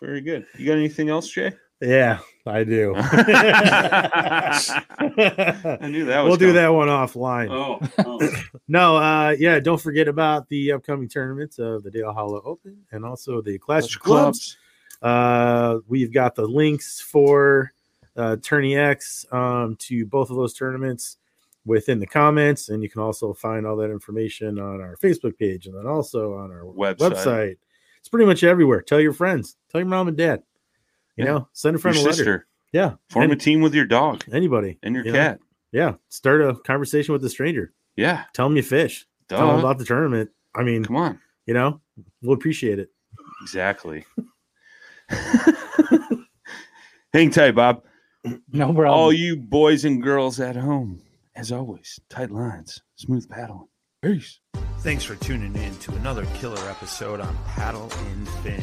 Very 0.00 0.20
good. 0.20 0.46
You 0.58 0.66
got 0.66 0.76
anything 0.76 1.08
else, 1.08 1.28
Jay? 1.30 1.54
Yeah, 1.84 2.20
I 2.46 2.64
do. 2.64 2.94
I 2.96 4.58
knew 5.88 6.06
that 6.06 6.20
was 6.22 6.30
we'll 6.30 6.36
do 6.36 6.52
that 6.54 6.68
one 6.68 6.88
offline. 6.88 7.50
Oh, 7.50 7.78
oh. 8.04 8.20
No, 8.68 8.96
uh, 8.96 9.36
yeah, 9.38 9.60
don't 9.60 9.80
forget 9.80 10.08
about 10.08 10.48
the 10.48 10.72
upcoming 10.72 11.06
tournaments 11.08 11.58
of 11.58 11.82
the 11.82 11.90
Dale 11.90 12.14
Hollow 12.14 12.40
Open 12.46 12.78
and 12.92 13.04
also 13.04 13.42
the 13.42 13.58
Clash 13.58 13.94
of 13.94 14.00
Clubs. 14.00 14.56
Uh, 15.02 15.80
we've 15.86 16.12
got 16.12 16.34
the 16.34 16.46
links 16.46 16.98
for 16.98 17.72
uh, 18.16 18.36
TourneyX 18.36 19.30
um, 19.34 19.76
to 19.80 20.06
both 20.06 20.30
of 20.30 20.36
those 20.36 20.54
tournaments 20.54 21.18
within 21.66 21.98
the 21.98 22.06
comments, 22.06 22.70
and 22.70 22.82
you 22.82 22.88
can 22.88 23.02
also 23.02 23.34
find 23.34 23.66
all 23.66 23.76
that 23.76 23.90
information 23.90 24.58
on 24.58 24.80
our 24.80 24.96
Facebook 24.96 25.36
page 25.38 25.66
and 25.66 25.76
then 25.76 25.86
also 25.86 26.34
on 26.34 26.50
our 26.50 26.62
Website. 26.62 26.96
website. 26.96 27.56
It's 27.98 28.08
pretty 28.08 28.26
much 28.26 28.44
everywhere. 28.44 28.80
Tell 28.80 29.00
your 29.00 29.12
friends, 29.12 29.56
tell 29.70 29.80
your 29.82 29.88
mom 29.88 30.08
and 30.08 30.16
dad. 30.16 30.42
You 31.16 31.24
Yeah. 31.24 31.30
know, 31.32 31.48
send 31.52 31.74
a 31.74 31.76
Your 31.76 31.80
friend 31.80 31.96
a 31.98 32.02
letter. 32.02 32.46
Yeah, 32.72 32.94
Form 33.10 33.30
a 33.30 33.36
team 33.36 33.60
with 33.60 33.72
your 33.74 33.84
dog 33.86 34.24
anybody 34.32 34.78
and 34.82 34.94
your 34.96 35.04
you 35.04 35.12
know? 35.12 35.18
cat. 35.18 35.40
Yeah, 35.70 35.94
start 36.08 36.40
a 36.42 36.54
conversation 36.54 37.12
with 37.12 37.24
a 37.24 37.30
stranger. 37.30 37.72
Yeah. 37.96 38.24
Tell 38.32 38.48
them 38.48 38.56
you 38.56 38.62
fish. 38.64 39.06
Tell 39.28 39.46
them 39.48 39.60
about 39.60 39.78
the 39.78 39.84
tournament. 39.84 40.30
I 40.56 40.62
mean, 40.64 40.84
Come 40.84 40.96
on. 40.96 41.20
you 41.46 41.54
know, 41.54 41.80
we'll 42.22 42.34
appreciate 42.34 42.78
it. 42.80 42.90
Exactly. 43.42 44.04
Hang 47.12 47.30
tight, 47.30 47.52
Bob. 47.54 47.82
no 48.52 48.66
problem 48.72 48.88
All 48.88 49.12
you 49.12 49.36
boys 49.36 49.84
and 49.84 50.02
girls 50.02 50.40
at 50.40 50.56
home, 50.56 51.00
as 51.36 51.52
always, 51.52 52.00
tight 52.08 52.30
lines, 52.30 52.82
smooth 52.96 53.28
paddling. 53.28 53.68
Peace. 54.02 54.40
Thanks 54.80 55.04
for 55.04 55.14
tuning 55.16 55.54
in 55.56 55.76
to 55.78 55.92
another 55.94 56.26
killer 56.34 56.58
episode 56.68 57.20
on 57.20 57.36
Paddle 57.46 57.90
in 58.10 58.26
Fin. 58.42 58.62